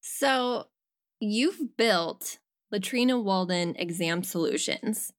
So 0.03 0.67
you've 1.19 1.77
built 1.77 2.37
Latrina 2.71 3.19
Walden 3.19 3.75
exam 3.77 4.23
solutions. 4.23 5.11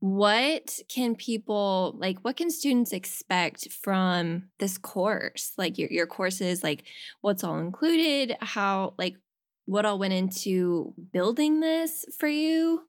What 0.00 0.78
can 0.88 1.14
people 1.14 1.94
like 1.98 2.18
what 2.22 2.36
can 2.36 2.50
students 2.50 2.92
expect 2.92 3.70
from 3.70 4.48
this 4.58 4.76
course? 4.78 5.52
Like 5.56 5.78
your 5.78 5.88
your 5.90 6.06
courses, 6.06 6.62
like 6.62 6.84
what's 7.20 7.44
all 7.44 7.58
included, 7.60 8.36
how 8.40 8.94
like 8.98 9.14
what 9.66 9.86
all 9.86 9.98
went 9.98 10.12
into 10.12 10.92
building 11.12 11.60
this 11.60 12.04
for 12.18 12.28
you? 12.28 12.82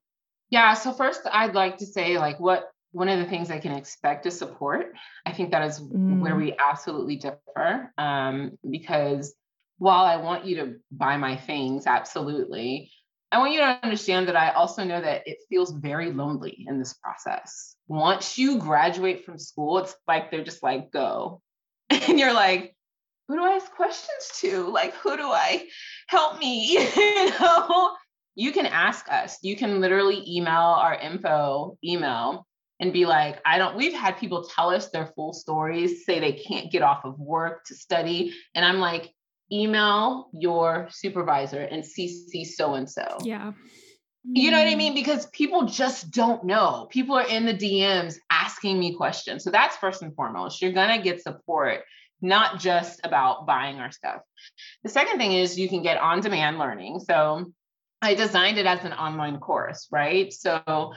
Yeah. 0.54 0.76
So 0.76 0.93
first 0.93 1.22
I'd 1.26 1.56
like 1.56 1.80
to 1.80 1.86
say 1.88 2.20
like 2.20 2.39
what 2.39 2.70
one 2.91 3.10
of 3.10 3.18
the 3.18 3.26
things 3.26 3.49
I 3.49 3.58
can 3.58 3.72
expect 3.72 4.28
is 4.28 4.38
support. 4.38 4.93
I 5.26 5.32
think 5.32 5.49
that 5.49 5.64
is 5.64 5.80
mm. 5.80 6.20
where 6.20 6.36
we 6.36 6.56
absolutely 6.60 7.16
differ. 7.16 7.91
Um, 7.97 8.51
because 8.70 9.34
while 9.80 10.06
I 10.06 10.18
want 10.18 10.45
you 10.45 10.58
to 10.58 10.76
buy 10.91 11.18
my 11.18 11.38
things, 11.38 11.88
absolutely, 11.88 12.91
I 13.32 13.39
want 13.39 13.54
you 13.54 13.62
to 13.62 13.80
understand 13.82 14.28
that 14.28 14.36
I 14.36 14.51
also 14.51 14.84
know 14.84 15.01
that 15.01 15.28
it 15.28 15.39
feels 15.49 15.72
very 15.72 16.12
lonely 16.12 16.66
in 16.68 16.78
this 16.78 16.93
process. 16.93 17.76
Once 17.88 18.38
you 18.38 18.60
graduate 18.60 19.26
from 19.26 19.39
school, 19.39 19.80
it's 19.80 19.95
like 20.08 20.30
they're 20.30 20.43
just 20.43 20.62
like, 20.62 20.91
go. 20.91 21.41
And 21.89 22.20
you're 22.20 22.32
like, 22.32 22.76
who 23.28 23.38
do 23.38 23.43
I 23.43 23.54
ask 23.54 23.72
questions 23.72 24.32
to? 24.41 24.68
Like, 24.68 24.93
who 24.93 25.18
do 25.18 25.32
I 25.32 25.66
help 26.10 26.38
me? 26.38 26.74
you 26.95 27.30
know, 27.39 27.95
you 28.36 28.52
can 28.52 28.66
ask 28.66 29.06
us. 29.12 29.38
You 29.42 29.56
can 29.56 29.80
literally 29.82 30.24
email 30.28 30.54
our 30.54 30.96
info 30.96 31.78
email 31.84 32.48
and 32.80 32.92
be 32.92 33.06
like, 33.06 33.40
I 33.46 33.58
don't, 33.58 33.78
we've 33.78 33.94
had 33.94 34.18
people 34.18 34.44
tell 34.44 34.70
us 34.70 34.90
their 34.90 35.08
full 35.08 35.34
stories, 35.34 36.06
say 36.06 36.20
they 36.20 36.34
can't 36.34 36.72
get 36.72 36.82
off 36.82 37.06
of 37.06 37.20
work 37.20 37.66
to 37.66 37.76
study. 37.76 38.34
And 38.56 38.66
I'm 38.66 38.80
like, 38.80 39.14
email 39.52 40.30
your 40.34 40.88
supervisor 40.92 41.62
and 41.62 41.84
CC 41.84 42.46
so 42.46 42.74
and 42.74 42.90
so. 42.90 43.20
Yeah. 43.24 43.54
You 44.26 44.52
know 44.52 44.58
what 44.58 44.68
I 44.68 44.72
mm-hmm. 44.72 44.78
mean? 44.78 44.94
Because 44.96 45.28
people 45.28 45.66
just 45.66 46.12
don't 46.12 46.46
know. 46.46 46.88
People 46.90 47.16
are 47.18 47.28
in 47.28 47.46
the 47.46 47.54
DMs 47.54 48.16
asking 48.32 48.80
me 48.80 48.96
questions. 48.96 49.44
So 49.44 49.52
that's 49.52 49.76
first 49.78 50.02
and 50.02 50.16
foremost. 50.16 50.62
You're 50.62 50.72
going 50.72 50.98
to 50.98 51.04
get 51.04 51.22
support, 51.22 51.82
not 52.22 52.60
just 52.60 53.02
about 53.04 53.46
buying 53.46 53.78
our 53.78 53.92
stuff. 53.92 54.22
The 54.84 54.90
second 54.90 55.18
thing 55.18 55.34
is 55.34 55.60
you 55.60 55.68
can 55.68 55.84
get 55.84 55.98
on 55.98 56.22
demand 56.22 56.58
learning. 56.58 57.02
So 57.02 57.52
I 58.04 58.16
designed 58.16 58.58
it 58.58 58.66
as 58.66 58.84
an 58.84 58.91
online 58.91 59.39
course, 59.39 59.88
right? 59.89 60.32
So 60.34 60.93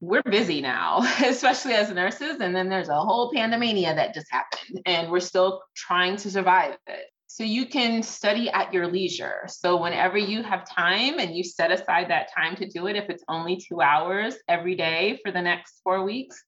we're 0.00 0.22
busy 0.22 0.60
now, 0.60 0.98
especially 1.24 1.72
as 1.72 1.90
nurses. 1.90 2.40
And 2.40 2.54
then 2.54 2.68
there's 2.68 2.90
a 2.90 3.00
whole 3.00 3.32
pandemania 3.32 3.94
that 3.94 4.14
just 4.14 4.26
happened, 4.30 4.82
and 4.84 5.10
we're 5.10 5.20
still 5.20 5.62
trying 5.74 6.16
to 6.18 6.30
survive 6.30 6.76
it. 6.86 7.06
So 7.26 7.42
you 7.42 7.66
can 7.66 8.02
study 8.02 8.50
at 8.50 8.72
your 8.72 8.86
leisure. 8.86 9.44
So 9.48 9.80
whenever 9.80 10.18
you 10.18 10.42
have 10.42 10.68
time 10.68 11.18
and 11.18 11.34
you 11.34 11.42
set 11.42 11.72
aside 11.72 12.10
that 12.10 12.28
time 12.34 12.54
to 12.56 12.68
do 12.68 12.86
it, 12.86 12.96
if 12.96 13.08
it's 13.08 13.24
only 13.28 13.56
two 13.56 13.80
hours 13.80 14.36
every 14.46 14.74
day 14.74 15.18
for 15.24 15.32
the 15.32 15.42
next 15.42 15.80
four 15.82 16.04
weeks, 16.04 16.42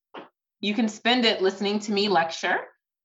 you 0.60 0.74
can 0.74 0.88
spend 0.88 1.24
it 1.24 1.40
listening 1.40 1.78
to 1.80 1.92
me 1.92 2.08
lecture 2.08 2.58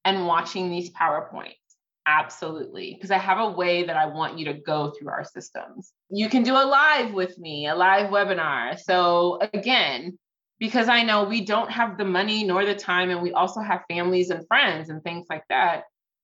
and 0.05 0.27
watching 0.27 0.69
these 0.69 0.91
PowerPoints. 0.91 1.62
Absolutely. 2.05 2.93
Because 2.93 3.11
I 3.11 3.17
have 3.17 3.39
a 3.39 3.49
way 3.49 3.83
that 3.83 3.95
I 3.95 4.07
want 4.07 4.37
you 4.37 4.45
to 4.45 4.53
go 4.53 4.91
through 4.91 5.09
our 5.09 5.23
systems. 5.23 5.93
You 6.09 6.29
can 6.29 6.43
do 6.43 6.53
a 6.53 6.65
live 6.65 7.13
with 7.13 7.37
me, 7.37 7.67
a 7.67 7.75
live 7.75 8.09
webinar. 8.09 8.77
So, 8.79 9.39
again, 9.53 10.17
because 10.59 10.89
I 10.89 11.03
know 11.03 11.23
we 11.23 11.45
don't 11.45 11.71
have 11.71 11.97
the 11.97 12.05
money 12.05 12.43
nor 12.43 12.65
the 12.65 12.75
time, 12.75 13.09
and 13.09 13.21
we 13.21 13.31
also 13.31 13.61
have 13.61 13.81
families 13.89 14.29
and 14.29 14.45
friends 14.47 14.89
and 14.89 15.01
things 15.03 15.27
like 15.29 15.43
that. 15.49 15.83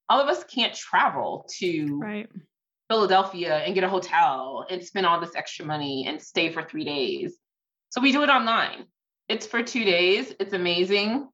All 0.09 0.19
of 0.19 0.27
us 0.27 0.43
can't 0.43 0.73
travel 0.73 1.47
to 1.59 1.99
right. 1.99 2.30
Philadelphia 2.89 3.57
and 3.57 3.75
get 3.75 3.84
a 3.84 3.89
hotel 3.89 4.65
and 4.69 4.84
spend 4.84 5.05
all 5.05 5.21
this 5.21 5.36
extra 5.36 5.65
money 5.65 6.05
and 6.07 6.21
stay 6.21 6.51
for 6.51 6.63
three 6.63 6.84
days. 6.84 7.38
So 7.89 8.01
we 8.01 8.11
do 8.11 8.23
it 8.23 8.30
online. 8.30 8.86
It's 9.27 9.45
for 9.45 9.61
two 9.61 9.84
days. 9.84 10.34
It's 10.39 10.53
amazing 10.53 11.27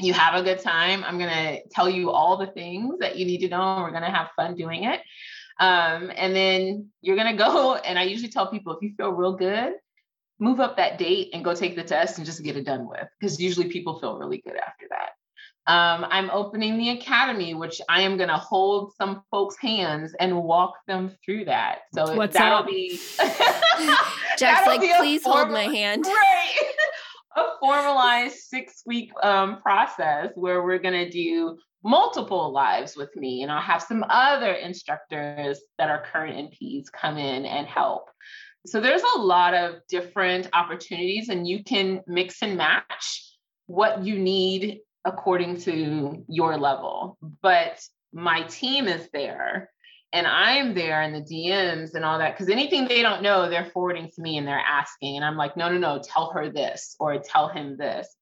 you 0.00 0.12
have 0.12 0.34
a 0.34 0.42
good 0.42 0.60
time. 0.60 1.04
I'm 1.04 1.18
going 1.18 1.30
to 1.30 1.68
tell 1.68 1.88
you 1.88 2.10
all 2.10 2.36
the 2.36 2.48
things 2.48 2.98
that 3.00 3.16
you 3.16 3.24
need 3.24 3.38
to 3.38 3.48
know, 3.48 3.76
and 3.76 3.82
we're 3.82 3.90
going 3.90 4.02
to 4.02 4.10
have 4.10 4.30
fun 4.36 4.56
doing 4.56 4.84
it. 4.84 5.00
Um, 5.60 6.10
and 6.16 6.34
then 6.34 6.88
you're 7.00 7.16
going 7.16 7.36
to 7.36 7.38
go. 7.38 7.74
And 7.84 7.98
I 7.98 8.04
usually 8.04 8.30
tell 8.30 8.50
people 8.50 8.76
if 8.76 8.82
you 8.82 8.94
feel 8.96 9.10
real 9.10 9.34
good, 9.36 9.74
move 10.40 10.58
up 10.58 10.76
that 10.76 10.98
date 10.98 11.30
and 11.32 11.44
go 11.44 11.54
take 11.54 11.76
the 11.76 11.84
test 11.84 12.18
and 12.18 12.26
just 12.26 12.42
get 12.42 12.56
it 12.56 12.64
done 12.64 12.88
with, 12.88 13.06
because 13.20 13.40
usually 13.40 13.68
people 13.68 13.98
feel 14.00 14.18
really 14.18 14.42
good 14.44 14.56
after 14.56 14.86
that. 14.90 15.10
Um, 15.66 16.04
I'm 16.10 16.28
opening 16.30 16.76
the 16.76 16.90
academy, 16.90 17.54
which 17.54 17.80
I 17.88 18.02
am 18.02 18.18
going 18.18 18.28
to 18.28 18.36
hold 18.36 18.92
some 18.96 19.22
folks' 19.30 19.56
hands 19.56 20.14
and 20.20 20.42
walk 20.42 20.74
them 20.86 21.12
through 21.24 21.46
that. 21.46 21.82
So 21.94 22.16
What's 22.16 22.34
that'll 22.34 22.58
up? 22.58 22.66
be. 22.66 22.98
Jack's 24.38 24.66
like, 24.66 24.80
please 24.98 25.24
hold 25.24 25.50
my 25.50 25.62
hand. 25.62 26.04
Right 26.04 26.74
a 27.36 27.42
formalized 27.60 28.36
six 28.36 28.82
week 28.86 29.10
um, 29.22 29.60
process 29.62 30.30
where 30.34 30.62
we're 30.62 30.78
going 30.78 31.04
to 31.04 31.10
do 31.10 31.58
multiple 31.82 32.50
lives 32.50 32.96
with 32.96 33.14
me 33.14 33.42
and 33.42 33.52
i'll 33.52 33.60
have 33.60 33.82
some 33.82 34.02
other 34.08 34.52
instructors 34.54 35.60
that 35.76 35.90
are 35.90 36.02
current 36.10 36.50
nps 36.50 36.86
come 36.90 37.18
in 37.18 37.44
and 37.44 37.66
help. 37.66 38.08
So 38.66 38.80
there's 38.80 39.02
a 39.16 39.20
lot 39.20 39.52
of 39.52 39.76
different 39.88 40.48
opportunities 40.54 41.28
and 41.28 41.46
you 41.46 41.62
can 41.62 42.00
mix 42.06 42.42
and 42.42 42.56
match 42.56 43.36
what 43.66 44.02
you 44.02 44.18
need 44.18 44.80
according 45.04 45.60
to 45.60 46.24
your 46.28 46.56
level. 46.56 47.18
But 47.42 47.82
my 48.12 48.42
team 48.44 48.88
is 48.88 49.08
there 49.12 49.70
and 50.14 50.28
I'm 50.28 50.74
there 50.74 51.02
in 51.02 51.12
the 51.12 51.20
DMs 51.20 51.94
and 51.94 52.04
all 52.04 52.18
that 52.20 52.34
because 52.34 52.48
anything 52.48 52.86
they 52.86 53.02
don't 53.02 53.20
know, 53.20 53.50
they're 53.50 53.68
forwarding 53.72 54.08
to 54.14 54.22
me 54.22 54.38
and 54.38 54.46
they're 54.46 54.56
asking. 54.56 55.16
And 55.16 55.24
I'm 55.24 55.36
like, 55.36 55.56
no, 55.56 55.68
no, 55.68 55.76
no, 55.76 56.00
tell 56.00 56.30
her 56.30 56.50
this 56.50 56.94
or 57.00 57.18
tell 57.18 57.48
him 57.48 57.76
this. 57.76 58.14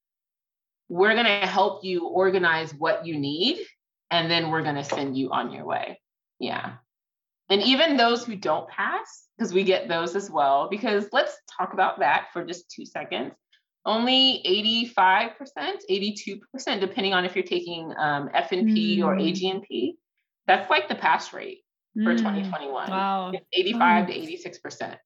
We're 0.88 1.12
going 1.12 1.26
to 1.26 1.46
help 1.46 1.84
you 1.84 2.06
organize 2.08 2.72
what 2.74 3.06
you 3.06 3.18
need 3.18 3.58
and 4.10 4.30
then 4.30 4.50
we're 4.50 4.62
going 4.62 4.76
to 4.76 4.84
send 4.84 5.18
you 5.18 5.32
on 5.32 5.52
your 5.52 5.66
way. 5.66 6.00
Yeah. 6.38 6.76
And 7.50 7.62
even 7.62 7.98
those 7.98 8.24
who 8.24 8.36
don't 8.36 8.66
pass, 8.70 9.26
because 9.36 9.52
we 9.52 9.62
get 9.62 9.86
those 9.86 10.16
as 10.16 10.30
well, 10.30 10.68
because 10.70 11.08
let's 11.12 11.36
talk 11.58 11.74
about 11.74 11.98
that 11.98 12.28
for 12.32 12.42
just 12.42 12.70
two 12.70 12.86
seconds. 12.86 13.34
Only 13.84 14.42
85%, 14.96 15.36
82%, 15.90 16.80
depending 16.80 17.12
on 17.12 17.26
if 17.26 17.36
you're 17.36 17.44
taking 17.44 17.92
um, 17.98 18.30
FNP 18.34 18.98
mm. 18.98 19.04
or 19.04 19.16
AGNP. 19.16 19.96
That's 20.46 20.70
like 20.70 20.88
the 20.88 20.94
pass 20.94 21.32
rate 21.34 21.61
for 21.94 22.14
mm, 22.14 22.18
2021. 22.18 22.90
Wow. 22.90 23.32
It's 23.32 23.46
85 23.52 24.06
to 24.08 24.12
86%. 24.12 24.96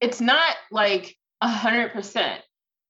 It's 0.00 0.20
not 0.20 0.56
like 0.70 1.16
100%. 1.42 2.38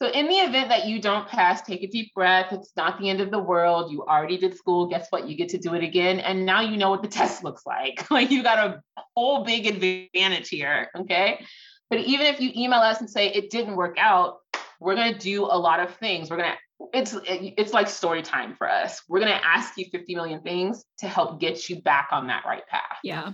So, 0.03 0.09
in 0.09 0.29
the 0.29 0.37
event 0.37 0.71
that 0.71 0.87
you 0.87 0.99
don't 0.99 1.29
pass, 1.29 1.61
take 1.61 1.83
a 1.83 1.87
deep 1.87 2.14
breath. 2.14 2.53
It's 2.53 2.73
not 2.75 2.99
the 2.99 3.11
end 3.11 3.21
of 3.21 3.31
the 3.31 3.39
world. 3.39 3.93
You 3.93 4.03
already 4.03 4.39
did 4.39 4.57
school. 4.57 4.87
Guess 4.87 5.09
what? 5.11 5.29
You 5.29 5.37
get 5.37 5.51
to 5.51 5.59
do 5.59 5.75
it 5.75 5.85
again. 5.85 6.21
And 6.21 6.47
now 6.47 6.62
you 6.62 6.79
know 6.79 6.89
what 6.89 7.03
the 7.03 7.09
test 7.09 7.45
looks 7.45 7.66
like. 7.66 8.11
like, 8.11 8.31
you 8.31 8.43
got 8.43 8.59
a 8.59 8.83
whole 9.14 9.45
big 9.45 9.66
advantage 9.66 10.49
here. 10.49 10.89
Okay. 10.97 11.45
But 11.91 12.01
even 12.01 12.27
if 12.27 12.41
you 12.41 12.51
email 12.57 12.79
us 12.79 13.01
and 13.01 13.11
say 13.11 13.29
it 13.29 13.51
didn't 13.51 13.77
work 13.77 13.97
out, 13.99 14.39
we're 14.81 14.95
going 14.95 15.12
to 15.12 15.18
do 15.18 15.45
a 15.45 15.59
lot 15.59 15.81
of 15.81 15.95
things. 15.97 16.31
We're 16.31 16.39
going 16.39 16.53
to 16.53 16.59
it's 16.93 17.16
it's 17.24 17.72
like 17.72 17.89
story 17.89 18.22
time 18.22 18.55
for 18.57 18.68
us. 18.68 19.03
We're 19.09 19.20
going 19.20 19.33
to 19.33 19.47
ask 19.47 19.76
you 19.76 19.87
50 19.91 20.14
million 20.14 20.41
things 20.41 20.85
to 20.99 21.09
help 21.09 21.41
get 21.41 21.68
you 21.68 21.83
back 21.83 22.09
on 22.11 22.26
that 22.28 22.45
right 22.47 22.66
path. 22.66 22.99
Yeah. 23.05 23.33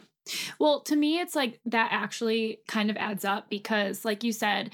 Well, 0.59 0.83
to 0.83 0.97
me 0.97 1.21
it's 1.21 1.37
like 1.37 1.61
that 1.67 1.91
actually 1.93 2.59
kind 2.67 2.91
of 2.91 2.97
adds 2.97 3.25
up 3.25 3.49
because 3.49 4.05
like 4.05 4.25
you 4.25 4.33
said, 4.33 4.71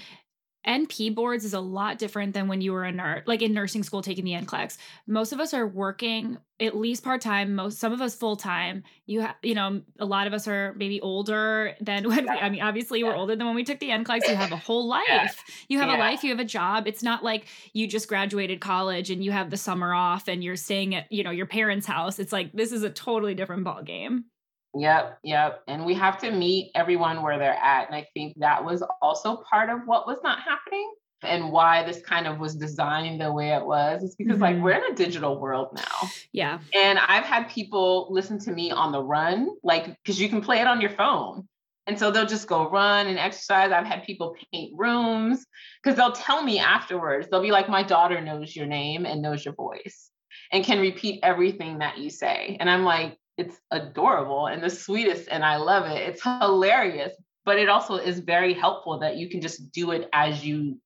NP 0.66 1.14
boards 1.14 1.44
is 1.44 1.54
a 1.54 1.60
lot 1.60 1.98
different 1.98 2.34
than 2.34 2.46
when 2.46 2.60
you 2.60 2.72
were 2.72 2.84
a 2.84 2.92
nurse, 2.92 3.22
like 3.26 3.42
in 3.42 3.52
nursing 3.52 3.82
school 3.82 4.00
taking 4.00 4.24
the 4.24 4.32
NCLEX. 4.32 4.76
Most 5.06 5.32
of 5.32 5.40
us 5.40 5.52
are 5.54 5.66
working 5.66 6.38
at 6.60 6.76
least 6.76 7.02
part 7.02 7.20
time. 7.20 7.56
Most, 7.56 7.78
some 7.78 7.92
of 7.92 8.00
us 8.00 8.14
full 8.14 8.36
time. 8.36 8.84
You 9.06 9.22
have, 9.22 9.34
you 9.42 9.56
know, 9.56 9.82
a 9.98 10.06
lot 10.06 10.28
of 10.28 10.32
us 10.32 10.46
are 10.46 10.74
maybe 10.76 11.00
older 11.00 11.74
than 11.80 12.04
when. 12.08 12.24
We, 12.24 12.30
I 12.30 12.48
mean, 12.48 12.62
obviously, 12.62 13.00
yeah. 13.00 13.06
we're 13.06 13.16
older 13.16 13.34
than 13.34 13.46
when 13.46 13.56
we 13.56 13.64
took 13.64 13.80
the 13.80 13.88
NCLEX. 13.88 14.28
You 14.28 14.36
have 14.36 14.52
a 14.52 14.56
whole 14.68 14.86
life. 14.86 15.04
Yeah. 15.08 15.28
You 15.68 15.78
have 15.80 15.88
yeah. 15.88 15.96
a 15.96 15.98
life. 15.98 16.22
You 16.22 16.30
have 16.30 16.40
a 16.40 16.44
job. 16.44 16.86
It's 16.86 17.02
not 17.02 17.24
like 17.24 17.46
you 17.72 17.88
just 17.88 18.06
graduated 18.06 18.60
college 18.60 19.10
and 19.10 19.24
you 19.24 19.32
have 19.32 19.50
the 19.50 19.56
summer 19.56 19.92
off 19.92 20.28
and 20.28 20.44
you're 20.44 20.56
staying 20.56 20.94
at, 20.94 21.10
you 21.10 21.24
know, 21.24 21.32
your 21.32 21.46
parents' 21.46 21.86
house. 21.86 22.20
It's 22.20 22.32
like 22.32 22.52
this 22.52 22.70
is 22.70 22.84
a 22.84 22.90
totally 22.90 23.34
different 23.34 23.64
ball 23.64 23.82
game. 23.82 24.26
Yep, 24.74 25.18
yep. 25.22 25.62
And 25.68 25.84
we 25.84 25.94
have 25.94 26.18
to 26.18 26.30
meet 26.30 26.70
everyone 26.74 27.22
where 27.22 27.38
they're 27.38 27.52
at. 27.52 27.86
And 27.86 27.94
I 27.94 28.06
think 28.14 28.34
that 28.38 28.64
was 28.64 28.82
also 29.02 29.42
part 29.48 29.70
of 29.70 29.80
what 29.86 30.06
was 30.06 30.18
not 30.22 30.40
happening 30.40 30.90
and 31.22 31.52
why 31.52 31.84
this 31.84 32.00
kind 32.02 32.26
of 32.26 32.38
was 32.38 32.54
designed 32.54 33.20
the 33.20 33.32
way 33.32 33.50
it 33.50 33.64
was. 33.64 34.02
It's 34.02 34.14
because 34.14 34.34
mm-hmm. 34.34 34.42
like 34.42 34.60
we're 34.60 34.72
in 34.72 34.92
a 34.92 34.94
digital 34.94 35.38
world 35.40 35.68
now. 35.74 36.08
Yeah. 36.32 36.58
And 36.74 36.98
I've 36.98 37.24
had 37.24 37.48
people 37.48 38.08
listen 38.10 38.38
to 38.40 38.52
me 38.52 38.70
on 38.70 38.92
the 38.92 39.02
run, 39.02 39.50
like 39.62 39.86
because 40.02 40.20
you 40.20 40.28
can 40.28 40.40
play 40.40 40.60
it 40.60 40.66
on 40.66 40.80
your 40.80 40.90
phone. 40.90 41.48
And 41.86 41.98
so 41.98 42.10
they'll 42.10 42.26
just 42.26 42.46
go 42.46 42.70
run 42.70 43.08
and 43.08 43.18
exercise. 43.18 43.72
I've 43.72 43.86
had 43.86 44.04
people 44.04 44.36
paint 44.52 44.72
rooms 44.76 45.44
because 45.82 45.96
they'll 45.96 46.12
tell 46.12 46.42
me 46.42 46.60
afterwards, 46.60 47.28
they'll 47.28 47.42
be 47.42 47.50
like, 47.50 47.68
my 47.68 47.82
daughter 47.82 48.20
knows 48.20 48.54
your 48.54 48.66
name 48.66 49.04
and 49.04 49.20
knows 49.20 49.44
your 49.44 49.54
voice 49.54 50.10
and 50.52 50.64
can 50.64 50.80
repeat 50.80 51.20
everything 51.22 51.78
that 51.78 51.98
you 51.98 52.08
say. 52.08 52.56
And 52.60 52.70
I'm 52.70 52.84
like, 52.84 53.18
it's 53.42 53.60
adorable 53.70 54.46
and 54.46 54.62
the 54.62 54.70
sweetest 54.70 55.28
and 55.30 55.44
I 55.44 55.56
love 55.56 55.86
it. 55.90 55.98
It's 56.08 56.22
hilarious, 56.22 57.12
but 57.44 57.58
it 57.58 57.68
also 57.68 57.96
is 57.96 58.20
very 58.20 58.54
helpful 58.54 59.00
that 59.00 59.16
you 59.16 59.28
can 59.28 59.40
just 59.40 59.72
do 59.72 59.90
it 59.90 60.08
as 60.12 60.44
you 60.44 60.78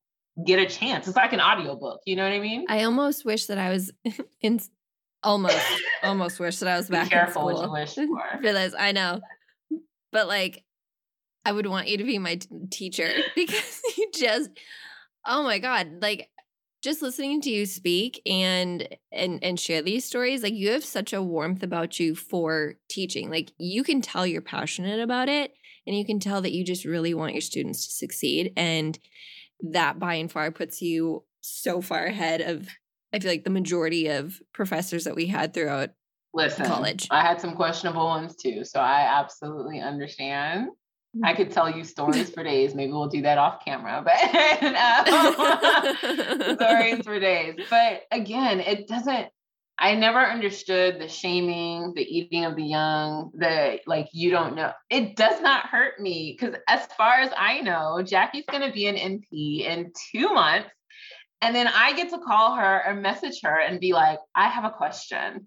get 0.44 0.58
a 0.58 0.66
chance. 0.66 1.06
It's 1.06 1.16
like 1.16 1.32
an 1.32 1.40
audiobook, 1.40 2.00
you 2.06 2.16
know 2.16 2.24
what 2.24 2.32
I 2.32 2.40
mean? 2.40 2.64
I 2.68 2.84
almost 2.84 3.24
wish 3.24 3.46
that 3.46 3.58
I 3.58 3.70
was 3.70 3.92
in 4.40 4.60
almost 5.22 5.66
almost 6.02 6.38
wish 6.38 6.58
that 6.58 6.68
I 6.68 6.76
was 6.76 6.88
back 6.88 7.12
in 7.12 7.30
school. 7.30 7.62
you 7.62 7.72
wish 7.72 7.94
for. 7.94 8.22
Realize 8.40 8.74
I 8.78 8.92
know. 8.92 9.20
But 10.12 10.28
like 10.28 10.64
I 11.44 11.52
would 11.52 11.66
want 11.66 11.88
you 11.88 11.98
to 11.98 12.04
be 12.04 12.18
my 12.18 12.36
t- 12.36 12.48
teacher 12.70 13.08
because 13.34 13.82
you 13.96 14.10
just 14.14 14.50
oh 15.26 15.42
my 15.42 15.58
god, 15.58 15.98
like 16.00 16.28
just 16.86 17.02
listening 17.02 17.40
to 17.40 17.50
you 17.50 17.66
speak 17.66 18.22
and 18.26 18.88
and 19.10 19.42
and 19.42 19.58
share 19.58 19.82
these 19.82 20.04
stories, 20.04 20.44
like 20.44 20.54
you 20.54 20.70
have 20.70 20.84
such 20.84 21.12
a 21.12 21.20
warmth 21.20 21.64
about 21.64 21.98
you 21.98 22.14
for 22.14 22.74
teaching. 22.88 23.28
Like 23.28 23.50
you 23.58 23.82
can 23.82 24.00
tell 24.00 24.24
you're 24.24 24.40
passionate 24.40 25.00
about 25.00 25.28
it 25.28 25.52
and 25.84 25.96
you 25.96 26.06
can 26.06 26.20
tell 26.20 26.40
that 26.42 26.52
you 26.52 26.64
just 26.64 26.84
really 26.84 27.12
want 27.12 27.34
your 27.34 27.40
students 27.40 27.86
to 27.86 27.92
succeed 27.92 28.52
and 28.56 28.96
that 29.72 29.98
by 29.98 30.14
and 30.14 30.30
far 30.30 30.52
puts 30.52 30.80
you 30.80 31.24
so 31.40 31.80
far 31.80 32.04
ahead 32.04 32.40
of 32.40 32.68
I 33.12 33.18
feel 33.18 33.32
like 33.32 33.44
the 33.44 33.50
majority 33.50 34.06
of 34.06 34.40
professors 34.54 35.04
that 35.04 35.16
we 35.16 35.26
had 35.26 35.54
throughout 35.54 35.90
Listen, 36.34 36.66
college. 36.66 37.08
I 37.10 37.22
had 37.22 37.40
some 37.40 37.56
questionable 37.56 38.04
ones 38.04 38.36
too, 38.36 38.64
so 38.64 38.78
I 38.78 39.20
absolutely 39.20 39.80
understand. 39.80 40.68
I 41.24 41.34
could 41.34 41.50
tell 41.50 41.70
you 41.70 41.84
stories 41.84 42.30
for 42.30 42.42
days. 42.42 42.74
Maybe 42.74 42.92
we'll 42.92 43.08
do 43.08 43.22
that 43.22 43.38
off 43.38 43.64
camera, 43.64 44.02
but 44.04 44.20
um, 44.74 46.56
stories 46.56 47.04
for 47.04 47.18
days. 47.18 47.54
But 47.70 48.02
again, 48.10 48.60
it 48.60 48.88
doesn't. 48.88 49.28
I 49.78 49.94
never 49.94 50.18
understood 50.18 50.98
the 50.98 51.08
shaming, 51.08 51.92
the 51.94 52.02
eating 52.02 52.46
of 52.46 52.56
the 52.56 52.64
young, 52.64 53.30
the 53.34 53.78
like, 53.86 54.08
you 54.12 54.30
don't 54.30 54.56
know. 54.56 54.72
It 54.88 55.16
does 55.16 55.42
not 55.42 55.66
hurt 55.66 56.00
me 56.00 56.34
because, 56.38 56.58
as 56.66 56.86
far 56.96 57.20
as 57.20 57.30
I 57.36 57.60
know, 57.60 58.02
Jackie's 58.02 58.46
going 58.50 58.66
to 58.66 58.72
be 58.72 58.86
an 58.86 58.96
NP 58.96 59.66
in 59.66 59.92
two 60.12 60.32
months. 60.32 60.70
And 61.42 61.54
then 61.54 61.66
I 61.68 61.92
get 61.94 62.08
to 62.10 62.18
call 62.18 62.54
her 62.54 62.82
or 62.86 62.94
message 62.94 63.42
her 63.42 63.60
and 63.60 63.78
be 63.78 63.92
like, 63.92 64.18
I 64.34 64.48
have 64.48 64.64
a 64.64 64.70
question 64.70 65.46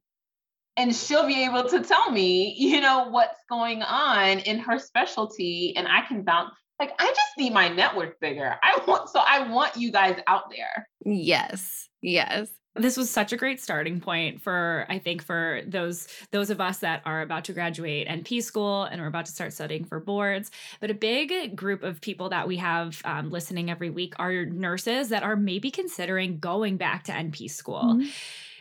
and 0.77 0.95
she'll 0.95 1.27
be 1.27 1.43
able 1.43 1.67
to 1.69 1.83
tell 1.83 2.11
me, 2.11 2.55
you 2.57 2.81
know, 2.81 3.09
what's 3.09 3.39
going 3.49 3.81
on 3.81 4.39
in 4.39 4.59
her 4.59 4.79
specialty 4.79 5.73
and 5.75 5.87
I 5.87 6.01
can 6.07 6.23
bounce 6.23 6.51
like 6.79 6.93
I 6.97 7.07
just 7.07 7.37
need 7.37 7.53
my 7.53 7.67
network 7.67 8.19
bigger. 8.19 8.55
I 8.63 8.79
want 8.87 9.09
so 9.09 9.19
I 9.19 9.49
want 9.49 9.75
you 9.75 9.91
guys 9.91 10.17
out 10.27 10.49
there. 10.49 10.87
Yes. 11.05 11.89
Yes. 12.01 12.49
This 12.75 12.95
was 12.95 13.09
such 13.09 13.33
a 13.33 13.37
great 13.37 13.59
starting 13.59 13.99
point 13.99 14.41
for 14.41 14.85
I 14.87 14.99
think 14.99 15.21
for 15.21 15.61
those 15.67 16.07
those 16.31 16.49
of 16.49 16.61
us 16.61 16.77
that 16.77 17.01
are 17.05 17.21
about 17.21 17.43
to 17.45 17.53
graduate 17.53 18.07
NP 18.07 18.41
school 18.41 18.83
and 18.83 19.01
we're 19.01 19.07
about 19.07 19.25
to 19.25 19.31
start 19.31 19.51
studying 19.51 19.83
for 19.83 19.99
boards. 19.99 20.51
But 20.79 20.91
a 20.91 20.93
big 20.93 21.55
group 21.57 21.83
of 21.83 21.99
people 21.99 22.29
that 22.29 22.47
we 22.47 22.55
have 22.57 23.01
um, 23.03 23.29
listening 23.31 23.69
every 23.69 23.89
week 23.89 24.13
are 24.17 24.45
nurses 24.45 25.09
that 25.09 25.23
are 25.23 25.35
maybe 25.35 25.71
considering 25.71 26.39
going 26.39 26.77
back 26.77 27.03
to 27.05 27.11
NP 27.11 27.51
school. 27.51 27.95
Mm-hmm. 27.95 28.09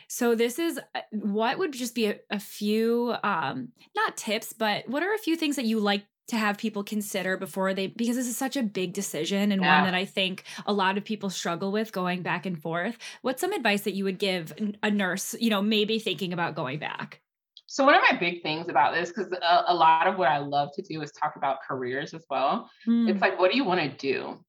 So 0.09 0.33
this 0.33 0.57
is 0.57 0.79
uh, 0.95 1.01
what 1.11 1.59
would 1.59 1.71
just 1.71 1.93
be 1.93 2.07
a, 2.07 2.19
a 2.29 2.39
few 2.39 3.15
um 3.23 3.69
not 3.95 4.17
tips, 4.17 4.53
but 4.53 4.89
what 4.89 5.03
are 5.03 5.13
a 5.13 5.19
few 5.19 5.35
things 5.35 5.55
that 5.55 5.65
you 5.65 5.79
like 5.79 6.05
to 6.29 6.37
have 6.37 6.57
people 6.57 6.83
consider 6.83 7.37
before 7.37 7.73
they 7.73 7.87
because 7.87 8.15
this 8.15 8.27
is 8.27 8.37
such 8.37 8.57
a 8.57 8.63
big 8.63 8.93
decision 8.93 9.51
and 9.51 9.61
yeah. 9.61 9.77
one 9.77 9.85
that 9.85 9.97
I 9.97 10.05
think 10.05 10.43
a 10.65 10.73
lot 10.73 10.97
of 10.97 11.05
people 11.05 11.29
struggle 11.29 11.71
with 11.71 11.91
going 11.91 12.21
back 12.23 12.45
and 12.45 12.59
forth. 12.59 12.97
What's 13.21 13.41
some 13.41 13.53
advice 13.53 13.81
that 13.81 13.93
you 13.93 14.03
would 14.03 14.19
give 14.19 14.53
a 14.81 14.91
nurse, 14.91 15.35
you 15.39 15.49
know, 15.49 15.61
maybe 15.61 15.99
thinking 15.99 16.33
about 16.33 16.55
going 16.55 16.79
back? 16.79 17.21
So 17.67 17.85
one 17.85 17.93
of 17.93 18.01
my 18.09 18.17
big 18.17 18.41
things 18.41 18.67
about 18.67 18.95
this, 18.95 19.09
because 19.09 19.31
a, 19.31 19.63
a, 19.67 19.75
lot 19.75 20.07
of 20.07 20.17
what 20.17 20.27
I 20.27 20.39
love 20.39 20.69
to 20.73 20.81
do 20.81 21.03
is 21.03 21.11
talk 21.11 21.35
about 21.35 21.59
careers 21.67 22.15
as 22.15 22.25
well. 22.27 22.67
Mm. 22.87 23.11
It's 23.11 23.21
like, 23.21 23.37
what 23.37 23.51
do 23.51 23.57
you 23.57 23.63
want 23.63 23.79
to 23.79 23.89
do? 23.89 24.43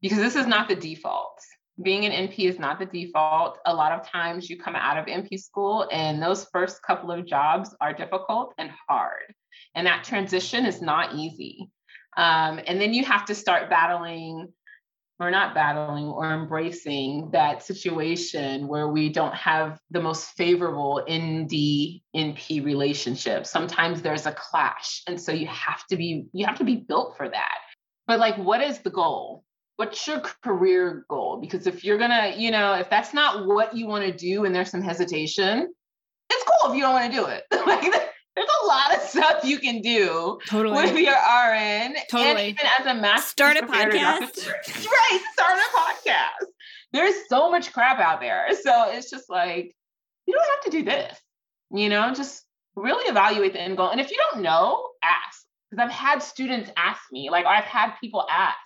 Because 0.00 0.18
this 0.18 0.36
is 0.36 0.46
not 0.46 0.68
the 0.68 0.76
default 0.76 1.40
being 1.80 2.04
an 2.04 2.28
NP 2.28 2.40
is 2.40 2.58
not 2.58 2.78
the 2.78 2.86
default. 2.86 3.58
A 3.64 3.74
lot 3.74 3.92
of 3.92 4.06
times 4.06 4.50
you 4.50 4.58
come 4.58 4.76
out 4.76 4.98
of 4.98 5.06
NP 5.06 5.38
school 5.40 5.88
and 5.90 6.22
those 6.22 6.46
first 6.52 6.82
couple 6.82 7.10
of 7.10 7.26
jobs 7.26 7.74
are 7.80 7.92
difficult 7.92 8.52
and 8.58 8.70
hard. 8.88 9.34
And 9.74 9.86
that 9.86 10.04
transition 10.04 10.66
is 10.66 10.82
not 10.82 11.14
easy. 11.14 11.70
Um, 12.16 12.60
and 12.66 12.80
then 12.80 12.92
you 12.92 13.04
have 13.04 13.24
to 13.26 13.34
start 13.34 13.70
battling 13.70 14.52
or 15.18 15.30
not 15.30 15.54
battling 15.54 16.06
or 16.06 16.34
embracing 16.34 17.30
that 17.32 17.62
situation 17.62 18.66
where 18.66 18.88
we 18.88 19.08
don't 19.08 19.34
have 19.34 19.78
the 19.90 20.00
most 20.00 20.30
favorable 20.36 21.02
MD 21.08 22.02
NP 22.14 22.64
relationship. 22.64 23.46
Sometimes 23.46 24.02
there's 24.02 24.26
a 24.26 24.32
clash. 24.32 25.02
And 25.06 25.20
so 25.20 25.32
you 25.32 25.46
have 25.46 25.86
to 25.86 25.96
be 25.96 26.26
you 26.32 26.44
have 26.44 26.58
to 26.58 26.64
be 26.64 26.76
built 26.76 27.16
for 27.16 27.28
that. 27.28 27.58
But 28.06 28.18
like 28.18 28.36
what 28.36 28.60
is 28.60 28.80
the 28.80 28.90
goal? 28.90 29.44
What's 29.76 30.06
your 30.06 30.20
career 30.20 31.04
goal? 31.08 31.38
Because 31.40 31.66
if 31.66 31.84
you're 31.84 31.98
gonna, 31.98 32.34
you 32.36 32.50
know, 32.50 32.74
if 32.74 32.90
that's 32.90 33.14
not 33.14 33.46
what 33.46 33.76
you 33.76 33.86
want 33.86 34.04
to 34.04 34.12
do 34.12 34.44
and 34.44 34.54
there's 34.54 34.70
some 34.70 34.82
hesitation, 34.82 35.72
it's 36.30 36.44
cool 36.44 36.70
if 36.70 36.76
you 36.76 36.82
don't 36.82 36.92
want 36.92 37.12
to 37.12 37.18
do 37.18 37.26
it. 37.26 37.44
like 37.66 37.82
there's 38.34 38.48
a 38.62 38.66
lot 38.66 38.96
of 38.96 39.02
stuff 39.02 39.44
you 39.44 39.58
can 39.58 39.80
do 39.80 40.38
totally. 40.46 40.74
with 40.74 40.96
your 40.96 41.14
RN. 41.14 41.94
Totally. 42.10 42.30
And 42.30 42.40
even 42.40 42.66
as 42.80 42.86
a 42.86 42.94
master 42.94 43.28
start 43.28 43.56
a 43.56 43.66
podcast. 43.66 44.48
right. 44.48 45.20
Start 45.32 45.58
a 45.58 45.76
podcast. 45.76 46.46
There's 46.92 47.14
so 47.28 47.50
much 47.50 47.72
crap 47.72 47.98
out 47.98 48.20
there. 48.20 48.46
So 48.62 48.90
it's 48.90 49.10
just 49.10 49.28
like, 49.28 49.74
you 50.26 50.34
don't 50.34 50.44
have 50.44 50.72
to 50.72 50.78
do 50.78 50.84
this. 50.84 51.18
You 51.70 51.88
know, 51.88 52.12
just 52.14 52.44
really 52.76 53.08
evaluate 53.10 53.52
the 53.52 53.60
end 53.60 53.76
goal. 53.76 53.90
And 53.90 54.00
if 54.00 54.10
you 54.10 54.18
don't 54.30 54.42
know, 54.42 54.88
ask. 55.02 55.44
Because 55.70 55.84
I've 55.84 55.92
had 55.92 56.22
students 56.22 56.70
ask 56.76 57.00
me, 57.10 57.30
like 57.30 57.46
I've 57.46 57.64
had 57.64 57.92
people 58.00 58.26
ask, 58.30 58.58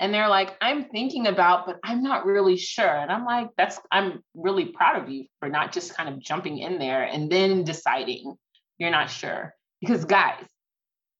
and 0.00 0.12
they're 0.12 0.28
like 0.28 0.56
i'm 0.60 0.84
thinking 0.86 1.28
about 1.28 1.66
but 1.66 1.78
i'm 1.84 2.02
not 2.02 2.26
really 2.26 2.56
sure. 2.56 2.88
And 2.88 3.12
i'm 3.12 3.24
like 3.24 3.50
that's 3.56 3.78
i'm 3.92 4.24
really 4.34 4.66
proud 4.66 5.00
of 5.00 5.08
you 5.08 5.26
for 5.38 5.48
not 5.48 5.72
just 5.72 5.94
kind 5.94 6.08
of 6.08 6.18
jumping 6.18 6.58
in 6.58 6.78
there 6.78 7.04
and 7.04 7.30
then 7.30 7.62
deciding 7.62 8.34
you're 8.78 8.90
not 8.90 9.10
sure. 9.10 9.54
Because 9.80 10.04
guys 10.04 10.42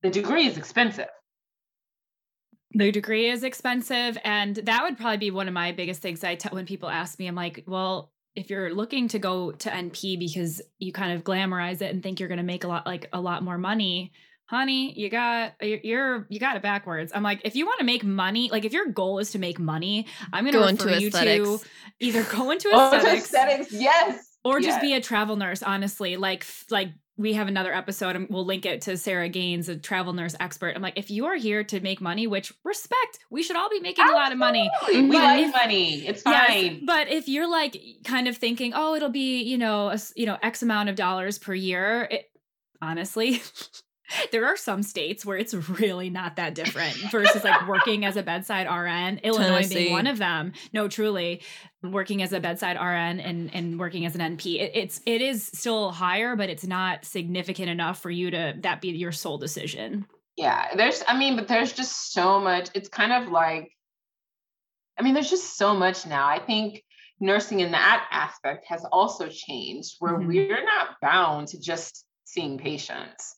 the 0.02 0.10
degree 0.10 0.46
is 0.46 0.56
expensive. 0.56 1.08
The 2.72 2.90
degree 2.90 3.28
is 3.28 3.44
expensive 3.44 4.16
and 4.24 4.56
that 4.56 4.82
would 4.82 4.96
probably 4.96 5.18
be 5.18 5.30
one 5.30 5.48
of 5.48 5.54
my 5.54 5.72
biggest 5.72 6.00
things 6.00 6.24
i 6.24 6.34
tell 6.36 6.52
when 6.52 6.66
people 6.66 6.88
ask 6.88 7.18
me 7.18 7.26
i'm 7.26 7.34
like 7.34 7.64
well 7.66 8.12
if 8.36 8.48
you're 8.48 8.72
looking 8.72 9.08
to 9.08 9.18
go 9.18 9.50
to 9.50 9.68
np 9.68 10.18
because 10.18 10.62
you 10.78 10.92
kind 10.92 11.12
of 11.12 11.24
glamorize 11.24 11.82
it 11.82 11.92
and 11.92 12.00
think 12.00 12.20
you're 12.20 12.28
going 12.28 12.38
to 12.38 12.44
make 12.44 12.62
a 12.62 12.68
lot 12.68 12.86
like 12.86 13.08
a 13.12 13.20
lot 13.20 13.42
more 13.42 13.58
money 13.58 14.12
honey, 14.51 14.92
you 14.98 15.09
got 15.09 15.55
you're 15.62 16.26
you 16.28 16.40
got 16.40 16.57
it 16.57 16.62
backwards. 16.62 17.12
I'm 17.14 17.22
like, 17.22 17.40
if 17.44 17.55
you 17.55 17.66
want 17.66 17.78
to 17.78 17.84
make 17.84 18.03
money, 18.03 18.51
like 18.51 18.64
if 18.64 18.72
your 18.72 18.86
goal 18.86 19.20
is 19.20 19.30
to 19.30 19.38
make 19.38 19.61
money, 19.61 20.07
I'm 20.32 20.44
going 20.44 20.55
to 20.55 20.59
go 20.59 20.66
refer 20.66 20.98
you 20.98 21.11
to 21.11 21.61
either 22.01 22.24
go 22.24 22.51
into 22.51 22.68
aesthetics, 22.68 23.05
oh, 23.05 23.16
aesthetics, 23.16 23.72
yes, 23.72 24.36
or 24.44 24.61
yes. 24.61 24.72
just 24.72 24.80
be 24.80 24.94
a 24.94 25.01
travel 25.01 25.36
nurse. 25.36 25.62
Honestly, 25.62 26.16
like 26.16 26.44
like 26.68 26.90
we 27.16 27.34
have 27.34 27.46
another 27.46 27.72
episode 27.72 28.16
and 28.16 28.26
we'll 28.28 28.44
link 28.44 28.66
it 28.66 28.80
to 28.82 28.96
Sarah 28.96 29.28
Gaines, 29.28 29.68
a 29.68 29.76
travel 29.76 30.14
nurse 30.14 30.34
expert. 30.40 30.74
I'm 30.74 30.82
like, 30.82 30.98
if 30.98 31.11
you 31.11 31.26
are 31.26 31.36
here 31.36 31.62
to 31.64 31.80
make 31.80 32.01
money, 32.01 32.26
which 32.26 32.53
respect, 32.64 33.20
we 33.30 33.42
should 33.42 33.57
all 33.57 33.68
be 33.68 33.78
making 33.78 34.03
Absolutely. 34.03 34.20
a 34.20 34.22
lot 34.22 34.32
of 34.32 34.38
money. 34.38 34.70
We 34.88 35.03
but 35.03 35.14
like 35.14 35.46
if, 35.46 35.53
money. 35.53 36.07
It's 36.07 36.22
fine. 36.22 36.64
Yes, 36.64 36.82
but 36.84 37.09
if 37.09 37.28
you're 37.28 37.48
like 37.48 37.76
kind 38.05 38.26
of 38.26 38.36
thinking, 38.36 38.72
oh, 38.74 38.94
it'll 38.94 39.11
be, 39.11 39.42
you 39.42 39.59
know, 39.59 39.90
a, 39.90 39.98
you 40.16 40.24
know, 40.24 40.38
X 40.42 40.62
amount 40.62 40.88
of 40.88 40.96
dollars 40.96 41.38
per 41.38 41.53
year, 41.53 42.09
it, 42.11 42.30
honestly, 42.80 43.42
there 44.32 44.46
are 44.46 44.56
some 44.56 44.82
states 44.82 45.24
where 45.24 45.38
it's 45.38 45.54
really 45.54 46.11
not 46.11 46.36
that 46.36 46.54
different 46.54 46.94
versus 47.11 47.44
like 47.44 47.68
working 47.68 48.04
as 48.04 48.16
a 48.16 48.22
bedside 48.22 48.66
RN, 48.66 49.18
Illinois 49.22 49.48
Tennessee. 49.48 49.74
being 49.74 49.92
one 49.92 50.06
of 50.06 50.18
them. 50.18 50.52
No, 50.72 50.88
truly, 50.88 51.42
working 51.82 52.22
as 52.22 52.32
a 52.32 52.40
bedside 52.40 52.76
RN 52.76 53.20
and 53.20 53.54
and 53.54 53.78
working 53.78 54.06
as 54.06 54.14
an 54.14 54.36
NP, 54.36 54.61
it, 54.61 54.72
it's 54.74 55.00
it 55.06 55.20
is 55.20 55.46
still 55.46 55.90
higher, 55.90 56.36
but 56.36 56.50
it's 56.50 56.66
not 56.66 57.04
significant 57.04 57.70
enough 57.70 58.00
for 58.00 58.11
you 58.11 58.30
to 58.30 58.54
that 58.61 58.80
be 58.80 58.88
your 58.88 59.12
sole 59.12 59.38
decision. 59.38 60.06
Yeah, 60.36 60.74
there's 60.74 61.02
I 61.06 61.18
mean, 61.18 61.36
but 61.36 61.48
there's 61.48 61.72
just 61.72 62.12
so 62.12 62.40
much. 62.40 62.70
It's 62.74 62.88
kind 62.88 63.12
of 63.12 63.30
like 63.30 63.70
I 64.98 65.02
mean, 65.02 65.14
there's 65.14 65.30
just 65.30 65.56
so 65.56 65.74
much 65.74 66.06
now. 66.06 66.26
I 66.26 66.38
think 66.38 66.82
nursing 67.20 67.61
in 67.61 67.72
that 67.72 68.06
aspect 68.11 68.66
has 68.68 68.84
also 68.92 69.28
changed 69.28 69.96
where 69.98 70.14
mm-hmm. 70.14 70.28
we're 70.28 70.64
not 70.64 70.96
bound 71.00 71.48
to 71.48 71.61
just 71.61 72.04
seeing 72.32 72.58
patients. 72.58 73.36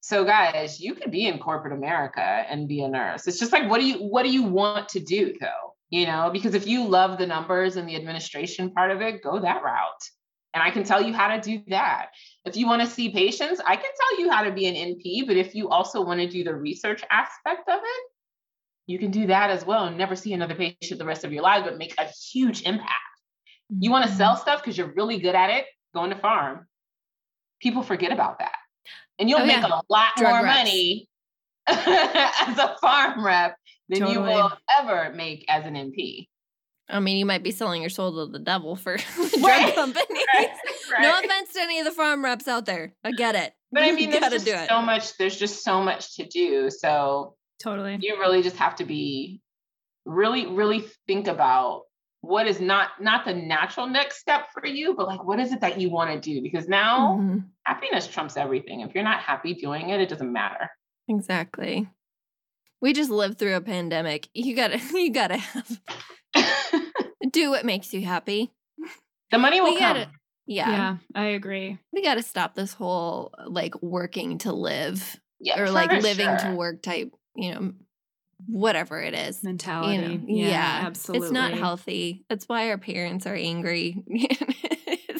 So 0.00 0.24
guys, 0.24 0.80
you 0.80 0.94
could 0.94 1.10
be 1.10 1.26
in 1.26 1.38
corporate 1.38 1.72
America 1.72 2.20
and 2.20 2.68
be 2.68 2.82
a 2.82 2.88
nurse. 2.88 3.26
It's 3.26 3.38
just 3.38 3.52
like 3.52 3.68
what 3.68 3.80
do 3.80 3.86
you 3.86 3.98
what 3.98 4.24
do 4.24 4.30
you 4.30 4.42
want 4.42 4.88
to 4.90 5.00
do 5.00 5.34
though? 5.40 5.74
You 5.90 6.06
know, 6.06 6.30
because 6.32 6.54
if 6.54 6.66
you 6.66 6.84
love 6.86 7.18
the 7.18 7.26
numbers 7.26 7.76
and 7.76 7.88
the 7.88 7.96
administration 7.96 8.70
part 8.70 8.90
of 8.90 9.00
it, 9.00 9.22
go 9.22 9.40
that 9.40 9.62
route. 9.62 10.04
And 10.52 10.62
I 10.62 10.70
can 10.70 10.84
tell 10.84 11.02
you 11.02 11.12
how 11.12 11.34
to 11.34 11.40
do 11.40 11.62
that. 11.68 12.10
If 12.44 12.56
you 12.56 12.66
want 12.66 12.82
to 12.82 12.88
see 12.88 13.10
patients, 13.10 13.60
I 13.66 13.74
can 13.74 13.90
tell 14.00 14.20
you 14.20 14.30
how 14.30 14.44
to 14.44 14.52
be 14.52 14.66
an 14.66 14.74
NP, 14.74 15.26
but 15.26 15.36
if 15.36 15.54
you 15.54 15.68
also 15.68 16.04
want 16.04 16.20
to 16.20 16.28
do 16.28 16.44
the 16.44 16.54
research 16.54 17.02
aspect 17.10 17.68
of 17.68 17.80
it, 17.82 18.02
you 18.86 18.98
can 18.98 19.10
do 19.10 19.26
that 19.26 19.50
as 19.50 19.64
well 19.64 19.86
and 19.86 19.98
never 19.98 20.14
see 20.14 20.32
another 20.32 20.54
patient 20.54 20.98
the 20.98 21.04
rest 21.04 21.24
of 21.24 21.32
your 21.32 21.42
life, 21.42 21.64
but 21.64 21.78
make 21.78 21.94
a 21.98 22.06
huge 22.32 22.62
impact. 22.62 22.92
You 23.68 23.90
want 23.90 24.08
to 24.08 24.14
sell 24.14 24.34
mm-hmm. 24.34 24.42
stuff 24.42 24.62
because 24.62 24.78
you're 24.78 24.92
really 24.94 25.18
good 25.18 25.34
at 25.34 25.50
it, 25.50 25.64
go 25.92 26.04
into 26.04 26.16
pharm 26.16 26.66
people 27.60 27.82
forget 27.82 28.12
about 28.12 28.38
that. 28.38 28.54
And 29.18 29.28
you'll 29.28 29.40
oh, 29.40 29.46
make 29.46 29.56
yeah. 29.56 29.80
a 29.80 29.82
lot 29.88 30.08
Drug 30.16 30.32
more 30.32 30.42
reps. 30.42 30.58
money 30.58 31.08
as 31.66 32.58
a 32.58 32.76
pharm 32.82 33.22
rep 33.22 33.56
than 33.88 34.00
totally. 34.00 34.14
you 34.14 34.20
will 34.20 34.52
ever 34.80 35.12
make 35.14 35.44
as 35.48 35.64
an 35.66 35.74
NP. 35.74 36.28
I 36.88 37.00
mean, 37.00 37.16
you 37.16 37.24
might 37.24 37.42
be 37.42 37.50
selling 37.50 37.80
your 37.80 37.90
soul 37.90 38.26
to 38.26 38.30
the 38.30 38.38
devil 38.38 38.76
for 38.76 38.96
drug 39.40 39.74
companies. 39.74 40.24
Right, 40.34 40.48
right. 40.92 41.02
No 41.02 41.18
offense 41.18 41.52
to 41.54 41.60
any 41.60 41.80
of 41.80 41.86
the 41.86 41.92
pharm 41.92 42.22
reps 42.22 42.46
out 42.46 42.66
there. 42.66 42.94
I 43.02 43.12
get 43.12 43.34
it. 43.34 43.54
But 43.72 43.84
I 43.84 43.92
mean, 43.92 44.10
there's 44.10 44.44
just 44.44 44.68
so 44.68 44.82
much. 44.82 45.16
There's 45.16 45.36
just 45.36 45.64
so 45.64 45.82
much 45.82 46.16
to 46.16 46.26
do. 46.26 46.70
So 46.70 47.36
totally, 47.62 47.98
you 48.00 48.18
really 48.18 48.42
just 48.42 48.56
have 48.56 48.76
to 48.76 48.84
be 48.84 49.40
really, 50.04 50.46
really 50.46 50.84
think 51.06 51.26
about 51.26 51.82
what 52.26 52.46
is 52.46 52.60
not 52.60 53.00
not 53.00 53.24
the 53.24 53.34
natural 53.34 53.86
next 53.86 54.18
step 54.18 54.46
for 54.52 54.66
you, 54.66 54.94
but 54.94 55.06
like 55.06 55.22
what 55.24 55.38
is 55.40 55.52
it 55.52 55.60
that 55.60 55.80
you 55.80 55.90
want 55.90 56.10
to 56.10 56.20
do? 56.20 56.40
Because 56.42 56.68
now 56.68 57.16
Mhm. 57.20 57.44
happiness 57.64 58.06
trumps 58.06 58.36
everything. 58.36 58.80
If 58.80 58.94
you're 58.94 59.04
not 59.04 59.20
happy 59.20 59.54
doing 59.54 59.90
it, 59.90 60.00
it 60.00 60.08
doesn't 60.08 60.32
matter. 60.32 60.70
Exactly. 61.08 61.88
We 62.80 62.92
just 62.92 63.10
lived 63.10 63.38
through 63.38 63.54
a 63.56 63.60
pandemic. 63.60 64.28
You 64.34 64.54
gotta, 64.56 64.78
you 64.94 65.10
gotta 65.12 65.36
have, 65.38 65.80
do 67.30 67.50
what 67.50 67.64
makes 67.64 67.92
you 67.94 68.02
happy. 68.02 68.52
the 69.30 69.38
money 69.38 69.60
will 69.60 69.70
We 69.72 69.78
come. 69.78 69.96
gotta, 69.96 70.08
yeah, 70.46 70.70
Yeah, 70.70 70.96
I 71.14 71.24
agree. 71.26 71.78
we 71.92 72.02
gotta 72.02 72.22
stop 72.22 72.54
this 72.54 72.74
whole 72.74 73.32
like 73.46 73.80
working 73.82 74.38
to 74.38 74.52
live 74.52 75.18
Yeah, 75.40 75.60
or 75.60 75.70
like 75.70 75.90
living 75.92 76.36
to 76.38 76.50
work 76.56 76.82
type, 76.82 77.10
you 77.36 77.54
know, 77.54 77.72
whatever 78.46 79.00
it 79.00 79.14
is. 79.14 79.42
Mentality. 79.44 80.02
You 80.02 80.18
know, 80.18 80.24
yeah, 80.26 80.80
absolutely. 80.84 81.26
It's 81.26 81.32
not 81.32 81.52
healthy. 81.52 82.24
That's 82.28 82.46
why 82.48 82.70
our 82.70 82.78
parents 82.78 83.26
are 83.26 83.34
angry. 83.34 84.02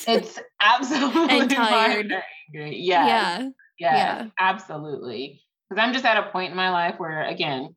It's 0.07 0.39
absolutely 0.61 1.39
And 1.41 1.51
tired. 1.51 2.11
fine. 2.11 2.23
Yes, 2.53 2.75
yeah. 2.77 3.39
Yes, 3.39 3.49
yeah. 3.79 4.27
absolutely. 4.39 5.41
Because 5.69 5.83
I'm 5.83 5.93
just 5.95 6.05
at 6.05 6.19
a 6.19 6.31
point 6.31 6.51
in 6.51 6.57
my 6.57 6.71
life 6.71 6.97
where, 6.99 7.23
again, 7.25 7.75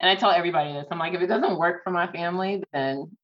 and 0.00 0.10
I 0.10 0.16
tell 0.16 0.30
everybody 0.32 0.72
this, 0.72 0.86
I'm 0.90 0.98
like, 0.98 1.14
if 1.14 1.20
it 1.20 1.28
doesn't 1.28 1.56
work 1.56 1.84
for 1.84 1.90
my 1.90 2.10
family, 2.10 2.62
then 2.72 3.16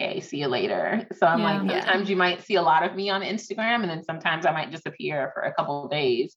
okay, 0.00 0.20
see 0.20 0.38
you 0.38 0.48
later. 0.48 1.06
So 1.18 1.26
I'm 1.26 1.42
like, 1.42 1.70
Yeah. 1.70 1.80
sometimes 1.80 2.10
you 2.10 2.16
might 2.16 2.42
see 2.42 2.56
a 2.56 2.62
lot 2.62 2.82
of 2.84 2.96
me 2.96 3.10
on 3.10 3.22
Instagram, 3.22 3.82
and 3.82 3.90
then 3.90 4.02
sometimes 4.02 4.44
I 4.44 4.50
might 4.52 4.72
disappear 4.72 5.30
for 5.34 5.42
a 5.42 5.54
couple 5.54 5.84
of 5.84 5.90
days. 5.90 6.36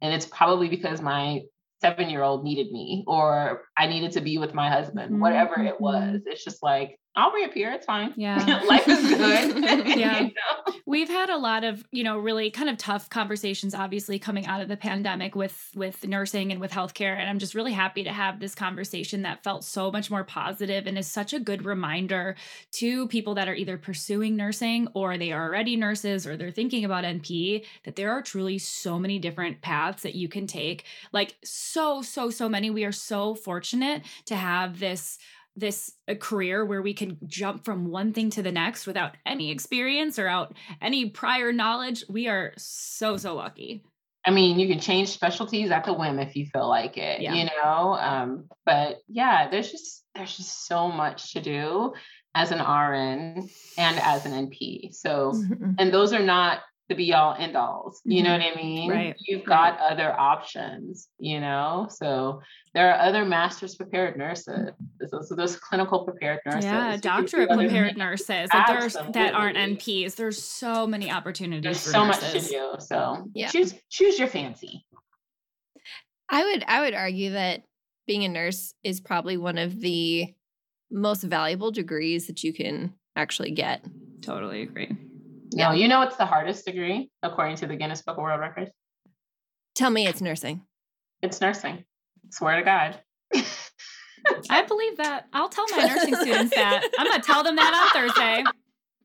And 0.00 0.12
it's 0.12 0.26
probably 0.26 0.68
because 0.68 1.00
my 1.00 1.42
seven 1.80 2.10
year 2.10 2.22
old 2.22 2.42
needed 2.44 2.72
me, 2.72 3.04
or 3.06 3.62
I 3.76 3.86
needed 3.86 4.12
to 4.12 4.20
be 4.20 4.38
with 4.38 4.54
my 4.54 4.68
husband, 4.68 5.20
whatever 5.20 5.62
it 5.62 5.76
mhm. 5.76 5.80
was. 5.80 6.22
It's 6.26 6.44
just 6.44 6.62
like, 6.62 6.98
I'll 7.14 7.30
reappear. 7.30 7.70
It's 7.72 7.84
fine. 7.84 8.14
Yeah. 8.16 8.62
Life 8.68 8.88
is 8.88 9.08
good. 9.08 9.62
Yeah. 10.02 10.20
You 10.20 10.26
know? 10.26 10.74
We've 10.86 11.08
had 11.08 11.28
a 11.30 11.36
lot 11.36 11.64
of, 11.64 11.84
you 11.92 12.04
know, 12.04 12.18
really 12.18 12.50
kind 12.50 12.70
of 12.70 12.78
tough 12.78 13.10
conversations 13.10 13.74
obviously 13.74 14.18
coming 14.18 14.46
out 14.46 14.62
of 14.62 14.68
the 14.68 14.76
pandemic 14.76 15.34
with 15.34 15.70
with 15.74 16.06
nursing 16.06 16.52
and 16.52 16.60
with 16.60 16.70
healthcare 16.70 17.16
and 17.16 17.28
I'm 17.28 17.38
just 17.38 17.54
really 17.54 17.72
happy 17.72 18.04
to 18.04 18.12
have 18.12 18.40
this 18.40 18.54
conversation 18.54 19.22
that 19.22 19.44
felt 19.44 19.64
so 19.64 19.90
much 19.90 20.10
more 20.10 20.24
positive 20.24 20.86
and 20.86 20.96
is 20.96 21.06
such 21.06 21.32
a 21.32 21.40
good 21.40 21.64
reminder 21.64 22.36
to 22.72 23.06
people 23.08 23.34
that 23.34 23.48
are 23.48 23.54
either 23.54 23.76
pursuing 23.76 24.36
nursing 24.36 24.88
or 24.94 25.18
they 25.18 25.32
are 25.32 25.44
already 25.44 25.76
nurses 25.76 26.26
or 26.26 26.36
they're 26.36 26.50
thinking 26.50 26.84
about 26.84 27.04
NP 27.04 27.64
that 27.84 27.96
there 27.96 28.10
are 28.10 28.22
truly 28.22 28.58
so 28.58 28.98
many 28.98 29.18
different 29.18 29.60
paths 29.60 30.02
that 30.02 30.14
you 30.14 30.28
can 30.28 30.46
take. 30.46 30.84
Like 31.12 31.36
so 31.44 32.02
so 32.02 32.30
so 32.30 32.48
many. 32.48 32.70
We 32.70 32.84
are 32.84 32.92
so 32.92 33.34
fortunate 33.34 33.62
to 33.80 34.36
have 34.36 34.78
this 34.78 35.18
this 35.54 35.92
a 36.08 36.14
career 36.16 36.64
where 36.64 36.80
we 36.80 36.94
can 36.94 37.18
jump 37.26 37.64
from 37.64 37.90
one 37.90 38.12
thing 38.14 38.30
to 38.30 38.42
the 38.42 38.52
next 38.52 38.86
without 38.86 39.16
any 39.26 39.50
experience 39.50 40.18
or 40.18 40.26
out 40.26 40.54
any 40.80 41.10
prior 41.10 41.52
knowledge. 41.52 42.04
We 42.08 42.28
are 42.28 42.52
so 42.56 43.16
so 43.16 43.34
lucky. 43.34 43.84
I 44.24 44.30
mean, 44.30 44.58
you 44.58 44.68
can 44.68 44.78
change 44.80 45.08
specialties 45.08 45.70
at 45.70 45.84
the 45.84 45.92
whim 45.92 46.18
if 46.20 46.36
you 46.36 46.46
feel 46.46 46.68
like 46.68 46.96
it, 46.96 47.20
Yeah. 47.20 47.34
you 47.34 47.44
know. 47.46 47.94
Um, 47.94 48.44
but 48.64 48.98
yeah, 49.08 49.48
there's 49.50 49.70
just 49.70 50.04
there's 50.14 50.36
just 50.36 50.66
so 50.66 50.88
much 50.88 51.32
to 51.32 51.40
do 51.40 51.92
as 52.34 52.50
an 52.50 52.58
RN 52.60 53.48
and 53.76 53.98
as 53.98 54.24
an 54.24 54.48
NP. 54.48 54.94
So, 54.94 55.32
and 55.78 55.92
those 55.92 56.12
are 56.12 56.22
not 56.22 56.60
the 56.88 56.94
be 56.94 57.12
all 57.14 57.34
end 57.38 57.56
alls. 57.56 58.00
You 58.04 58.22
know 58.22 58.30
mm-hmm. 58.30 58.44
what 58.44 58.58
I 58.58 58.62
mean? 58.62 58.90
Right, 58.90 59.16
You've 59.18 59.44
got 59.44 59.78
other 59.80 60.12
options, 60.18 61.08
you 61.18 61.40
know. 61.40 61.86
So 61.90 62.42
there 62.74 62.90
are 62.92 63.00
other 63.00 63.24
masters 63.24 63.74
prepared 63.74 64.16
nurses. 64.16 64.70
So, 65.08 65.22
so 65.22 65.34
those 65.34 65.56
clinical 65.56 66.04
prepared 66.04 66.40
nurses. 66.44 66.64
Yeah, 66.64 66.92
who 66.92 66.96
do 66.96 67.00
doctorate 67.00 67.50
prepared 67.50 67.96
nurses. 67.96 68.48
Like 68.52 68.66
there's 68.66 68.94
that 68.94 69.34
aren't 69.34 69.56
NPs. 69.56 70.16
There's 70.16 70.42
so 70.42 70.86
many 70.86 71.10
opportunities 71.10 71.62
There's 71.62 71.84
for 71.84 71.90
so 71.90 72.06
nurses. 72.06 72.34
much 72.34 72.42
to 72.44 72.48
do. 72.48 72.74
So 72.78 73.30
Yeah. 73.34 73.48
choose 73.48 73.74
choose 73.88 74.18
your 74.18 74.28
fancy. 74.28 74.84
I 76.28 76.44
would 76.44 76.64
I 76.66 76.80
would 76.80 76.94
argue 76.94 77.32
that 77.32 77.62
being 78.06 78.24
a 78.24 78.28
nurse 78.28 78.74
is 78.82 79.00
probably 79.00 79.36
one 79.36 79.58
of 79.58 79.80
the 79.80 80.34
most 80.90 81.22
valuable 81.22 81.70
degrees 81.70 82.26
that 82.26 82.42
you 82.42 82.52
can 82.52 82.94
actually 83.16 83.52
get. 83.52 83.84
Totally 84.20 84.62
agree. 84.62 84.96
No, 85.54 85.72
you 85.72 85.88
know 85.88 86.02
it's 86.02 86.16
the 86.16 86.26
hardest 86.26 86.64
degree 86.64 87.10
according 87.22 87.56
to 87.56 87.66
the 87.66 87.76
Guinness 87.76 88.02
Book 88.02 88.16
of 88.16 88.22
World 88.22 88.40
Records? 88.40 88.70
Tell 89.74 89.90
me 89.90 90.06
it's 90.06 90.20
nursing. 90.20 90.62
It's 91.22 91.40
nursing. 91.40 91.84
Swear 92.30 92.56
to 92.56 92.62
God. 92.62 92.98
I 94.50 94.62
believe 94.62 94.96
that. 94.98 95.26
I'll 95.32 95.48
tell 95.48 95.66
my 95.70 95.84
nursing 95.84 96.14
students 96.20 96.54
that. 96.54 96.88
I'm 96.98 97.06
gonna 97.06 97.22
tell 97.22 97.42
them 97.42 97.56
that 97.56 97.74
on 97.74 98.02
Thursday. 98.02 98.44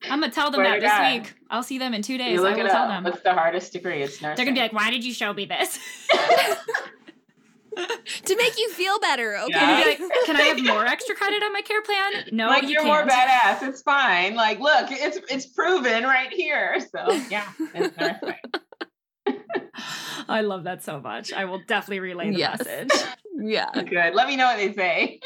I'm 0.10 0.20
gonna 0.20 0.32
tell 0.32 0.52
them 0.52 0.60
Swear 0.62 0.80
that 0.80 0.82
this 0.82 0.92
God. 0.92 1.22
week. 1.24 1.34
I'll 1.50 1.64
see 1.64 1.78
them 1.80 1.94
in 1.94 2.02
two 2.02 2.18
days. 2.18 2.34
you 2.34 2.46
I 2.46 2.50
look 2.50 2.58
will 2.60 2.66
it 2.68 2.70
tell 2.70 2.84
up. 2.84 2.90
them. 2.90 3.04
What's 3.04 3.22
the 3.24 3.34
hardest 3.34 3.74
degree? 3.74 4.04
It's 4.04 4.22
nursing. 4.22 4.36
They're 4.36 4.46
gonna 4.46 4.56
be 4.56 4.62
like, 4.62 4.74
"Why 4.74 4.92
did 4.92 5.04
you 5.04 5.14
show 5.14 5.34
me 5.34 5.46
this?" 5.46 5.80
to 8.26 8.36
make 8.38 8.58
you 8.58 8.70
feel 8.72 9.00
better, 9.00 9.38
okay? 9.38 9.52
Yeah. 9.56 9.84
Like, 9.86 10.00
"Can 10.26 10.36
I 10.36 10.42
have 10.44 10.62
more 10.64 10.86
extra 10.86 11.16
credit 11.16 11.42
on 11.44 11.54
my 11.54 11.62
care 11.62 11.82
plan?" 11.82 12.12
No, 12.32 12.48
like 12.48 12.64
you 12.64 12.70
you're 12.70 12.84
can't. 12.84 13.08
more 13.08 13.16
badass. 13.16 13.68
It's 13.68 13.82
fine. 13.82 14.36
Like, 14.36 14.60
look, 14.60 14.88
it's 14.92 15.18
it's 15.30 15.46
proven 15.48 16.04
right 16.04 16.32
here. 16.32 16.78
So 16.80 17.12
yeah, 17.30 17.48
it's 17.74 17.98
nursing. 18.00 18.36
I 20.30 20.42
love 20.42 20.64
that 20.66 20.84
so 20.84 21.00
much. 21.00 21.32
I 21.34 21.46
will 21.46 21.62
definitely 21.68 22.00
relay 22.02 22.32
the 22.32 22.38
Yes. 22.40 22.60
message. 22.60 22.90
yeah. 23.40 23.70
Good. 23.74 24.14
Let 24.16 24.28
me 24.28 24.36
know 24.36 24.46
what 24.48 24.58
they 24.58 24.74
say. 24.74 25.20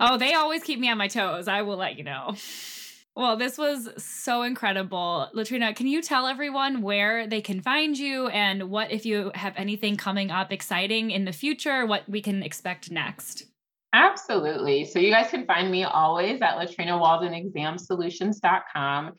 Oh, 0.00 0.16
they 0.16 0.34
always 0.34 0.62
keep 0.62 0.80
me 0.80 0.90
on 0.90 0.98
my 0.98 1.08
toes. 1.08 1.46
I 1.48 1.62
will 1.62 1.76
let 1.76 1.96
you 1.96 2.04
know. 2.04 2.34
Well, 3.16 3.36
this 3.38 3.56
was 3.56 3.88
so 3.96 4.42
incredible. 4.42 5.30
Latrina, 5.32 5.72
can 5.72 5.86
you 5.86 6.02
tell 6.02 6.26
everyone 6.26 6.82
where 6.82 7.26
they 7.26 7.40
can 7.40 7.62
find 7.62 7.96
you 7.96 8.28
and 8.28 8.64
what 8.64 8.92
if 8.92 9.06
you 9.06 9.32
have 9.34 9.54
anything 9.56 9.96
coming 9.96 10.30
up 10.30 10.52
exciting 10.52 11.10
in 11.10 11.24
the 11.24 11.32
future, 11.32 11.86
what 11.86 12.06
we 12.06 12.20
can 12.20 12.42
expect 12.42 12.90
next? 12.90 13.44
Absolutely. 13.94 14.84
So 14.84 14.98
you 14.98 15.10
guys 15.10 15.30
can 15.30 15.46
find 15.46 15.70
me 15.70 15.84
always 15.84 16.42
at 16.42 16.58
latrinawaldenexamsolutions.com. 16.58 19.12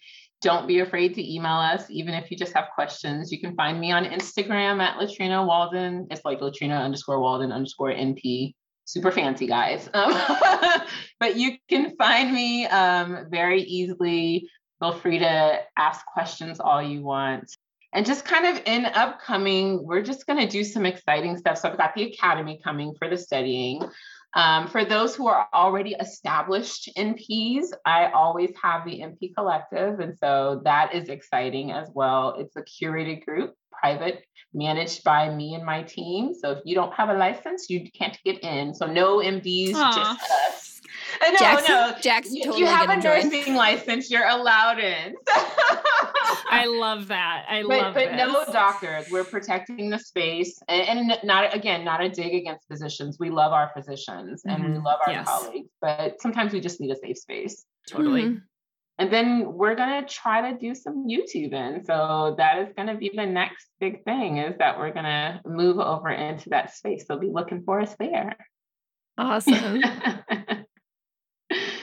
Don't 0.43 0.67
be 0.67 0.81
afraid 0.81 1.15
to 1.15 1.33
email 1.33 1.53
us, 1.53 1.89
even 1.89 2.13
if 2.13 2.29
you 2.29 2.37
just 2.37 2.53
have 2.53 2.65
questions. 2.75 3.31
You 3.31 3.41
can 3.41 3.55
find 3.55 3.79
me 3.79 3.91
on 3.91 4.05
Instagram 4.05 4.79
at 4.79 4.99
Latrina 4.99 5.43
Walden. 5.43 6.05
It's 6.11 6.23
like 6.23 6.41
Latrina 6.41 6.75
underscore 6.75 7.19
Walden 7.19 7.51
underscore 7.51 7.89
NP. 7.89 8.53
Super 8.87 9.11
fancy, 9.11 9.47
guys. 9.47 9.89
Um, 9.97 10.81
but 11.19 11.35
you 11.35 11.57
can 11.67 11.95
find 11.97 12.33
me 12.33 12.65
um, 12.67 13.27
very 13.29 13.61
easily. 13.63 14.49
Feel 14.79 14.93
free 14.93 15.19
to 15.19 15.59
ask 15.77 16.05
questions 16.05 16.59
all 16.59 16.81
you 16.81 17.01
want. 17.01 17.55
And 17.91 18.05
just 18.05 18.23
kind 18.23 18.45
of 18.45 18.63
in 18.65 18.85
upcoming, 18.85 19.85
we're 19.85 20.03
just 20.03 20.25
going 20.25 20.39
to 20.39 20.47
do 20.47 20.63
some 20.63 20.85
exciting 20.85 21.37
stuff. 21.37 21.57
So 21.57 21.69
I've 21.69 21.77
got 21.77 21.95
the 21.95 22.03
academy 22.03 22.59
coming 22.63 22.93
for 22.97 23.09
the 23.09 23.17
studying. 23.17 23.81
Um, 24.35 24.67
for 24.67 24.85
those 24.85 25.15
who 25.15 25.27
are 25.27 25.47
already 25.53 25.95
established 25.99 26.89
NPs, 26.97 27.67
I 27.85 28.11
always 28.11 28.51
have 28.61 28.85
the 28.85 28.99
NP 28.99 29.33
Collective. 29.35 29.99
And 29.99 30.17
so 30.17 30.61
that 30.63 30.93
is 30.93 31.09
exciting 31.09 31.71
as 31.71 31.89
well. 31.93 32.35
It's 32.37 32.55
a 32.55 32.61
curated 32.61 33.25
group, 33.25 33.55
private, 33.71 34.23
managed 34.53 35.03
by 35.03 35.33
me 35.33 35.55
and 35.55 35.65
my 35.65 35.83
team. 35.83 36.33
So 36.33 36.51
if 36.51 36.59
you 36.65 36.75
don't 36.75 36.93
have 36.93 37.09
a 37.09 37.13
license, 37.13 37.69
you 37.69 37.89
can't 37.91 38.17
get 38.23 38.39
in. 38.43 38.73
So 38.75 38.85
no 38.85 39.17
MDs, 39.19 39.73
Aw. 39.75 39.95
just 39.95 40.31
us. 40.31 40.73
No, 41.21 41.35
Jackson, 41.39 41.75
no. 41.75 41.93
Jack's 42.01 42.31
You, 42.31 42.43
totally 42.43 42.61
you 42.61 42.67
have 42.67 42.85
a 42.85 42.87
gonna 42.87 43.01
join. 43.01 43.29
nursing 43.31 43.55
license, 43.55 44.11
you're 44.11 44.27
allowed 44.27 44.77
in. 44.79 45.15
I 46.49 46.65
love 46.65 47.07
that. 47.09 47.45
I 47.49 47.61
but, 47.61 47.69
love 47.69 47.93
but 47.93 48.13
no 48.15 48.43
doctors. 48.51 49.05
We're 49.11 49.23
protecting 49.23 49.89
the 49.89 49.99
space, 49.99 50.59
and, 50.67 50.99
and 51.09 51.19
not 51.23 51.53
again, 51.55 51.83
not 51.83 52.01
a 52.01 52.09
dig 52.09 52.33
against 52.33 52.67
physicians. 52.67 53.17
We 53.19 53.29
love 53.29 53.53
our 53.53 53.71
physicians 53.75 54.43
and 54.45 54.63
we 54.63 54.69
Mhm. 54.71 54.83
love 54.83 54.99
our 55.05 55.13
Yes. 55.13 55.27
colleagues, 55.27 55.69
but 55.81 56.21
sometimes 56.21 56.53
we 56.53 56.59
just 56.59 56.79
need 56.81 56.91
a 56.91 56.95
safe 56.95 57.17
space. 57.17 57.65
Totally. 57.87 58.23
Mhm. 58.23 58.41
And 58.99 59.13
then 59.13 59.53
we're 59.53 59.75
gonna 59.75 60.05
try 60.07 60.51
to 60.51 60.57
do 60.57 60.73
some 60.73 61.07
YouTubing. 61.07 61.85
So 61.85 62.33
that 62.37 62.57
is 62.59 62.73
gonna 62.75 62.95
be 62.95 63.11
the 63.15 63.25
next 63.27 63.69
big 63.79 64.03
thing 64.05 64.37
is 64.37 64.57
that 64.57 64.79
we're 64.79 64.91
gonna 64.91 65.41
move 65.45 65.77
over 65.79 66.09
into 66.09 66.49
that 66.49 66.73
space. 66.73 67.05
So 67.05 67.17
be 67.17 67.29
looking 67.29 67.61
for 67.63 67.79
us 67.79 67.95
there. 67.99 68.35
Awesome. 69.17 69.81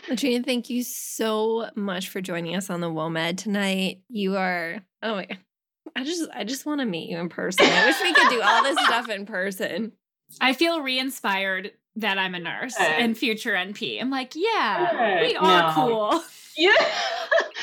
Latrina, 0.09 0.45
thank 0.45 0.71
you 0.71 0.83
so 0.83 1.71
much 1.75 2.09
for 2.09 2.21
joining 2.21 2.57
us 2.57 2.71
on 2.71 2.81
the 2.81 2.91
WOMED 2.91 3.37
tonight. 3.39 4.01
You 4.09 4.37
are 4.37 4.81
oh 5.03 5.15
my 5.17 5.29
I 5.97 6.05
just 6.05 6.29
I 6.35 6.45
just 6.45 6.67
want 6.67 6.81
to 6.81 6.87
meet 6.87 7.09
you 7.09 7.19
in 7.19 7.29
person. 7.29 7.67
I 7.67 7.87
wish 7.87 7.97
we 8.03 8.13
could 8.13 8.31
do 8.31 8.43
all 8.43 8.63
this 8.63 8.79
stuff 8.85 9.09
in 9.09 9.27
person. 9.27 9.93
I 10.41 10.53
feel 10.53 10.81
re-inspired 10.81 11.73
that 11.97 12.19
I'm 12.19 12.35
a 12.35 12.41
nurse 12.41 12.77
Good. 12.77 12.87
and 12.87 13.17
future 13.17 13.53
NP. 13.53 14.01
I'm 14.01 14.11
like, 14.11 14.33
yeah, 14.35 15.21
we 15.23 15.37
are 15.37 15.69
No. 15.69 15.73
cool. 15.75 16.23
yeah. 16.57 16.73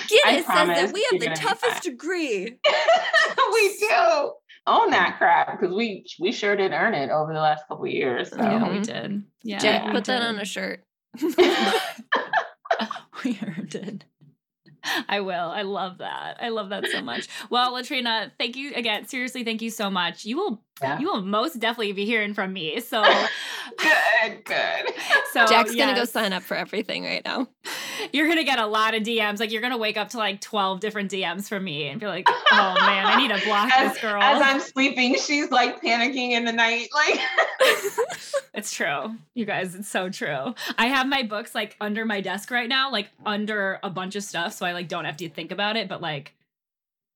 Guinness 0.07 0.45
says 0.45 0.67
that 0.67 0.91
we 0.93 1.05
have 1.11 1.19
the 1.19 1.35
toughest 1.35 1.83
degree. 1.83 2.43
we 3.53 3.77
do 3.79 4.31
own 4.67 4.91
that 4.91 5.15
crap 5.17 5.59
because 5.59 5.75
we 5.75 6.05
we 6.19 6.31
sure 6.31 6.55
did 6.55 6.71
earn 6.71 6.93
it 6.93 7.09
over 7.09 7.33
the 7.33 7.39
last 7.39 7.67
couple 7.67 7.85
of 7.85 7.91
years. 7.91 8.29
So. 8.29 8.37
Yeah, 8.37 8.69
we 8.69 8.77
Mhm. 8.79 8.85
did. 8.85 9.23
Yeah, 9.43 9.57
Jack, 9.59 9.85
we 9.87 9.91
put 9.91 10.05
that 10.05 10.21
on 10.21 10.39
a 10.39 10.45
shirt. 10.45 10.83
we 13.23 13.39
earned 13.43 13.75
it. 13.75 14.05
I 15.07 15.19
will. 15.19 15.33
I 15.51 15.61
love 15.61 15.99
that. 15.99 16.37
I 16.41 16.49
love 16.49 16.69
that 16.69 16.87
so 16.87 17.01
much. 17.01 17.27
Well, 17.51 17.73
Latrina, 17.73 18.31
thank 18.39 18.55
you 18.55 18.73
again. 18.73 19.05
Seriously, 19.07 19.43
thank 19.43 19.61
you 19.61 19.69
so 19.69 19.89
much. 19.91 20.25
You 20.25 20.37
will 20.37 20.63
Yeah. 20.81 20.97
you 20.99 21.05
will 21.07 21.21
most 21.21 21.59
definitely 21.59 21.91
be 21.93 22.05
hearing 22.05 22.33
from 22.33 22.51
me. 22.53 22.79
So 22.79 23.03
Good, 23.77 24.43
good. 24.45 24.93
so 25.33 25.45
Jack's 25.45 25.75
gonna 25.75 25.95
go 25.95 26.05
sign 26.05 26.33
up 26.33 26.41
for 26.43 26.55
everything 26.57 27.03
right 27.03 27.23
now. 27.23 27.47
You're 28.13 28.27
gonna 28.27 28.43
get 28.43 28.59
a 28.59 28.65
lot 28.65 28.93
of 28.93 29.03
DMs. 29.03 29.39
Like 29.39 29.51
you're 29.51 29.61
gonna 29.61 29.77
wake 29.77 29.97
up 29.97 30.09
to 30.09 30.17
like 30.17 30.41
12 30.41 30.79
different 30.79 31.11
DMs 31.11 31.47
from 31.47 31.63
me 31.63 31.87
and 31.87 31.99
be 31.99 32.07
like, 32.07 32.27
oh 32.51 32.75
man, 32.79 33.05
I 33.05 33.15
need 33.17 33.37
to 33.37 33.45
block 33.45 33.71
As, 33.75 33.93
this 33.93 34.01
girl. 34.01 34.21
as 34.21 34.41
I'm 34.41 34.59
sleeping, 34.59 35.15
she's 35.15 35.51
like 35.51 35.81
panicking 35.81 36.31
in 36.31 36.45
the 36.45 36.51
night. 36.51 36.87
Like, 36.93 37.19
It's 38.53 38.73
true. 38.73 39.15
You 39.33 39.45
guys, 39.45 39.75
it's 39.75 39.87
so 39.87 40.09
true. 40.09 40.53
I 40.77 40.87
have 40.87 41.07
my 41.07 41.23
books 41.23 41.55
like 41.55 41.77
under 41.79 42.05
my 42.05 42.19
desk 42.21 42.51
right 42.51 42.67
now, 42.67 42.91
like 42.91 43.09
under 43.25 43.79
a 43.81 43.89
bunch 43.89 44.15
of 44.15 44.23
stuff, 44.23 44.53
so 44.53 44.65
I 44.65 44.73
like 44.73 44.87
don't 44.87 45.05
have 45.05 45.17
to 45.17 45.29
think 45.29 45.51
about 45.51 45.77
it, 45.77 45.87
but 45.87 46.01
like 46.01 46.33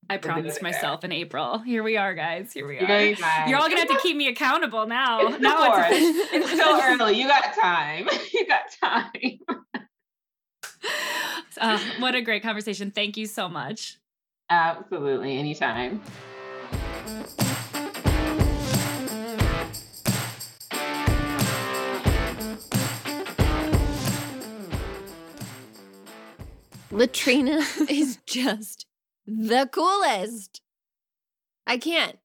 I 0.10 0.18
promised 0.18 0.62
myself 0.62 1.04
in 1.04 1.12
April. 1.12 1.58
Here 1.60 1.82
we 1.84 1.98
are, 1.98 2.14
guys. 2.14 2.54
Here 2.54 2.68
we 2.68 2.78
are. 2.78 2.82
gonna 2.88 3.00
be 3.00 3.16
fine. 3.16 3.50
You're 3.50 3.58
all 3.58 3.68
gonna 3.68 3.80
have 3.80 3.90
to 3.90 4.00
keep 4.02 4.16
me 4.16 4.28
accountable 4.28 4.86
now. 4.86 5.28
It's 5.28 5.40
now 5.42 5.88
it's 5.90 6.32
It's 6.34 6.52
still 6.52 6.80
early. 6.82 7.20
You 7.20 7.28
got 7.28 7.54
time. 7.60 8.08
You 8.34 8.46
got 8.48 8.64
time. 8.82 9.40
uh, 11.62 11.80
what 12.00 12.16
a 12.16 12.22
great 12.22 12.44
conversation. 12.44 12.92
Thank 12.92 13.18
you 13.18 13.26
so 13.26 13.50
much. 13.50 13.98
Absolutely. 14.50 15.38
Anytime. 15.38 16.02
Latrina 26.92 27.58
is 27.90 28.20
just 28.26 28.86
the 29.28 29.68
coolest. 29.72 30.62
I 31.68 31.78
can't. 31.78 32.18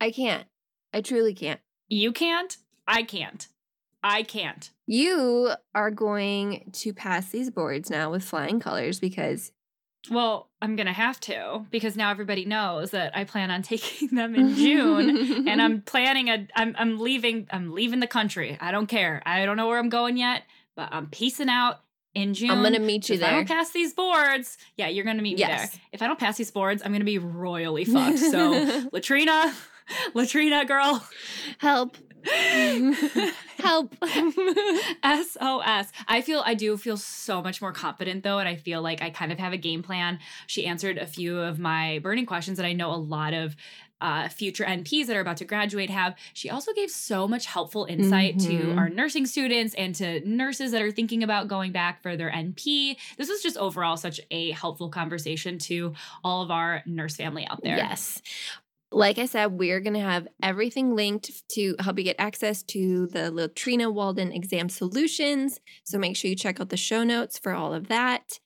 I 0.00 0.10
can't. 0.10 0.46
I 0.92 1.00
truly 1.00 1.34
can't. 1.34 1.60
You 1.88 2.12
can't. 2.12 2.56
I 2.86 3.02
can't. 3.02 3.48
I 4.02 4.22
can't. 4.22 4.70
You 4.90 5.52
are 5.72 5.92
going 5.92 6.68
to 6.72 6.92
pass 6.92 7.30
these 7.30 7.48
boards 7.48 7.90
now 7.90 8.10
with 8.10 8.24
flying 8.24 8.58
colors 8.58 8.98
because 8.98 9.52
Well, 10.10 10.50
I'm 10.60 10.74
gonna 10.74 10.92
have 10.92 11.20
to 11.20 11.64
because 11.70 11.96
now 11.96 12.10
everybody 12.10 12.44
knows 12.44 12.90
that 12.90 13.16
I 13.16 13.22
plan 13.22 13.52
on 13.52 13.62
taking 13.72 14.08
them 14.16 14.34
in 14.34 14.56
June. 14.56 15.46
and 15.48 15.62
I'm 15.62 15.82
planning 15.86 16.28
a 16.28 16.48
I'm 16.56 16.74
I'm 16.76 16.98
leaving 16.98 17.46
I'm 17.52 17.72
leaving 17.72 18.00
the 18.00 18.08
country. 18.08 18.58
I 18.60 18.72
don't 18.72 18.88
care. 18.88 19.22
I 19.24 19.44
don't 19.44 19.56
know 19.56 19.68
where 19.68 19.78
I'm 19.78 19.90
going 19.90 20.16
yet, 20.16 20.42
but 20.74 20.88
I'm 20.90 21.06
peacing 21.06 21.48
out 21.48 21.82
in 22.16 22.34
June. 22.34 22.50
I'm 22.50 22.60
gonna 22.64 22.80
meet 22.80 23.08
you 23.08 23.16
there. 23.16 23.28
if 23.28 23.32
I 23.32 23.36
don't 23.36 23.48
pass 23.48 23.70
these 23.70 23.94
boards, 23.94 24.58
yeah, 24.76 24.88
you're 24.88 25.04
gonna 25.04 25.22
meet 25.22 25.38
me 25.38 25.44
there. 25.44 25.70
If 25.92 26.02
I 26.02 26.08
don't 26.08 26.18
pass 26.18 26.36
these 26.36 26.50
boards, 26.50 26.82
I'm 26.84 26.90
gonna 26.90 27.04
be 27.04 27.18
royally 27.18 27.84
fucked. 27.84 28.18
So 28.18 28.88
Latrina, 28.92 29.54
Latrina 30.14 30.64
girl. 30.64 31.06
Help. 31.58 31.96
Help. 33.62 33.94
SOS. 35.04 35.92
I 36.08 36.22
feel 36.24 36.42
I 36.44 36.54
do 36.54 36.76
feel 36.76 36.96
so 36.96 37.42
much 37.42 37.60
more 37.62 37.72
confident 37.72 38.22
though, 38.22 38.38
and 38.38 38.48
I 38.48 38.56
feel 38.56 38.82
like 38.82 39.02
I 39.02 39.10
kind 39.10 39.32
of 39.32 39.38
have 39.38 39.52
a 39.52 39.56
game 39.58 39.82
plan. 39.82 40.18
She 40.46 40.66
answered 40.66 40.98
a 40.98 41.06
few 41.06 41.38
of 41.40 41.58
my 41.58 42.00
burning 42.02 42.26
questions 42.26 42.56
that 42.58 42.66
I 42.66 42.72
know 42.72 42.92
a 42.92 42.96
lot 42.96 43.34
of 43.34 43.56
uh, 44.02 44.28
future 44.30 44.64
NPs 44.64 45.06
that 45.08 45.16
are 45.16 45.20
about 45.20 45.36
to 45.36 45.44
graduate 45.44 45.90
have. 45.90 46.14
She 46.32 46.48
also 46.48 46.72
gave 46.72 46.90
so 46.90 47.28
much 47.28 47.44
helpful 47.44 47.84
insight 47.84 48.38
to 48.40 48.48
Mhm. 48.48 48.78
our 48.78 48.88
nursing 48.88 49.26
students 49.26 49.74
and 49.74 49.94
to 49.96 50.26
nurses 50.26 50.72
that 50.72 50.80
are 50.80 50.90
thinking 50.90 51.22
about 51.22 51.48
going 51.48 51.70
back 51.70 52.00
for 52.00 52.16
their 52.16 52.30
NP. 52.30 52.96
This 53.18 53.28
was 53.28 53.42
just 53.42 53.58
overall 53.58 53.98
such 53.98 54.18
a 54.30 54.52
helpful 54.52 54.88
conversation 54.88 55.58
to 55.58 55.92
all 56.24 56.40
of 56.42 56.50
our 56.50 56.82
nurse 56.86 57.16
family 57.16 57.46
out 57.46 57.62
there. 57.62 57.76
Yes. 57.76 58.22
Like 58.92 59.18
I 59.18 59.26
said, 59.26 59.52
we're 59.52 59.80
going 59.80 59.94
to 59.94 60.00
have 60.00 60.26
everything 60.42 60.96
linked 60.96 61.48
to 61.50 61.76
help 61.78 61.98
you 61.98 62.04
get 62.04 62.16
access 62.18 62.62
to 62.64 63.06
the 63.06 63.30
Latrina 63.30 63.90
Walden 63.90 64.32
exam 64.32 64.68
solutions. 64.68 65.60
So 65.84 65.98
make 65.98 66.16
sure 66.16 66.28
you 66.28 66.36
check 66.36 66.60
out 66.60 66.70
the 66.70 66.76
show 66.76 67.04
notes 67.04 67.38
for 67.38 67.52
all 67.52 67.72
of 67.72 67.88
that. 67.88 68.40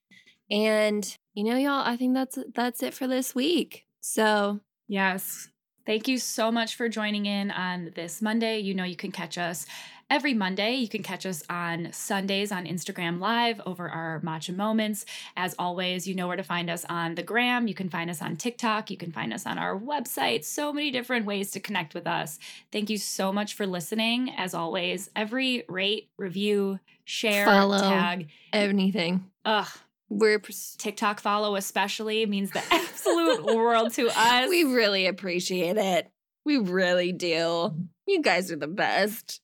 And 0.50 1.16
you 1.32 1.44
know, 1.44 1.56
y'all, 1.56 1.82
I 1.84 1.96
think 1.96 2.14
that's 2.14 2.38
that's 2.54 2.82
it 2.82 2.94
for 2.94 3.06
this 3.06 3.34
week. 3.34 3.84
So 4.00 4.60
Yes. 4.88 5.48
Thank 5.86 6.08
you 6.08 6.18
so 6.18 6.50
much 6.50 6.76
for 6.76 6.88
joining 6.88 7.26
in 7.26 7.50
on 7.50 7.92
this 7.94 8.22
Monday. 8.22 8.58
You 8.58 8.74
know, 8.74 8.84
you 8.84 8.96
can 8.96 9.12
catch 9.12 9.36
us 9.36 9.66
every 10.10 10.34
Monday. 10.34 10.74
You 10.74 10.88
can 10.88 11.02
catch 11.02 11.26
us 11.26 11.42
on 11.48 11.88
Sundays 11.92 12.52
on 12.52 12.66
Instagram 12.66 13.20
Live 13.20 13.60
over 13.66 13.88
our 13.88 14.20
Matcha 14.20 14.54
Moments. 14.54 15.04
As 15.36 15.54
always, 15.58 16.06
you 16.06 16.14
know 16.14 16.26
where 16.28 16.36
to 16.36 16.42
find 16.42 16.70
us 16.70 16.84
on 16.88 17.14
the 17.14 17.22
gram. 17.22 17.66
You 17.68 17.74
can 17.74 17.88
find 17.88 18.08
us 18.10 18.22
on 18.22 18.36
TikTok. 18.36 18.90
You 18.90 18.96
can 18.96 19.12
find 19.12 19.32
us 19.32 19.46
on 19.46 19.58
our 19.58 19.78
website. 19.78 20.44
So 20.44 20.72
many 20.72 20.90
different 20.90 21.26
ways 21.26 21.50
to 21.52 21.60
connect 21.60 21.94
with 21.94 22.06
us. 22.06 22.38
Thank 22.72 22.90
you 22.90 22.98
so 22.98 23.32
much 23.32 23.54
for 23.54 23.66
listening. 23.66 24.30
As 24.36 24.54
always, 24.54 25.10
every 25.16 25.64
rate, 25.68 26.08
review, 26.18 26.78
share, 27.04 27.44
Follow. 27.46 27.78
tag. 27.78 28.28
anything. 28.52 29.24
Ugh, 29.44 29.66
We're 30.08 30.38
TikTok 30.78 31.20
follow 31.20 31.56
especially 31.56 32.24
means 32.26 32.50
the 32.50 32.62
absolute 32.70 33.44
world 33.54 33.92
to 33.94 34.08
us. 34.08 34.48
we 34.48 34.64
really 34.64 35.06
appreciate 35.06 35.76
it. 35.76 36.08
We 36.46 36.58
really 36.58 37.12
do. 37.12 37.74
You 38.06 38.22
guys 38.22 38.52
are 38.52 38.56
the 38.56 38.66
best. 38.66 39.40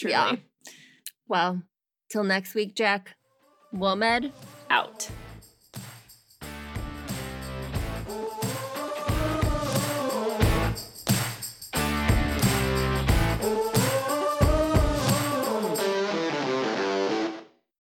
Truly 0.00 0.12
Yeah. 0.12 0.36
Well, 1.28 1.62
till 2.10 2.24
next 2.24 2.54
week, 2.54 2.74
Jack. 2.74 3.16
WOMED. 3.72 4.32
out. 4.68 5.08